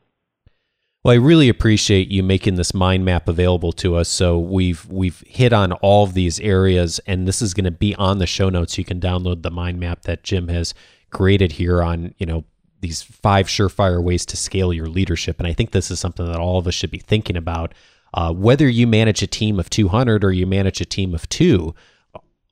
Well, 1.03 1.13
I 1.13 1.17
really 1.17 1.49
appreciate 1.49 2.09
you 2.09 2.21
making 2.21 2.55
this 2.55 2.75
mind 2.75 3.03
map 3.03 3.27
available 3.27 3.71
to 3.73 3.95
us. 3.95 4.07
So 4.07 4.37
we've 4.37 4.85
we've 4.85 5.23
hit 5.25 5.51
on 5.51 5.71
all 5.73 6.03
of 6.03 6.13
these 6.13 6.39
areas, 6.39 6.99
and 7.07 7.27
this 7.27 7.41
is 7.41 7.55
going 7.55 7.65
to 7.65 7.71
be 7.71 7.95
on 7.95 8.19
the 8.19 8.27
show 8.27 8.49
notes. 8.49 8.77
You 8.77 8.85
can 8.85 8.99
download 8.99 9.41
the 9.41 9.49
mind 9.49 9.79
map 9.79 10.03
that 10.03 10.23
Jim 10.23 10.47
has 10.49 10.75
created 11.09 11.53
here 11.53 11.81
on 11.81 12.13
you 12.19 12.27
know 12.27 12.45
these 12.81 13.01
five 13.01 13.47
surefire 13.47 14.03
ways 14.03 14.25
to 14.27 14.37
scale 14.37 14.73
your 14.73 14.87
leadership. 14.87 15.39
And 15.39 15.47
I 15.47 15.53
think 15.53 15.71
this 15.71 15.89
is 15.89 15.99
something 15.99 16.25
that 16.25 16.39
all 16.39 16.57
of 16.57 16.67
us 16.67 16.73
should 16.73 16.91
be 16.91 16.99
thinking 16.99 17.37
about. 17.37 17.73
Uh, 18.13 18.33
whether 18.33 18.67
you 18.67 18.85
manage 18.85 19.21
a 19.21 19.27
team 19.27 19.59
of 19.59 19.69
200 19.69 20.23
or 20.23 20.31
you 20.31 20.45
manage 20.45 20.81
a 20.81 20.85
team 20.85 21.13
of 21.15 21.29
two, 21.29 21.73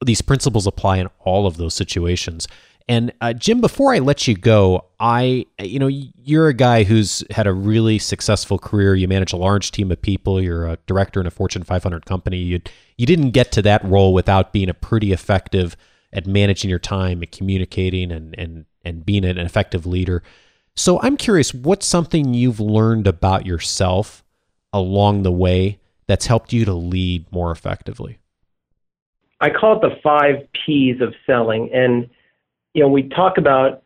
these 0.06 0.22
principles 0.22 0.65
apply 0.65 0.98
in 0.98 1.10
all 1.20 1.46
of 1.46 1.58
those 1.58 1.74
situations. 1.74 2.48
And 2.88 3.13
uh, 3.22 3.34
Jim, 3.34 3.62
before 3.62 3.94
I 3.94 4.00
let 4.00 4.28
you 4.28 4.36
go, 4.36 4.86
I, 5.00 5.46
you 5.60 5.78
know, 5.78 5.88
you're 5.88 6.48
a 6.48 6.56
guy 6.56 6.84
who's 6.84 7.23
had 7.30 7.46
a 7.46 7.54
really 7.54 8.00
successful 8.00 8.58
career. 8.58 8.96
You 8.96 9.08
manage 9.08 9.32
a 9.32 9.38
large 9.38 9.71
team 9.71 9.92
of 9.92 10.02
people. 10.02 10.42
You're 10.42 10.65
a 10.65 10.77
director 10.88 11.21
in 11.21 11.27
a 11.27 11.32
Fortune 11.32 11.63
500 11.63 12.06
company. 12.08 12.38
You 12.38 12.62
you 12.98 13.06
didn't 13.06 13.32
get 13.32 13.52
to 13.54 13.62
that 13.62 13.84
role 13.86 14.12
without 14.13 14.52
being 14.52 14.69
a 14.69 14.73
pretty 14.73 15.13
effective 15.13 15.77
at 16.12 16.25
managing 16.25 16.69
your 16.69 16.80
time 16.80 17.21
and 17.21 17.32
communicating 17.32 18.12
and 18.12 18.34
and 18.40 18.65
and 18.84 19.06
being 19.06 19.25
an 19.25 19.38
effective 19.38 19.86
leader. 19.86 20.23
So 20.75 21.00
I'm 21.02 21.17
curious, 21.17 21.54
what's 21.54 21.86
something 21.86 22.34
you've 22.34 22.60
learned 22.60 23.08
about 23.08 23.46
yourself 23.46 24.23
along 24.71 25.23
the 25.23 25.32
way 25.32 25.80
that's 26.08 26.27
helped 26.27 26.54
you 26.54 26.65
to 26.65 26.73
lead 26.73 27.32
more 27.32 27.52
effectively? 27.52 28.19
I 29.42 29.50
call 29.50 29.75
it 29.75 29.82
the 29.82 29.96
five 30.02 30.48
P's 30.54 31.02
of 31.02 31.13
selling. 31.25 31.69
And, 31.73 32.10
you 32.73 32.84
know, 32.84 32.90
we 32.90 33.04
talk 33.10 33.38
about 33.38 33.84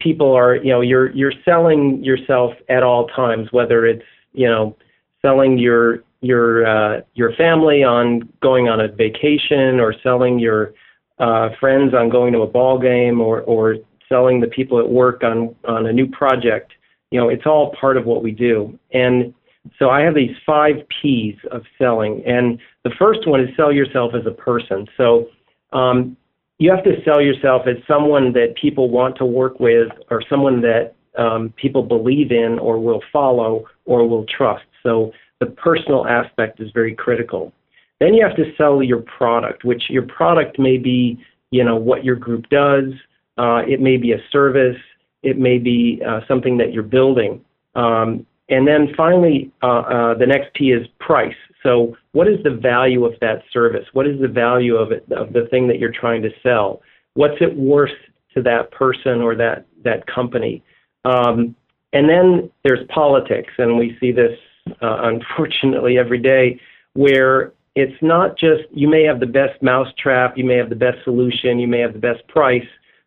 people 0.00 0.32
are, 0.32 0.56
you 0.56 0.70
know, 0.70 0.80
you're, 0.80 1.10
you're 1.12 1.32
selling 1.44 2.02
yourself 2.04 2.54
at 2.68 2.82
all 2.82 3.08
times, 3.08 3.48
whether 3.52 3.86
it's, 3.86 4.04
you 4.32 4.46
know, 4.46 4.76
selling 5.22 5.58
your, 5.58 6.04
your, 6.20 6.66
uh, 6.66 7.00
your 7.14 7.34
family 7.34 7.82
on 7.82 8.28
going 8.42 8.68
on 8.68 8.80
a 8.80 8.88
vacation 8.88 9.80
or 9.80 9.94
selling 10.02 10.38
your 10.38 10.74
uh, 11.18 11.48
friends 11.58 11.94
on 11.94 12.08
going 12.08 12.32
to 12.32 12.40
a 12.40 12.46
ball 12.46 12.78
game 12.78 13.20
or, 13.20 13.40
or 13.42 13.76
selling 14.08 14.40
the 14.40 14.46
people 14.46 14.78
at 14.78 14.88
work 14.88 15.22
on, 15.22 15.54
on 15.66 15.86
a 15.86 15.92
new 15.92 16.08
project. 16.08 16.72
You 17.10 17.20
know, 17.20 17.28
it's 17.28 17.46
all 17.46 17.74
part 17.80 17.96
of 17.96 18.04
what 18.04 18.22
we 18.22 18.32
do. 18.32 18.78
And 18.92 19.32
so 19.78 19.90
I 19.90 20.00
have 20.02 20.14
these 20.14 20.36
five 20.44 20.76
P's 21.00 21.36
of 21.50 21.62
selling, 21.78 22.22
and 22.26 22.58
the 22.84 22.90
first 22.98 23.26
one 23.26 23.40
is 23.40 23.48
sell 23.56 23.72
yourself 23.72 24.12
as 24.14 24.26
a 24.26 24.30
person. 24.30 24.86
So 24.96 25.26
um, 25.72 26.16
you 26.58 26.70
have 26.70 26.84
to 26.84 27.02
sell 27.04 27.20
yourself 27.20 27.62
as 27.66 27.76
someone 27.86 28.32
that 28.32 28.54
people 28.60 28.90
want 28.90 29.16
to 29.16 29.24
work 29.24 29.58
with, 29.58 29.88
or 30.10 30.22
someone 30.30 30.60
that 30.62 30.94
um, 31.18 31.52
people 31.56 31.82
believe 31.82 32.30
in, 32.30 32.58
or 32.58 32.78
will 32.78 33.02
follow, 33.12 33.64
or 33.86 34.08
will 34.08 34.24
trust. 34.26 34.64
So 34.82 35.12
the 35.40 35.46
personal 35.46 36.06
aspect 36.06 36.60
is 36.60 36.70
very 36.72 36.94
critical. 36.94 37.52
Then 38.00 38.14
you 38.14 38.24
have 38.24 38.36
to 38.36 38.52
sell 38.56 38.82
your 38.82 39.02
product, 39.18 39.64
which 39.64 39.84
your 39.88 40.02
product 40.02 40.58
may 40.58 40.76
be, 40.76 41.18
you 41.50 41.64
know, 41.64 41.76
what 41.76 42.04
your 42.04 42.16
group 42.16 42.48
does. 42.50 42.92
Uh, 43.38 43.62
it 43.66 43.80
may 43.80 43.96
be 43.96 44.12
a 44.12 44.18
service. 44.30 44.80
It 45.22 45.38
may 45.38 45.58
be 45.58 46.02
uh, 46.06 46.20
something 46.28 46.56
that 46.58 46.72
you're 46.72 46.82
building. 46.82 47.44
Um, 47.74 48.26
and 48.48 48.66
then 48.66 48.94
finally, 48.96 49.50
uh, 49.62 49.80
uh, 49.80 50.14
the 50.14 50.26
next 50.26 50.54
P 50.54 50.70
is 50.70 50.86
price. 51.00 51.34
So, 51.62 51.96
what 52.12 52.28
is 52.28 52.42
the 52.44 52.50
value 52.50 53.04
of 53.04 53.14
that 53.20 53.42
service? 53.52 53.84
What 53.92 54.06
is 54.06 54.20
the 54.20 54.28
value 54.28 54.76
of 54.76 54.92
it, 54.92 55.04
of 55.10 55.32
the 55.32 55.48
thing 55.50 55.66
that 55.68 55.78
you're 55.78 55.92
trying 55.92 56.22
to 56.22 56.30
sell? 56.42 56.80
What's 57.14 57.36
it 57.40 57.56
worth 57.56 57.90
to 58.34 58.42
that 58.42 58.70
person 58.70 59.20
or 59.20 59.34
that 59.34 59.66
that 59.82 60.06
company? 60.06 60.62
Um, 61.04 61.56
and 61.92 62.08
then 62.08 62.50
there's 62.62 62.86
politics, 62.88 63.52
and 63.58 63.76
we 63.76 63.96
see 64.00 64.12
this 64.12 64.38
uh, 64.80 64.98
unfortunately 65.02 65.98
every 65.98 66.18
day, 66.18 66.60
where 66.92 67.52
it's 67.74 68.00
not 68.00 68.38
just 68.38 68.62
you 68.72 68.88
may 68.88 69.02
have 69.02 69.18
the 69.18 69.26
best 69.26 69.60
mousetrap, 69.60 70.38
you 70.38 70.44
may 70.44 70.56
have 70.56 70.68
the 70.68 70.76
best 70.76 70.98
solution, 71.04 71.58
you 71.58 71.66
may 71.66 71.80
have 71.80 71.92
the 71.92 71.98
best 71.98 72.26
price, 72.28 72.66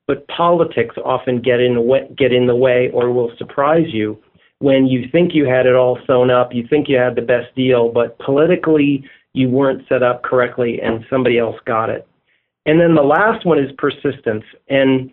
but 0.10 0.28
politics 0.28 0.95
often 1.05 1.39
get 1.39 1.60
in 1.60 1.76
the 1.76 1.82
way, 1.82 2.10
get 2.18 2.34
in 2.34 2.47
the 2.47 2.55
way 2.55 2.89
or 2.95 3.12
will 3.12 3.32
surprise 3.38 3.86
you 3.93 4.20
when 4.57 4.88
you 4.88 5.07
think 5.12 5.36
you 5.36 5.45
had 5.45 5.68
it 5.68 5.76
all 5.76 5.99
sewn 6.07 6.32
up, 6.32 6.49
you 6.51 6.66
think 6.68 6.89
you 6.89 6.97
had 6.97 7.16
the 7.16 7.22
best 7.22 7.53
deal, 7.55 7.91
but 7.91 8.18
politically 8.18 9.07
you 9.34 9.49
weren't 9.49 9.88
set 9.88 10.01
up 10.01 10.24
correctly 10.24 10.82
and 10.82 11.05
somebody 11.12 11.38
else 11.38 11.57
got 11.64 11.91
it. 11.91 12.07
And 12.66 12.82
then 12.82 12.95
the 12.95 13.03
last 13.03 13.45
one 13.45 13.60
is 13.60 13.70
persistence. 13.78 14.43
And 14.68 15.12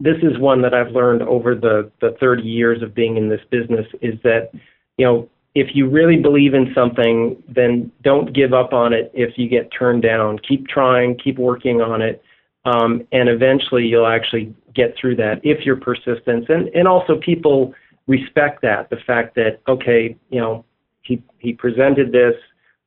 this 0.00 0.18
is 0.22 0.38
one 0.38 0.60
that 0.60 0.74
I've 0.74 0.92
learned 0.92 1.22
over 1.22 1.54
the, 1.54 1.90
the 2.02 2.14
30 2.20 2.42
years 2.42 2.82
of 2.82 2.94
being 2.94 3.16
in 3.16 3.30
this 3.30 3.40
business 3.50 3.86
is 4.02 4.20
that, 4.22 4.50
you 4.98 5.06
know, 5.06 5.30
if 5.54 5.74
you 5.74 5.88
really 5.88 6.18
believe 6.18 6.52
in 6.52 6.72
something, 6.74 7.42
then 7.48 7.90
don't 8.02 8.34
give 8.34 8.52
up 8.52 8.74
on 8.74 8.92
it 8.92 9.10
if 9.14 9.38
you 9.38 9.48
get 9.48 9.70
turned 9.76 10.02
down. 10.02 10.38
Keep 10.46 10.68
trying, 10.68 11.16
keep 11.16 11.38
working 11.38 11.80
on 11.80 12.02
it, 12.02 12.22
um, 12.64 13.06
and 13.12 13.28
eventually 13.28 13.86
you'll 13.86 14.06
actually 14.06 14.54
get 14.74 14.94
through 15.00 15.16
that 15.16 15.40
if 15.42 15.64
you're 15.64 15.76
persistent. 15.76 16.48
And, 16.48 16.68
and 16.68 16.86
also 16.86 17.18
people 17.18 17.74
respect 18.06 18.62
that 18.62 18.90
the 18.90 18.98
fact 19.06 19.34
that 19.36 19.60
okay, 19.68 20.16
you 20.30 20.40
know, 20.40 20.64
he 21.02 21.22
he 21.38 21.52
presented 21.52 22.12
this. 22.12 22.34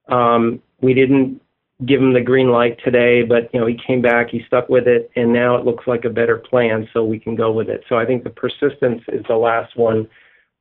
Um, 0.10 0.62
we 0.82 0.94
didn't 0.94 1.42
give 1.86 2.02
him 2.02 2.14
the 2.14 2.22
green 2.22 2.50
light 2.50 2.78
today, 2.84 3.24
but 3.24 3.50
you 3.54 3.60
know 3.60 3.66
he 3.66 3.78
came 3.88 4.02
back, 4.02 4.30
he 4.30 4.44
stuck 4.48 4.70
with 4.70 4.88
it, 4.88 5.10
and 5.16 5.34
now 5.34 5.56
it 5.56 5.66
looks 5.66 5.88
like 5.88 6.06
a 6.06 6.10
better 6.10 6.38
plan, 6.38 6.88
so 6.94 7.04
we 7.04 7.20
can 7.20 7.36
go 7.36 7.52
with 7.52 7.70
it. 7.70 7.84
So 7.90 7.98
I 7.98 8.06
think 8.06 8.24
the 8.24 8.30
persistence 8.30 9.02
is 9.08 9.26
the 9.28 9.36
last 9.36 9.76
one, 9.76 10.08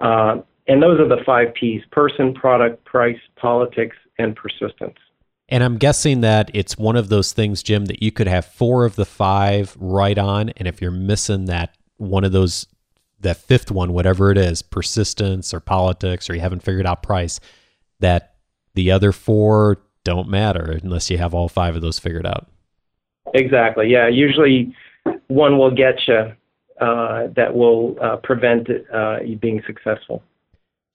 uh, 0.00 0.36
and 0.68 0.82
those 0.82 0.98
are 1.00 1.08
the 1.08 1.22
five 1.26 1.54
P's: 1.54 1.82
person, 1.90 2.32
product, 2.32 2.84
price, 2.84 3.20
politics, 3.36 3.96
and 4.18 4.34
persistence. 4.34 4.96
And 5.52 5.62
I'm 5.62 5.76
guessing 5.76 6.22
that 6.22 6.50
it's 6.54 6.78
one 6.78 6.96
of 6.96 7.10
those 7.10 7.34
things, 7.34 7.62
Jim, 7.62 7.84
that 7.84 8.02
you 8.02 8.10
could 8.10 8.26
have 8.26 8.46
four 8.46 8.86
of 8.86 8.96
the 8.96 9.04
five 9.04 9.76
right 9.78 10.16
on, 10.16 10.48
and 10.56 10.66
if 10.66 10.80
you're 10.80 10.90
missing 10.90 11.44
that 11.44 11.76
one 11.98 12.24
of 12.24 12.32
those 12.32 12.66
that 13.20 13.36
fifth 13.36 13.70
one, 13.70 13.92
whatever 13.92 14.30
it 14.30 14.38
is, 14.38 14.62
persistence 14.62 15.52
or 15.52 15.60
politics, 15.60 16.30
or 16.30 16.34
you 16.34 16.40
haven't 16.40 16.62
figured 16.62 16.86
out 16.86 17.02
price, 17.02 17.38
that 18.00 18.36
the 18.72 18.90
other 18.90 19.12
four 19.12 19.82
don't 20.04 20.26
matter 20.26 20.80
unless 20.82 21.10
you 21.10 21.18
have 21.18 21.34
all 21.34 21.50
five 21.50 21.76
of 21.76 21.82
those 21.82 21.98
figured 21.98 22.26
out. 22.26 22.48
Exactly. 23.34 23.90
Yeah. 23.90 24.08
Usually 24.08 24.74
one 25.26 25.58
will 25.58 25.70
get 25.70 25.96
you 26.08 26.32
uh, 26.80 27.26
that 27.36 27.54
will 27.54 27.96
uh, 28.00 28.16
prevent 28.16 28.68
uh, 28.92 29.18
you 29.20 29.36
being 29.36 29.62
successful. 29.66 30.22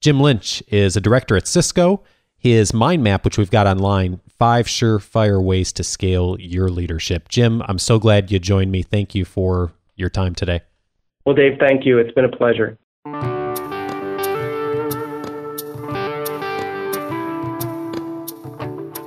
Jim 0.00 0.18
Lynch 0.18 0.64
is 0.66 0.96
a 0.96 1.00
director 1.00 1.36
at 1.36 1.46
Cisco. 1.46 2.02
His 2.36 2.74
mind 2.74 3.04
map, 3.04 3.24
which 3.24 3.38
we've 3.38 3.50
got 3.50 3.66
online, 3.66 4.20
five 4.38 4.66
surefire 4.66 5.42
ways 5.42 5.72
to 5.74 5.84
scale 5.84 6.36
your 6.38 6.68
leadership. 6.68 7.28
Jim, 7.28 7.62
I'm 7.66 7.78
so 7.78 7.98
glad 7.98 8.30
you 8.30 8.38
joined 8.38 8.70
me. 8.70 8.82
Thank 8.82 9.14
you 9.14 9.24
for 9.24 9.72
your 9.96 10.08
time 10.08 10.34
today. 10.34 10.60
Well, 11.24 11.34
Dave, 11.34 11.58
thank 11.58 11.84
you. 11.84 11.98
It's 11.98 12.12
been 12.12 12.24
a 12.24 12.36
pleasure. 12.36 12.78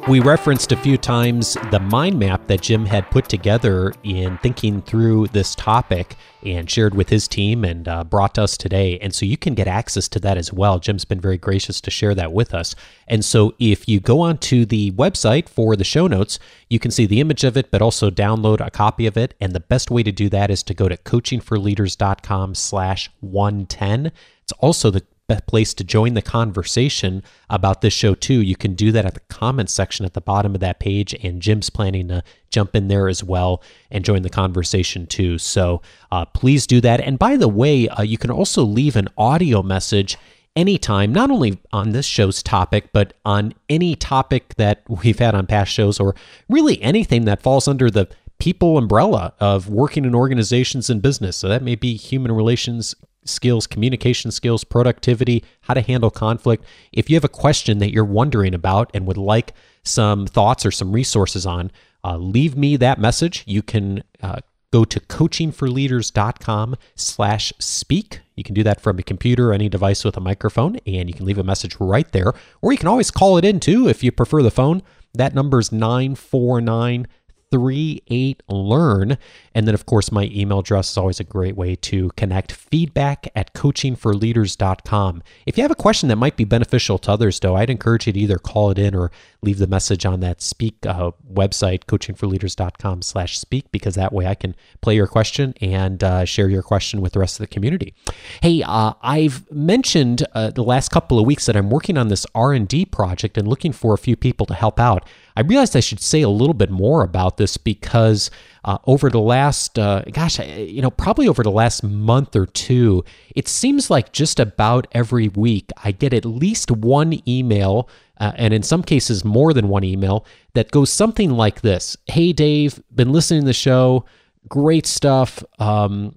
We 0.08 0.20
referenced 0.20 0.72
a 0.72 0.78
few 0.78 0.98
times 0.98 1.56
the 1.70 1.80
mind 1.80 2.18
map 2.18 2.48
that 2.48 2.62
Jim 2.62 2.88
had 2.88 3.12
put 3.12 3.30
together 3.30 3.94
in 4.04 4.40
thinking 4.40 4.82
through 4.82 5.28
this 5.28 5.54
topic 5.54 6.16
and 6.44 6.68
shared 6.68 6.96
with 6.96 7.10
his 7.10 7.28
team 7.28 7.64
and 7.64 7.88
uh, 7.88 8.04
brought 8.04 8.34
to 8.36 8.44
us 8.44 8.58
today. 8.58 8.98
And 8.98 9.14
so 9.14 9.28
you 9.28 9.38
can 9.38 9.54
get 9.54 9.68
access 9.68 10.08
to 10.10 10.20
that 10.22 10.38
as 10.38 10.52
well. 10.52 10.80
Jim's 10.80 11.06
been 11.06 11.22
very 11.22 11.38
gracious 11.38 11.80
to 11.82 11.92
share 11.92 12.16
that 12.16 12.34
with 12.34 12.52
us. 12.56 12.74
And 13.08 13.24
so 13.24 13.54
if 13.60 13.88
you 13.88 14.00
go 14.00 14.22
onto 14.22 14.66
the 14.66 14.90
website 14.94 15.48
for 15.48 15.76
the 15.76 15.84
show 15.84 16.08
notes, 16.08 16.40
you 16.68 16.80
can 16.80 16.90
see 16.90 17.06
the 17.06 17.22
image 17.22 17.44
of 17.44 17.56
it, 17.56 17.70
but 17.70 17.84
also 17.84 18.10
download 18.10 18.66
a 18.66 18.72
copy 18.72 19.06
of 19.06 19.18
it. 19.18 19.36
And 19.40 19.54
the 19.54 19.60
best 19.60 19.92
way 19.92 20.02
to 20.02 20.12
do 20.12 20.30
that 20.30 20.50
is 20.50 20.64
to 20.64 20.74
go 20.74 20.90
to 20.90 20.98
coachingforleaders.com 20.98 22.56
slash 22.56 23.12
110. 23.20 24.12
It's 24.42 24.52
also 24.54 24.90
the 24.90 25.06
place 25.40 25.74
to 25.76 25.84
join 25.84 26.14
the 26.14 26.22
conversation 26.22 27.24
about 27.50 27.82
this 27.82 27.94
show 27.94 28.14
too. 28.16 28.42
You 28.42 28.56
can 28.56 28.76
do 28.76 28.92
that 28.92 29.06
at 29.06 29.14
the 29.14 29.20
comments 29.22 29.74
section 29.74 30.06
at 30.06 30.14
the 30.14 30.22
bottom 30.22 30.54
of 30.56 30.62
that 30.62 30.80
page, 30.80 31.14
and 31.24 31.42
Jim's 31.42 31.70
planning 31.70 32.08
to 32.10 32.24
jump 32.50 32.76
in 32.76 32.88
there 32.88 33.08
as 33.08 33.24
well 33.24 33.64
and 33.90 34.06
join 34.06 34.22
the 34.22 34.30
conversation 34.30 35.08
too. 35.08 35.38
So 35.38 35.82
uh, 36.12 36.26
please 36.26 36.68
do 36.68 36.82
that. 36.82 37.00
And 37.02 37.18
by 37.18 37.38
the 37.38 37.48
way, 37.48 37.88
uh, 37.88 38.02
you 38.02 38.18
can 38.18 38.32
also 38.32 38.64
leave 38.64 38.96
an 38.96 39.08
audio 39.18 39.64
message 39.64 40.18
anytime, 40.56 41.14
not 41.14 41.32
only 41.32 41.60
on 41.72 41.92
this 41.92 42.06
show's 42.06 42.44
topic, 42.44 42.90
but 42.92 43.14
on 43.26 43.54
any 43.70 43.96
topic 43.96 44.56
that 44.56 44.84
we've 44.90 45.20
had 45.20 45.34
on 45.34 45.48
past 45.48 45.72
shows, 45.72 46.00
or 46.00 46.16
really 46.50 46.82
anything 46.82 47.26
that 47.26 47.42
falls 47.42 47.68
under 47.68 47.90
the 47.90 48.10
people 48.40 48.78
umbrella 48.78 49.34
of 49.40 49.70
working 49.70 50.04
in 50.04 50.16
organizations 50.16 50.90
and 50.90 51.02
business. 51.02 51.38
So 51.38 51.48
that 51.48 51.62
may 51.62 51.76
be 51.76 51.96
human 51.96 52.32
relations 52.32 52.96
skills, 53.26 53.68
communication 53.68 54.32
skills, 54.32 54.64
productivity, 54.64 55.44
how 55.62 55.74
to 55.74 55.82
handle 55.82 56.10
conflict. 56.10 56.66
If 56.92 57.10
you 57.10 57.16
have 57.16 57.24
a 57.24 57.30
question 57.30 57.80
that 57.80 57.92
you're 57.92 58.06
wondering 58.06 58.54
about 58.54 58.90
and 58.94 59.06
would 59.06 59.18
like 59.18 59.54
some 59.84 60.28
thoughts 60.28 60.66
or 60.66 60.72
some 60.72 60.92
resources 60.92 61.46
on, 61.46 61.72
uh, 62.04 62.18
leave 62.18 62.56
me 62.56 62.78
that 62.78 63.00
message. 63.00 63.44
You 63.46 63.62
can 63.62 64.04
uh, 64.22 64.40
go 64.72 64.86
to 64.86 65.00
coachingforleaders.com 65.00 66.76
slash 66.96 67.54
speak. 67.60 68.22
You 68.36 68.44
can 68.44 68.56
do 68.56 68.64
that 68.64 68.82
from 68.82 68.98
a 68.98 69.04
computer 69.04 69.52
or 69.52 69.54
any 69.54 69.70
device 69.70 70.04
with 70.04 70.18
a 70.18 70.22
microphone, 70.22 70.78
and 70.88 71.10
you 71.10 71.14
can 71.14 71.26
leave 71.26 71.38
a 71.38 71.44
message 71.44 71.76
right 71.80 72.12
there. 72.12 72.34
Or 72.62 72.72
you 72.72 72.78
can 72.78 72.88
always 72.88 73.12
call 73.12 73.38
it 73.38 73.46
in 73.46 73.60
too 73.60 73.88
if 73.88 74.04
you 74.04 74.12
prefer 74.12 74.42
the 74.42 74.52
phone. 74.52 74.82
That 75.14 75.36
number 75.36 75.60
is 75.60 75.72
949 75.72 77.08
838 77.54 78.44
Learn. 78.48 79.18
And 79.54 79.68
then, 79.68 79.74
of 79.74 79.86
course, 79.86 80.12
my 80.12 80.30
email 80.34 80.60
address 80.60 80.92
is 80.92 80.98
always 80.98 81.20
a 81.20 81.24
great 81.24 81.56
way 81.56 81.76
to 81.76 82.10
connect 82.16 82.52
feedback 82.52 83.28
at 83.36 83.54
coachingforleaders.com. 83.54 85.24
If 85.46 85.58
you 85.58 85.64
have 85.64 85.72
a 85.72 85.76
question 85.76 86.10
that 86.10 86.16
might 86.16 86.38
be 86.38 86.46
beneficial 86.46 86.98
to 87.00 87.12
others, 87.12 87.40
though, 87.40 87.56
I'd 87.56 87.70
encourage 87.70 88.08
you 88.08 88.14
to 88.14 88.20
either 88.20 88.38
call 88.38 88.72
it 88.72 88.80
in 88.80 88.96
or 88.96 89.12
leave 89.42 89.58
the 89.58 89.68
message 89.68 90.06
on 90.06 90.20
that 90.22 90.42
speak 90.42 90.76
uh, 90.86 91.12
website, 91.32 91.86
coachingforleaders.com 91.86 93.02
slash 93.02 93.40
speak, 93.40 93.72
because 93.72 93.96
that 93.96 94.14
way 94.14 94.28
I 94.28 94.36
can 94.36 94.56
play 94.82 94.96
your 94.96 95.08
question 95.08 95.54
and 95.62 96.04
uh, 96.04 96.26
share 96.26 96.50
your 96.50 96.64
question 96.64 97.02
with 97.02 97.14
the 97.14 97.20
rest 97.20 97.40
of 97.40 97.44
the 97.44 97.54
community. 97.54 97.94
Hey, 98.42 98.64
uh, 98.66 98.94
I've 99.02 99.50
mentioned 99.52 100.26
uh, 100.34 100.52
the 100.52 100.64
last 100.64 100.90
couple 100.90 101.20
of 101.20 101.26
weeks 101.26 101.46
that 101.48 101.56
I'm 101.56 101.70
working 101.70 101.98
on 101.98 102.08
this 102.08 102.26
R&D 102.36 102.86
project 102.86 103.38
and 103.38 103.48
looking 103.48 103.72
for 103.72 103.94
a 103.94 103.98
few 103.98 104.16
people 104.16 104.46
to 104.46 104.54
help 104.54 104.80
out. 104.80 105.08
I 105.36 105.42
realized 105.42 105.76
I 105.76 105.80
should 105.80 106.02
say 106.02 106.22
a 106.22 106.30
little 106.30 106.54
bit 106.54 106.70
more 106.70 107.04
about 107.04 107.38
this 107.38 107.58
because 107.58 108.30
uh, 108.64 108.78
over 108.86 109.10
the 109.10 109.20
last, 109.42 109.80
uh, 109.80 110.04
gosh, 110.12 110.40
you 110.40 110.82
know, 110.82 110.92
probably 110.92 111.28
over 111.28 111.42
the 111.42 111.52
last 111.52 111.84
month 111.84 112.36
or 112.36 112.46
two, 112.46 113.04
it 113.36 113.48
seems 113.48 113.90
like 113.90 114.12
just 114.12 114.40
about 114.40 114.88
every 114.92 115.30
week 115.30 115.72
I 115.84 115.92
get 115.92 116.14
at 116.14 116.26
least 116.26 116.70
one 116.70 117.28
email, 117.28 117.90
uh, 118.20 118.34
and 118.36 118.54
in 118.54 118.62
some 118.62 118.84
cases 118.84 119.26
more 119.26 119.52
than 119.54 119.68
one 119.68 119.84
email, 119.84 120.26
that 120.54 120.70
goes 120.70 120.92
something 120.92 121.32
like 121.32 121.62
this 121.62 121.98
Hey, 122.06 122.34
Dave, 122.34 122.82
been 122.94 123.12
listening 123.12 123.42
to 123.42 123.48
the 123.48 123.54
show. 123.54 124.06
Great 124.48 124.86
stuff. 124.86 125.44
Um, 125.60 126.16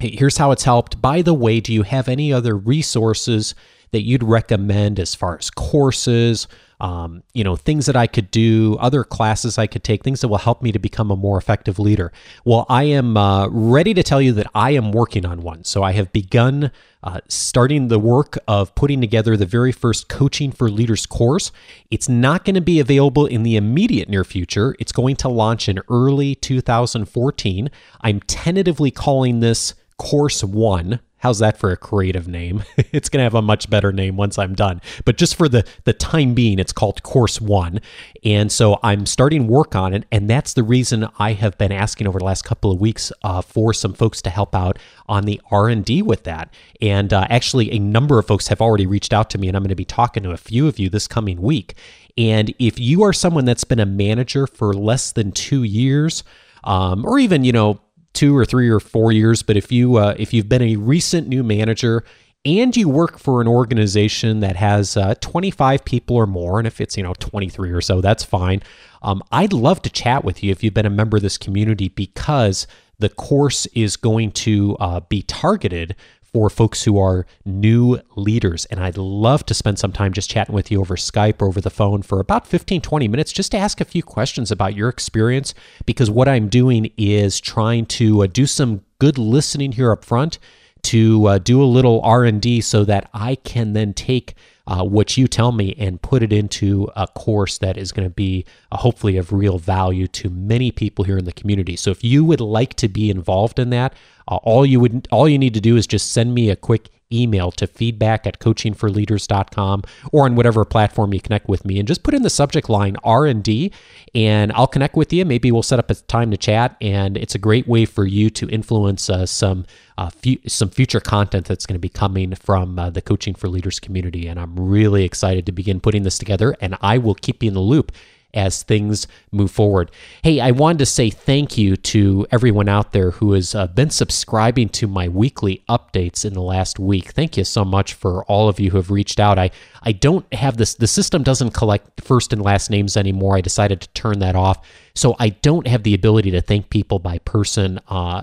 here's 0.00 0.36
how 0.36 0.50
it's 0.50 0.64
helped. 0.64 1.00
By 1.00 1.22
the 1.22 1.34
way, 1.34 1.60
do 1.60 1.72
you 1.72 1.82
have 1.84 2.08
any 2.08 2.32
other 2.32 2.56
resources 2.56 3.54
that 3.92 4.02
you'd 4.02 4.24
recommend 4.24 4.98
as 4.98 5.14
far 5.14 5.38
as 5.38 5.48
courses? 5.50 6.48
Um, 6.80 7.22
you 7.32 7.44
know, 7.44 7.56
things 7.56 7.86
that 7.86 7.96
I 7.96 8.06
could 8.06 8.30
do, 8.30 8.76
other 8.80 9.04
classes 9.04 9.58
I 9.58 9.66
could 9.66 9.84
take, 9.84 10.02
things 10.02 10.20
that 10.20 10.28
will 10.28 10.38
help 10.38 10.62
me 10.62 10.72
to 10.72 10.78
become 10.78 11.10
a 11.10 11.16
more 11.16 11.38
effective 11.38 11.78
leader. 11.78 12.12
Well, 12.44 12.66
I 12.68 12.84
am 12.84 13.16
uh, 13.16 13.48
ready 13.48 13.94
to 13.94 14.02
tell 14.02 14.20
you 14.20 14.32
that 14.32 14.46
I 14.54 14.72
am 14.72 14.92
working 14.92 15.24
on 15.24 15.42
one. 15.42 15.64
So 15.64 15.82
I 15.82 15.92
have 15.92 16.12
begun 16.12 16.70
uh, 17.02 17.20
starting 17.28 17.88
the 17.88 17.98
work 17.98 18.38
of 18.48 18.74
putting 18.74 19.00
together 19.00 19.36
the 19.36 19.46
very 19.46 19.72
first 19.72 20.08
Coaching 20.08 20.50
for 20.50 20.70
Leaders 20.70 21.06
course. 21.06 21.52
It's 21.90 22.08
not 22.08 22.44
going 22.44 22.54
to 22.54 22.60
be 22.60 22.80
available 22.80 23.26
in 23.26 23.42
the 23.42 23.56
immediate 23.56 24.08
near 24.08 24.24
future. 24.24 24.74
It's 24.78 24.92
going 24.92 25.16
to 25.16 25.28
launch 25.28 25.68
in 25.68 25.80
early 25.88 26.34
2014. 26.34 27.70
I'm 28.00 28.20
tentatively 28.20 28.90
calling 28.90 29.40
this 29.40 29.74
Course 29.96 30.42
One 30.42 31.00
How's 31.24 31.38
that 31.38 31.56
for 31.56 31.72
a 31.72 31.76
creative 31.78 32.28
name? 32.28 32.64
it's 32.76 33.08
going 33.08 33.20
to 33.20 33.24
have 33.24 33.34
a 33.34 33.40
much 33.40 33.70
better 33.70 33.92
name 33.92 34.18
once 34.18 34.38
I'm 34.38 34.54
done. 34.54 34.82
But 35.06 35.16
just 35.16 35.36
for 35.36 35.48
the 35.48 35.66
the 35.84 35.94
time 35.94 36.34
being, 36.34 36.58
it's 36.58 36.70
called 36.70 37.02
Course 37.02 37.40
1. 37.40 37.80
And 38.24 38.52
so 38.52 38.78
I'm 38.82 39.06
starting 39.06 39.46
work 39.46 39.74
on 39.74 39.94
it 39.94 40.04
and 40.12 40.28
that's 40.28 40.52
the 40.52 40.62
reason 40.62 41.08
I 41.18 41.32
have 41.32 41.56
been 41.56 41.72
asking 41.72 42.06
over 42.08 42.18
the 42.18 42.26
last 42.26 42.42
couple 42.42 42.70
of 42.70 42.78
weeks 42.78 43.10
uh, 43.22 43.40
for 43.40 43.72
some 43.72 43.94
folks 43.94 44.20
to 44.20 44.28
help 44.28 44.54
out 44.54 44.78
on 45.08 45.24
the 45.24 45.40
R&D 45.50 46.02
with 46.02 46.24
that. 46.24 46.52
And 46.82 47.10
uh, 47.14 47.26
actually 47.30 47.72
a 47.72 47.78
number 47.78 48.18
of 48.18 48.26
folks 48.26 48.48
have 48.48 48.60
already 48.60 48.84
reached 48.84 49.14
out 49.14 49.30
to 49.30 49.38
me 49.38 49.48
and 49.48 49.56
I'm 49.56 49.62
going 49.62 49.70
to 49.70 49.74
be 49.74 49.86
talking 49.86 50.24
to 50.24 50.32
a 50.32 50.36
few 50.36 50.68
of 50.68 50.78
you 50.78 50.90
this 50.90 51.08
coming 51.08 51.40
week. 51.40 51.74
And 52.18 52.54
if 52.58 52.78
you 52.78 53.02
are 53.02 53.14
someone 53.14 53.46
that's 53.46 53.64
been 53.64 53.80
a 53.80 53.86
manager 53.86 54.46
for 54.46 54.74
less 54.74 55.12
than 55.12 55.32
2 55.32 55.62
years, 55.62 56.22
um, 56.64 57.04
or 57.06 57.18
even, 57.18 57.44
you 57.44 57.52
know, 57.52 57.80
two 58.14 58.36
or 58.36 58.44
three 58.44 58.68
or 58.68 58.80
four 58.80 59.12
years, 59.12 59.42
but 59.42 59.56
if 59.56 59.70
you 59.70 59.96
uh, 59.96 60.14
if 60.18 60.32
you've 60.32 60.48
been 60.48 60.62
a 60.62 60.76
recent 60.76 61.28
new 61.28 61.42
manager 61.42 62.04
and 62.46 62.76
you 62.76 62.88
work 62.88 63.18
for 63.18 63.40
an 63.40 63.48
organization 63.48 64.40
that 64.40 64.56
has 64.56 64.96
uh, 64.96 65.14
25 65.20 65.84
people 65.84 66.16
or 66.16 66.26
more, 66.26 66.58
and 66.58 66.66
if 66.66 66.80
it's 66.80 66.96
you 66.96 67.02
know 67.02 67.14
23 67.18 67.70
or 67.70 67.80
so, 67.80 68.00
that's 68.00 68.24
fine. 68.24 68.62
Um, 69.02 69.22
I'd 69.30 69.52
love 69.52 69.82
to 69.82 69.90
chat 69.90 70.24
with 70.24 70.42
you 70.42 70.50
if 70.50 70.64
you've 70.64 70.74
been 70.74 70.86
a 70.86 70.90
member 70.90 71.18
of 71.18 71.22
this 71.22 71.36
community 71.36 71.88
because 71.88 72.66
the 72.98 73.08
course 73.08 73.66
is 73.66 73.96
going 73.96 74.30
to 74.32 74.76
uh, 74.78 75.00
be 75.00 75.22
targeted 75.22 75.96
for 76.34 76.50
folks 76.50 76.82
who 76.82 76.98
are 76.98 77.24
new 77.44 78.00
leaders. 78.16 78.64
And 78.66 78.80
I'd 78.80 78.98
love 78.98 79.46
to 79.46 79.54
spend 79.54 79.78
some 79.78 79.92
time 79.92 80.12
just 80.12 80.28
chatting 80.28 80.54
with 80.54 80.68
you 80.68 80.80
over 80.80 80.96
Skype 80.96 81.40
or 81.40 81.46
over 81.46 81.60
the 81.60 81.70
phone 81.70 82.02
for 82.02 82.18
about 82.18 82.46
15, 82.46 82.80
20 82.80 83.08
minutes 83.08 83.32
just 83.32 83.52
to 83.52 83.56
ask 83.56 83.80
a 83.80 83.84
few 83.84 84.02
questions 84.02 84.50
about 84.50 84.74
your 84.74 84.88
experience. 84.88 85.54
Because 85.86 86.10
what 86.10 86.28
I'm 86.28 86.48
doing 86.48 86.90
is 86.98 87.40
trying 87.40 87.86
to 87.86 88.24
uh, 88.24 88.26
do 88.26 88.46
some 88.46 88.82
good 88.98 89.16
listening 89.16 89.72
here 89.72 89.92
up 89.92 90.04
front 90.04 90.40
to 90.82 91.26
uh, 91.26 91.38
do 91.38 91.62
a 91.62 91.64
little 91.64 92.00
r&d 92.02 92.60
so 92.60 92.84
that 92.84 93.08
i 93.14 93.34
can 93.36 93.72
then 93.72 93.94
take 93.94 94.34
uh, 94.66 94.82
what 94.84 95.16
you 95.16 95.26
tell 95.26 95.52
me 95.52 95.74
and 95.78 96.00
put 96.00 96.22
it 96.22 96.32
into 96.32 96.88
a 96.96 97.06
course 97.06 97.58
that 97.58 97.76
is 97.76 97.92
going 97.92 98.06
to 98.06 98.14
be 98.14 98.44
uh, 98.72 98.78
hopefully 98.78 99.16
of 99.16 99.32
real 99.32 99.58
value 99.58 100.06
to 100.08 100.30
many 100.30 100.70
people 100.70 101.04
here 101.04 101.18
in 101.18 101.24
the 101.24 101.32
community. 101.32 101.76
So 101.76 101.90
if 101.90 102.02
you 102.02 102.24
would 102.24 102.40
like 102.40 102.74
to 102.74 102.88
be 102.88 103.10
involved 103.10 103.58
in 103.58 103.70
that 103.70 103.94
uh, 104.28 104.36
all 104.36 104.64
you 104.64 104.80
would 104.80 105.06
all 105.10 105.28
you 105.28 105.38
need 105.38 105.54
to 105.54 105.60
do 105.60 105.76
is 105.76 105.86
just 105.86 106.12
send 106.12 106.34
me 106.34 106.50
a 106.50 106.56
quick 106.56 106.88
email 107.14 107.50
to 107.52 107.66
feedback 107.66 108.26
at 108.26 108.38
coachingforleaders.com 108.40 109.82
or 110.12 110.24
on 110.24 110.34
whatever 110.34 110.64
platform 110.64 111.14
you 111.14 111.20
connect 111.20 111.48
with 111.48 111.64
me. 111.64 111.78
And 111.78 111.86
just 111.86 112.02
put 112.02 112.14
in 112.14 112.22
the 112.22 112.30
subject 112.30 112.68
line 112.68 112.96
r&d 113.04 113.72
and 114.14 114.52
i'll 114.52 114.66
connect 114.66 114.96
with 114.96 115.12
you. 115.12 115.24
Maybe 115.24 115.52
we'll 115.52 115.62
set 115.62 115.78
up 115.78 115.90
a 115.90 115.94
time 115.94 116.30
to 116.30 116.36
chat 116.36 116.76
and 116.80 117.16
it's 117.16 117.34
a 117.34 117.38
great 117.38 117.68
way 117.68 117.84
for 117.84 118.06
you 118.06 118.30
to 118.30 118.48
influence 118.48 119.08
uh, 119.08 119.26
some 119.26 119.66
uh, 119.96 120.10
fu- 120.10 120.40
some 120.48 120.70
future 120.70 121.00
content 121.00 121.46
that's 121.46 121.66
going 121.66 121.76
to 121.76 121.80
be 121.80 121.88
coming 121.88 122.34
from 122.34 122.78
uh, 122.78 122.90
the 122.90 123.02
coaching 123.02 123.34
for 123.34 123.48
leaders 123.48 123.78
community. 123.78 124.26
And 124.26 124.40
i'm 124.40 124.58
really 124.58 125.04
excited 125.04 125.46
to 125.46 125.52
begin 125.52 125.80
putting 125.80 126.02
this 126.02 126.18
together 126.18 126.56
and 126.60 126.76
i 126.80 126.98
will 126.98 127.14
keep 127.14 127.42
you 127.42 127.48
in 127.48 127.54
the 127.54 127.60
loop 127.60 127.92
as 128.34 128.62
things 128.62 129.06
move 129.32 129.50
forward. 129.50 129.90
Hey, 130.22 130.40
I 130.40 130.50
wanted 130.50 130.80
to 130.80 130.86
say 130.86 131.10
thank 131.10 131.56
you 131.56 131.76
to 131.76 132.26
everyone 132.30 132.68
out 132.68 132.92
there 132.92 133.12
who 133.12 133.32
has 133.32 133.54
uh, 133.54 133.68
been 133.68 133.90
subscribing 133.90 134.68
to 134.70 134.86
my 134.86 135.08
weekly 135.08 135.62
updates 135.68 136.24
in 136.24 136.34
the 136.34 136.42
last 136.42 136.78
week. 136.78 137.12
Thank 137.12 137.36
you 137.36 137.44
so 137.44 137.64
much 137.64 137.94
for 137.94 138.24
all 138.24 138.48
of 138.48 138.60
you 138.60 138.70
who 138.70 138.76
have 138.76 138.90
reached 138.90 139.20
out. 139.20 139.38
I, 139.38 139.50
I 139.82 139.92
don't 139.92 140.32
have 140.34 140.56
this, 140.56 140.74
the 140.74 140.86
system 140.86 141.22
doesn't 141.22 141.52
collect 141.52 142.02
first 142.02 142.32
and 142.32 142.42
last 142.42 142.70
names 142.70 142.96
anymore. 142.96 143.36
I 143.36 143.40
decided 143.40 143.80
to 143.80 143.88
turn 143.90 144.18
that 144.18 144.36
off. 144.36 144.66
So 144.94 145.16
I 145.18 145.30
don't 145.30 145.66
have 145.66 145.82
the 145.82 145.94
ability 145.94 146.30
to 146.32 146.40
thank 146.40 146.70
people 146.70 146.98
by 146.98 147.18
person 147.18 147.80
uh, 147.88 148.22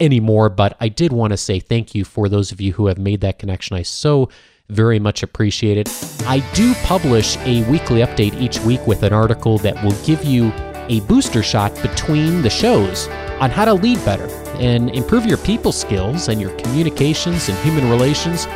anymore, 0.00 0.48
but 0.48 0.76
I 0.80 0.88
did 0.88 1.12
want 1.12 1.32
to 1.32 1.36
say 1.36 1.60
thank 1.60 1.94
you 1.94 2.04
for 2.04 2.28
those 2.28 2.50
of 2.50 2.60
you 2.60 2.72
who 2.72 2.86
have 2.86 2.98
made 2.98 3.20
that 3.20 3.38
connection. 3.38 3.76
I 3.76 3.82
so 3.82 4.28
very 4.68 4.98
much 4.98 5.22
appreciated. 5.22 5.88
I 6.26 6.40
do 6.54 6.74
publish 6.84 7.36
a 7.38 7.62
weekly 7.70 8.00
update 8.00 8.40
each 8.40 8.58
week 8.60 8.86
with 8.86 9.02
an 9.02 9.12
article 9.12 9.58
that 9.58 9.82
will 9.84 9.96
give 10.04 10.24
you 10.24 10.52
a 10.88 11.00
booster 11.02 11.42
shot 11.42 11.74
between 11.82 12.42
the 12.42 12.50
shows 12.50 13.08
on 13.40 13.50
how 13.50 13.64
to 13.64 13.74
lead 13.74 14.04
better 14.04 14.28
and 14.58 14.90
improve 14.90 15.26
your 15.26 15.38
people 15.38 15.72
skills 15.72 16.28
and 16.28 16.40
your 16.40 16.56
communications 16.58 17.48
and 17.48 17.58
human 17.58 17.90
relations. 17.90 18.46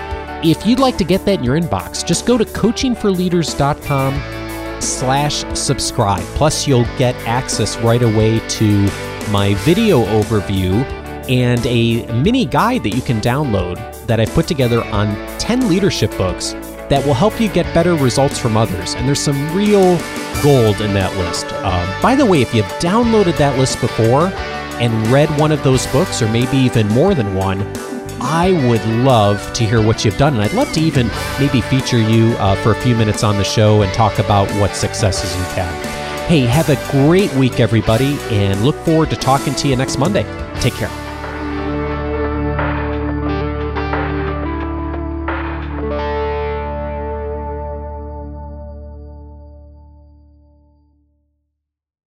If 0.44 0.64
you'd 0.64 0.78
like 0.78 0.96
to 0.98 1.04
get 1.04 1.24
that 1.24 1.40
in 1.40 1.44
your 1.44 1.58
inbox, 1.58 2.06
just 2.06 2.26
go 2.26 2.38
to 2.38 2.44
coachingforleaders.com 2.44 4.80
slash 4.80 5.58
subscribe. 5.58 6.22
Plus, 6.36 6.66
you'll 6.66 6.86
get 6.96 7.16
access 7.26 7.76
right 7.78 8.02
away 8.02 8.38
to 8.48 8.82
my 9.30 9.54
video 9.64 10.04
overview 10.04 10.84
and 11.28 11.66
a 11.66 12.06
mini 12.22 12.46
guide 12.46 12.84
that 12.84 12.94
you 12.94 13.02
can 13.02 13.20
download 13.20 13.97
that 14.08 14.18
I 14.18 14.24
put 14.24 14.48
together 14.48 14.82
on 14.86 15.14
10 15.38 15.68
leadership 15.68 16.10
books 16.16 16.54
that 16.88 17.04
will 17.06 17.14
help 17.14 17.38
you 17.40 17.48
get 17.48 17.72
better 17.74 17.94
results 17.94 18.38
from 18.38 18.56
others. 18.56 18.94
And 18.94 19.06
there's 19.06 19.20
some 19.20 19.54
real 19.54 19.98
gold 20.42 20.80
in 20.80 20.94
that 20.94 21.14
list. 21.18 21.46
Um, 21.52 22.02
by 22.02 22.14
the 22.14 22.26
way, 22.26 22.42
if 22.42 22.54
you've 22.54 22.64
downloaded 22.80 23.36
that 23.36 23.58
list 23.58 23.80
before 23.80 24.32
and 24.80 25.06
read 25.08 25.28
one 25.38 25.52
of 25.52 25.62
those 25.62 25.86
books, 25.88 26.22
or 26.22 26.28
maybe 26.32 26.56
even 26.56 26.88
more 26.88 27.14
than 27.14 27.34
one, 27.34 27.60
I 28.20 28.52
would 28.68 28.84
love 29.04 29.52
to 29.52 29.64
hear 29.64 29.84
what 29.84 30.04
you've 30.04 30.16
done. 30.16 30.34
And 30.34 30.42
I'd 30.42 30.54
love 30.54 30.72
to 30.72 30.80
even 30.80 31.10
maybe 31.38 31.60
feature 31.60 31.98
you 32.00 32.34
uh, 32.38 32.56
for 32.62 32.72
a 32.72 32.80
few 32.80 32.96
minutes 32.96 33.22
on 33.22 33.36
the 33.36 33.44
show 33.44 33.82
and 33.82 33.92
talk 33.92 34.18
about 34.18 34.50
what 34.60 34.74
successes 34.74 35.36
you've 35.36 35.52
had. 35.52 36.26
Hey, 36.26 36.40
have 36.40 36.70
a 36.70 36.76
great 36.90 37.32
week, 37.34 37.60
everybody, 37.60 38.18
and 38.30 38.64
look 38.64 38.76
forward 38.84 39.10
to 39.10 39.16
talking 39.16 39.54
to 39.56 39.68
you 39.68 39.76
next 39.76 39.98
Monday. 39.98 40.24
Take 40.60 40.74
care. 40.74 41.07